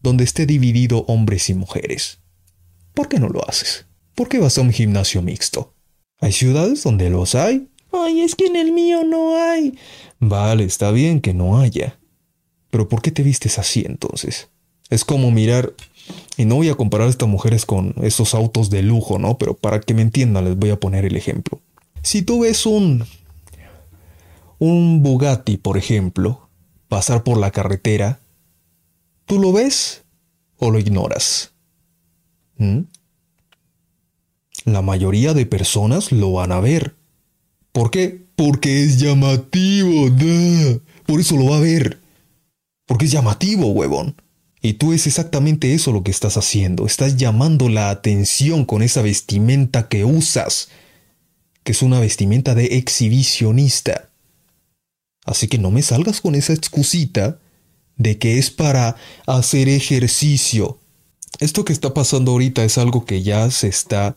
donde 0.03 0.25
esté 0.25 0.47
dividido 0.47 1.05
hombres 1.09 1.51
y 1.51 1.55
mujeres? 1.55 2.19
¿Por 2.95 3.09
qué 3.09 3.19
no 3.21 3.29
lo 3.29 3.47
haces? 3.49 3.87
¿Por 4.15 4.29
qué 4.29 4.39
vas 4.39 4.57
a 4.59 4.63
un 4.63 4.73
gimnasio 4.73 5.23
mixto? 5.23 5.75
Hay 6.21 6.33
ciudades 6.33 6.83
donde 6.83 7.11
los 7.11 7.35
hay 7.35 7.69
Ay, 7.93 8.21
es 8.21 8.35
que 8.35 8.47
en 8.47 8.57
el 8.57 8.73
mío 8.73 9.05
no 9.05 9.37
hay. 9.37 9.77
Vale, 10.19 10.65
está 10.65 10.91
bien 10.91 11.21
que 11.21 11.35
no 11.35 11.59
haya. 11.59 11.99
Pero 12.71 12.89
¿por 12.89 13.03
qué 13.03 13.11
te 13.11 13.23
vistes 13.23 13.59
así 13.59 13.85
entonces? 13.87 14.49
Es 14.91 15.05
como 15.05 15.31
mirar, 15.31 15.73
y 16.37 16.45
no 16.45 16.57
voy 16.57 16.69
a 16.69 16.75
comparar 16.75 17.09
a 17.09 17.11
estas 17.11 17.29
mujeres 17.29 17.67
con 17.67 17.95
esos 18.03 18.35
autos 18.35 18.71
de 18.71 18.83
lujo, 18.83 19.19
¿no? 19.19 19.39
Pero 19.39 19.55
para 19.55 19.81
que 19.81 19.95
me 19.95 20.03
entiendan 20.03 20.45
les 20.45 20.57
voy 20.57 20.71
a 20.71 20.81
poner 20.81 21.05
el 21.05 21.17
ejemplo. 21.17 21.61
Si 22.03 22.23
tú 22.23 22.41
ves 22.41 22.67
un... 22.67 23.05
un 24.59 25.03
Bugatti, 25.03 25.57
por 25.57 25.77
ejemplo, 25.77 26.49
pasar 26.89 27.25
por 27.25 27.39
la 27.39 27.51
carretera, 27.51 28.21
¿tú 29.27 29.41
lo 29.41 29.53
ves 29.53 30.03
o 30.59 30.71
lo 30.71 30.79
ignoras? 30.79 31.53
¿Mm? 32.59 32.81
La 34.65 34.83
mayoría 34.83 35.35
de 35.35 35.47
personas 35.47 36.13
lo 36.13 36.33
van 36.33 36.53
a 36.53 36.61
ver 36.61 36.95
¿Por 37.73 37.91
qué? 37.91 38.27
Porque 38.37 38.85
es 38.85 38.99
llamativo. 38.99 40.09
Por 41.07 41.21
eso 41.21 41.37
lo 41.37 41.47
va 41.47 41.57
a 41.57 41.61
ver. 41.61 42.01
Porque 42.87 43.05
es 43.05 43.13
llamativo, 43.13 43.69
huevón. 43.69 44.17
Y 44.63 44.75
tú 44.75 44.93
es 44.93 45.07
exactamente 45.07 45.73
eso 45.73 45.93
lo 45.93 46.03
que 46.03 46.11
estás 46.11 46.37
haciendo. 46.37 46.87
Estás 46.87 47.17
llamando 47.17 47.69
la 47.69 47.91
atención 47.91 48.65
con 48.65 48.83
esa 48.83 49.03
vestimenta 49.03 49.89
que 49.89 50.05
usas. 50.05 50.69
Que 51.63 51.73
es 51.73 51.83
una 51.83 52.01
vestimenta 52.01 52.55
de 52.55 52.77
exhibicionista. 52.77 54.11
Así 55.25 55.49
que 55.49 55.59
no 55.59 55.71
me 55.71 55.83
salgas 55.83 56.21
con 56.21 56.35
esa 56.35 56.53
excusita 56.53 57.39
de 57.97 58.19
que 58.19 58.39
es 58.39 58.51
para 58.51 58.97
hacer 59.27 59.69
ejercicio. 59.69 60.79
Esto 61.39 61.65
que 61.65 61.73
está 61.73 61.95
pasando 61.95 62.33
ahorita 62.33 62.65
es 62.65 62.79
algo 62.79 63.05
que 63.05 63.23
ya 63.23 63.51
se 63.51 63.69
está 63.69 64.17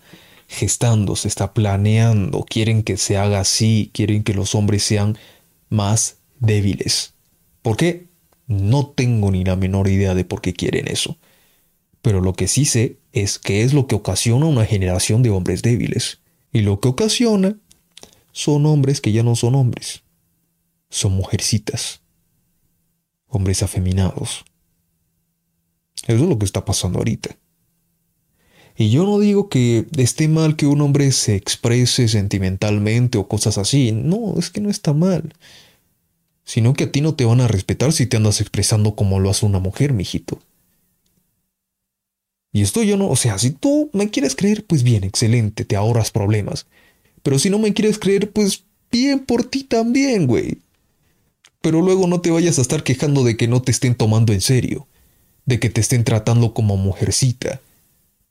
gestando, 0.53 1.15
se 1.15 1.27
está 1.27 1.53
planeando, 1.53 2.43
quieren 2.43 2.83
que 2.83 2.97
se 2.97 3.17
haga 3.17 3.39
así, 3.39 3.91
quieren 3.93 4.23
que 4.23 4.33
los 4.33 4.55
hombres 4.55 4.83
sean 4.83 5.17
más 5.69 6.17
débiles. 6.39 7.13
¿Por 7.61 7.77
qué? 7.77 8.07
No 8.47 8.87
tengo 8.87 9.31
ni 9.31 9.43
la 9.43 9.55
menor 9.55 9.87
idea 9.87 10.13
de 10.13 10.25
por 10.25 10.41
qué 10.41 10.53
quieren 10.53 10.87
eso. 10.87 11.17
Pero 12.01 12.21
lo 12.21 12.33
que 12.33 12.47
sí 12.47 12.65
sé 12.65 12.97
es 13.13 13.39
que 13.39 13.63
es 13.63 13.73
lo 13.73 13.87
que 13.87 13.95
ocasiona 13.95 14.45
una 14.45 14.65
generación 14.65 15.23
de 15.23 15.29
hombres 15.29 15.61
débiles. 15.61 16.19
Y 16.51 16.59
lo 16.61 16.79
que 16.79 16.89
ocasiona 16.89 17.57
son 18.31 18.65
hombres 18.65 19.01
que 19.01 19.11
ya 19.11 19.23
no 19.23 19.35
son 19.35 19.55
hombres. 19.55 20.03
Son 20.89 21.13
mujercitas. 21.13 22.01
Hombres 23.27 23.63
afeminados. 23.63 24.43
Eso 26.05 26.23
es 26.23 26.29
lo 26.29 26.37
que 26.37 26.45
está 26.45 26.65
pasando 26.65 26.99
ahorita. 26.99 27.37
Y 28.76 28.89
yo 28.89 29.03
no 29.05 29.19
digo 29.19 29.49
que 29.49 29.86
esté 29.97 30.28
mal 30.28 30.55
que 30.55 30.65
un 30.65 30.82
hombre 30.82 31.11
se 31.11 31.36
exprese 31.36 32.07
sentimentalmente 32.07 33.17
o 33.17 33.28
cosas 33.28 33.57
así. 33.57 33.91
No, 33.91 34.36
es 34.38 34.49
que 34.49 34.61
no 34.61 34.69
está 34.69 34.93
mal. 34.93 35.34
Sino 36.43 36.74
que 36.74 36.86
a 36.86 36.91
ti 36.91 37.01
no 37.01 37.13
te 37.13 37.26
van 37.26 37.41
a 37.41 37.47
respetar 37.47 37.93
si 37.93 38.07
te 38.07 38.17
andas 38.17 38.41
expresando 38.41 38.95
como 38.95 39.19
lo 39.19 39.30
hace 39.30 39.45
una 39.45 39.59
mujer, 39.59 39.93
mijito. 39.93 40.39
Y 42.51 42.61
esto 42.61 42.84
yo 42.84 42.97
no, 42.97 43.09
o 43.09 43.15
sea, 43.15 43.38
si 43.39 43.51
tú 43.51 43.89
me 43.93 44.09
quieres 44.09 44.36
creer, 44.36 44.65
pues 44.65 44.84
bien, 44.84 45.03
excelente, 45.03 45.65
te 45.65 45.76
ahorras 45.76 46.11
problemas. 46.11 46.67
Pero 47.24 47.39
si 47.39 47.49
no 47.49 47.59
me 47.59 47.74
quieres 47.74 47.97
creer, 47.97 48.32
pues 48.32 48.63
bien 48.91 49.19
por 49.19 49.43
ti 49.43 49.63
también, 49.63 50.28
güey. 50.28 50.59
Pero 51.61 51.82
luego 51.82 52.07
no 52.07 52.21
te 52.21 52.32
vayas 52.32 52.59
a 52.59 52.61
estar 52.61 52.84
quejando 52.84 53.24
de 53.24 53.38
que 53.38 53.47
no 53.47 53.61
te 53.61 53.71
estén 53.71 53.95
tomando 53.95 54.34
en 54.34 54.41
serio, 54.41 54.88
de 55.45 55.59
que 55.59 55.69
te 55.69 55.82
estén 55.82 56.03
tratando 56.03 56.53
como 56.53 56.76
mujercita 56.78 57.61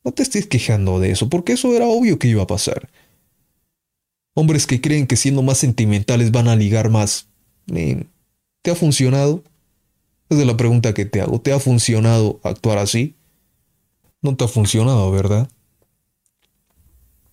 no 0.04 0.12
te 0.12 0.22
estés 0.22 0.46
quejando 0.46 0.98
de 1.00 1.10
eso, 1.10 1.28
porque 1.28 1.52
eso 1.52 1.74
era 1.74 1.86
obvio 1.86 2.18
que 2.18 2.28
iba 2.28 2.42
a 2.42 2.46
pasar. 2.46 2.90
Hombres 4.34 4.66
que 4.66 4.80
creen 4.80 5.06
que 5.06 5.16
siendo 5.16 5.42
más 5.42 5.58
sentimentales 5.58 6.32
van 6.32 6.48
a 6.48 6.56
ligar 6.56 6.90
más. 6.90 7.28
¿Te 7.66 8.70
ha 8.70 8.74
funcionado? 8.74 9.44
Esa 10.28 10.40
es 10.40 10.46
la 10.46 10.56
pregunta 10.56 10.94
que 10.94 11.04
te 11.04 11.20
hago. 11.20 11.40
¿Te 11.40 11.52
ha 11.52 11.60
funcionado 11.60 12.40
actuar 12.42 12.78
así? 12.78 13.16
No 14.22 14.36
te 14.36 14.44
ha 14.44 14.48
funcionado, 14.48 15.10
¿verdad? 15.10 15.48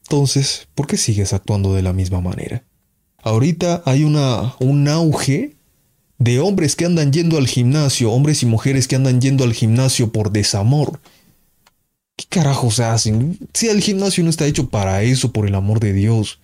Entonces, 0.03 0.67
¿por 0.76 0.88
qué 0.88 0.97
sigues 0.97 1.34
actuando 1.34 1.74
de 1.74 1.84
la 1.84 1.93
misma 1.93 2.20
manera? 2.20 2.63
Ahorita 3.22 3.84
hay 3.86 4.03
una, 4.03 4.55
un 4.59 4.88
auge 4.88 5.55
de 6.17 6.39
hombres 6.39 6.76
que 6.76 6.86
andan 6.86 7.13
yendo 7.13 7.38
al 7.38 7.47
gimnasio, 7.47 8.11
hombres 8.11 8.43
y 8.43 8.45
mujeres 8.45 8.88
que 8.88 8.95
andan 8.95 9.22
yendo 9.22 9.43
al 9.43 9.53
gimnasio 9.53 10.11
por 10.11 10.32
desamor. 10.32 10.99
¿Qué 12.20 12.26
carajos 12.28 12.82
hacen? 12.82 13.39
Si 13.53 13.70
el 13.70 13.82
gimnasio 13.82 14.26
no 14.26 14.30
está 14.30 14.45
hecho 14.45 14.70
para 14.70 15.03
eso, 15.03 15.32
por 15.32 15.47
el 15.47 15.55
amor 15.55 15.80
de 15.80 15.93
Dios. 15.93 16.39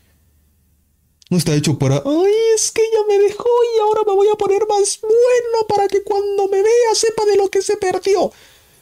No 1.30 1.38
está 1.38 1.54
hecho 1.54 1.78
para, 1.78 1.96
ay, 1.98 2.34
es 2.56 2.72
que 2.72 2.82
ella 2.82 3.04
me 3.10 3.18
dejó 3.28 3.44
y 3.44 3.82
ahora 3.82 4.04
me 4.08 4.14
voy 4.14 4.28
a 4.34 4.38
poner 4.38 4.62
más 4.70 4.98
bueno 5.02 5.68
para 5.68 5.90
que 5.90 6.02
cuando 6.02 6.48
me 6.48 6.64
vea 6.64 6.94
sepa 6.94 7.26
de 7.26 7.36
lo 7.36 7.50
que 7.50 7.62
se 7.62 7.76
perdió. 7.76 8.32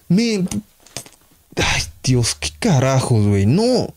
Me... 0.08 0.46
Ay, 1.56 1.82
Dios, 2.04 2.36
qué 2.36 2.50
carajos, 2.60 3.26
güey. 3.26 3.48
No. 3.48 3.92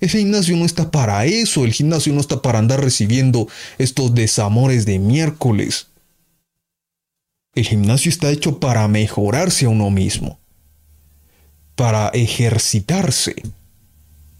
El 0.00 0.08
gimnasio 0.10 0.56
no 0.56 0.64
está 0.64 0.90
para 0.90 1.24
eso. 1.26 1.64
El 1.64 1.72
gimnasio 1.72 2.12
no 2.12 2.20
está 2.20 2.42
para 2.42 2.58
andar 2.58 2.82
recibiendo 2.82 3.46
estos 3.78 4.16
desamores 4.16 4.84
de 4.84 4.98
miércoles. 4.98 5.86
El 7.54 7.64
gimnasio 7.64 8.08
está 8.08 8.32
hecho 8.32 8.58
para 8.58 8.88
mejorarse 8.88 9.66
a 9.66 9.68
uno 9.68 9.92
mismo. 9.92 10.40
Para 11.74 12.08
ejercitarse. 12.08 13.34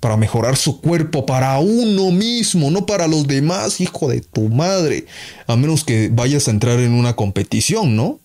Para 0.00 0.16
mejorar 0.16 0.56
su 0.56 0.80
cuerpo 0.80 1.24
para 1.24 1.58
uno 1.58 2.10
mismo, 2.10 2.70
no 2.70 2.84
para 2.84 3.08
los 3.08 3.26
demás, 3.26 3.80
hijo 3.80 4.08
de 4.08 4.20
tu 4.20 4.48
madre. 4.48 5.06
A 5.46 5.56
menos 5.56 5.84
que 5.84 6.10
vayas 6.12 6.46
a 6.46 6.50
entrar 6.50 6.78
en 6.80 6.92
una 6.92 7.16
competición, 7.16 7.96
¿no? 7.96 8.20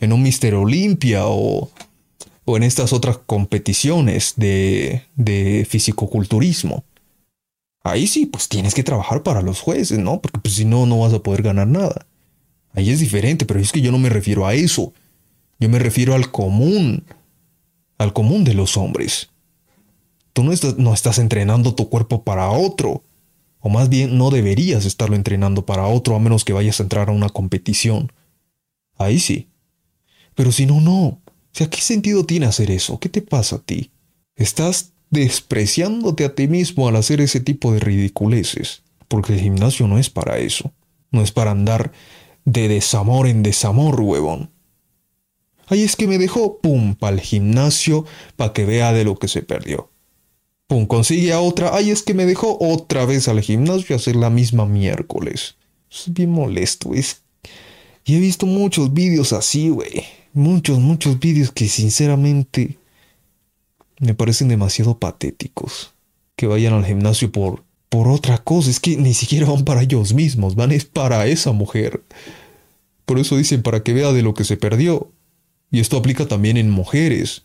En 0.00 0.12
un 0.12 0.22
Mister 0.22 0.54
Olimpia 0.54 1.26
o 1.26 1.70
o 2.44 2.56
en 2.56 2.62
estas 2.62 2.92
otras 2.92 3.18
competiciones 3.18 4.34
de, 4.36 5.02
de 5.14 5.66
fisicoculturismo. 5.68 6.84
Ahí 7.84 8.06
sí, 8.06 8.26
pues 8.26 8.48
tienes 8.48 8.74
que 8.74 8.82
trabajar 8.82 9.22
para 9.22 9.42
los 9.42 9.60
jueces, 9.60 9.98
¿no? 9.98 10.20
Porque 10.20 10.40
pues, 10.40 10.54
si 10.54 10.64
no, 10.64 10.86
no 10.86 11.00
vas 11.00 11.12
a 11.12 11.22
poder 11.22 11.42
ganar 11.42 11.66
nada. 11.66 12.06
Ahí 12.74 12.90
es 12.90 13.00
diferente, 13.00 13.44
pero 13.44 13.60
es 13.60 13.72
que 13.72 13.80
yo 13.80 13.92
no 13.92 13.98
me 13.98 14.08
refiero 14.08 14.46
a 14.46 14.54
eso. 14.54 14.92
Yo 15.58 15.68
me 15.68 15.78
refiero 15.78 16.14
al 16.14 16.30
común, 16.30 17.04
al 17.98 18.12
común 18.12 18.44
de 18.44 18.54
los 18.54 18.76
hombres. 18.76 19.30
Tú 20.32 20.42
no 20.42 20.52
estás, 20.52 20.78
no 20.78 20.94
estás 20.94 21.18
entrenando 21.18 21.74
tu 21.74 21.88
cuerpo 21.88 22.24
para 22.24 22.50
otro, 22.50 23.02
o 23.60 23.68
más 23.68 23.88
bien 23.88 24.18
no 24.18 24.30
deberías 24.30 24.84
estarlo 24.84 25.14
entrenando 25.14 25.64
para 25.64 25.86
otro 25.86 26.16
a 26.16 26.18
menos 26.18 26.44
que 26.44 26.52
vayas 26.52 26.80
a 26.80 26.82
entrar 26.82 27.08
a 27.08 27.12
una 27.12 27.28
competición. 27.28 28.12
Ahí 28.98 29.20
sí. 29.20 29.48
Pero 30.34 30.50
si 30.52 30.66
no, 30.66 30.80
no. 30.80 31.00
O 31.04 31.20
sea, 31.52 31.70
¿qué 31.70 31.80
sentido 31.80 32.24
tiene 32.24 32.46
hacer 32.46 32.70
eso? 32.70 32.98
¿Qué 32.98 33.08
te 33.08 33.22
pasa 33.22 33.56
a 33.56 33.58
ti? 33.60 33.90
Estás 34.34 34.92
despreciándote 35.10 36.24
a 36.24 36.34
ti 36.34 36.48
mismo 36.48 36.88
al 36.88 36.96
hacer 36.96 37.20
ese 37.20 37.40
tipo 37.40 37.72
de 37.72 37.80
ridiculeces. 37.80 38.82
Porque 39.08 39.34
el 39.34 39.40
gimnasio 39.40 39.86
no 39.86 39.98
es 39.98 40.08
para 40.08 40.38
eso. 40.38 40.72
No 41.10 41.22
es 41.22 41.30
para 41.30 41.50
andar 41.50 41.92
de 42.44 42.68
desamor 42.68 43.28
en 43.28 43.42
desamor, 43.42 44.00
huevón. 44.00 44.50
Ahí 45.72 45.82
es 45.82 45.96
que 45.96 46.06
me 46.06 46.18
dejó, 46.18 46.58
pum, 46.58 46.94
para 46.94 47.14
el 47.14 47.20
gimnasio, 47.20 48.04
para 48.36 48.52
que 48.52 48.64
vea 48.64 48.92
de 48.92 49.04
lo 49.04 49.18
que 49.18 49.28
se 49.28 49.42
perdió. 49.42 49.90
Pum, 50.66 50.86
consigue 50.86 51.32
a 51.32 51.40
otra, 51.40 51.74
ahí 51.74 51.90
es 51.90 52.02
que 52.02 52.14
me 52.14 52.26
dejó 52.26 52.58
otra 52.60 53.06
vez 53.06 53.28
al 53.28 53.40
gimnasio 53.40 53.94
a 53.94 53.98
hacer 53.98 54.16
la 54.16 54.30
misma 54.30 54.66
miércoles. 54.66 55.56
Es 55.90 56.12
bien 56.12 56.30
molesto, 56.30 56.94
es... 56.94 57.22
Y 58.04 58.16
he 58.16 58.18
visto 58.18 58.46
muchos 58.46 58.92
vídeos 58.92 59.32
así, 59.32 59.68
güey 59.68 60.04
muchos, 60.32 60.78
muchos 60.78 61.18
vídeos 61.18 61.50
que 61.52 61.68
sinceramente 61.68 62.78
me 64.00 64.14
parecen 64.14 64.48
demasiado 64.48 64.98
patéticos. 64.98 65.92
Que 66.36 66.46
vayan 66.46 66.72
al 66.72 66.84
gimnasio 66.84 67.30
por, 67.30 67.62
por 67.88 68.08
otra 68.08 68.38
cosa. 68.38 68.70
Es 68.70 68.80
que 68.80 68.96
ni 68.96 69.14
siquiera 69.14 69.46
van 69.46 69.64
para 69.64 69.82
ellos 69.82 70.14
mismos, 70.14 70.54
van 70.54 70.72
es 70.72 70.84
para 70.84 71.26
esa 71.26 71.52
mujer. 71.52 72.02
Por 73.04 73.18
eso 73.18 73.36
dicen 73.36 73.62
para 73.62 73.82
que 73.82 73.92
vea 73.92 74.12
de 74.12 74.22
lo 74.22 74.34
que 74.34 74.44
se 74.44 74.56
perdió. 74.56 75.10
Y 75.72 75.80
esto 75.80 75.96
aplica 75.96 76.28
también 76.28 76.58
en 76.58 76.70
mujeres. 76.70 77.42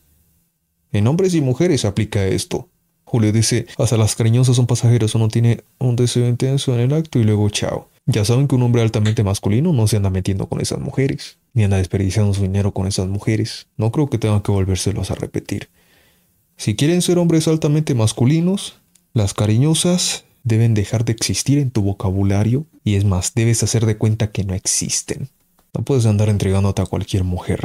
En 0.91 1.07
hombres 1.07 1.33
y 1.33 1.41
mujeres 1.41 1.85
aplica 1.85 2.25
esto. 2.27 2.69
Julio 3.05 3.31
dice, 3.31 3.67
hasta 3.77 3.95
las 3.95 4.15
cariñosas 4.15 4.57
son 4.57 4.67
pasajeras, 4.67 5.15
uno 5.15 5.29
tiene 5.29 5.63
un 5.79 5.95
deseo 5.95 6.27
intenso 6.27 6.73
en 6.73 6.81
el 6.81 6.93
acto 6.93 7.19
y 7.19 7.23
luego 7.23 7.49
chao. 7.49 7.89
Ya 8.05 8.25
saben 8.25 8.49
que 8.49 8.55
un 8.55 8.63
hombre 8.63 8.81
altamente 8.81 9.23
masculino 9.23 9.71
no 9.71 9.87
se 9.87 9.95
anda 9.95 10.09
metiendo 10.09 10.47
con 10.49 10.59
esas 10.59 10.79
mujeres, 10.79 11.37
ni 11.53 11.63
anda 11.63 11.77
desperdiciando 11.77 12.33
su 12.33 12.41
dinero 12.41 12.73
con 12.73 12.85
esas 12.85 13.07
mujeres. 13.07 13.67
No 13.77 13.93
creo 13.93 14.09
que 14.09 14.17
tengan 14.17 14.41
que 14.41 14.51
volvérselos 14.51 15.09
a 15.09 15.15
repetir. 15.15 15.69
Si 16.57 16.75
quieren 16.75 17.01
ser 17.01 17.19
hombres 17.19 17.47
altamente 17.47 17.95
masculinos, 17.95 18.75
las 19.13 19.33
cariñosas 19.33 20.25
deben 20.43 20.73
dejar 20.73 21.05
de 21.05 21.13
existir 21.13 21.59
en 21.59 21.71
tu 21.71 21.81
vocabulario 21.81 22.65
y 22.83 22.95
es 22.95 23.05
más, 23.05 23.33
debes 23.35 23.63
hacer 23.63 23.85
de 23.85 23.97
cuenta 23.97 24.31
que 24.31 24.43
no 24.43 24.53
existen. 24.53 25.29
No 25.73 25.85
puedes 25.85 26.05
andar 26.05 26.27
entregándote 26.27 26.81
a 26.81 26.85
cualquier 26.87 27.23
mujer. 27.23 27.61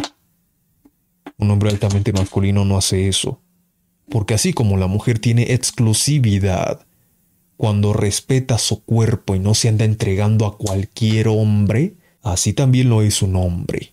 Un 1.38 1.50
hombre 1.50 1.70
altamente 1.70 2.12
masculino 2.12 2.64
no 2.64 2.76
hace 2.76 3.08
eso, 3.08 3.40
porque 4.08 4.34
así 4.34 4.52
como 4.52 4.76
la 4.76 4.86
mujer 4.86 5.18
tiene 5.18 5.52
exclusividad 5.52 6.86
cuando 7.56 7.92
respeta 7.92 8.58
su 8.58 8.84
cuerpo 8.84 9.34
y 9.34 9.38
no 9.38 9.54
se 9.54 9.68
anda 9.68 9.84
entregando 9.84 10.46
a 10.46 10.56
cualquier 10.56 11.28
hombre, 11.28 11.94
así 12.22 12.52
también 12.52 12.88
lo 12.88 13.02
es 13.02 13.22
un 13.22 13.36
hombre. 13.36 13.91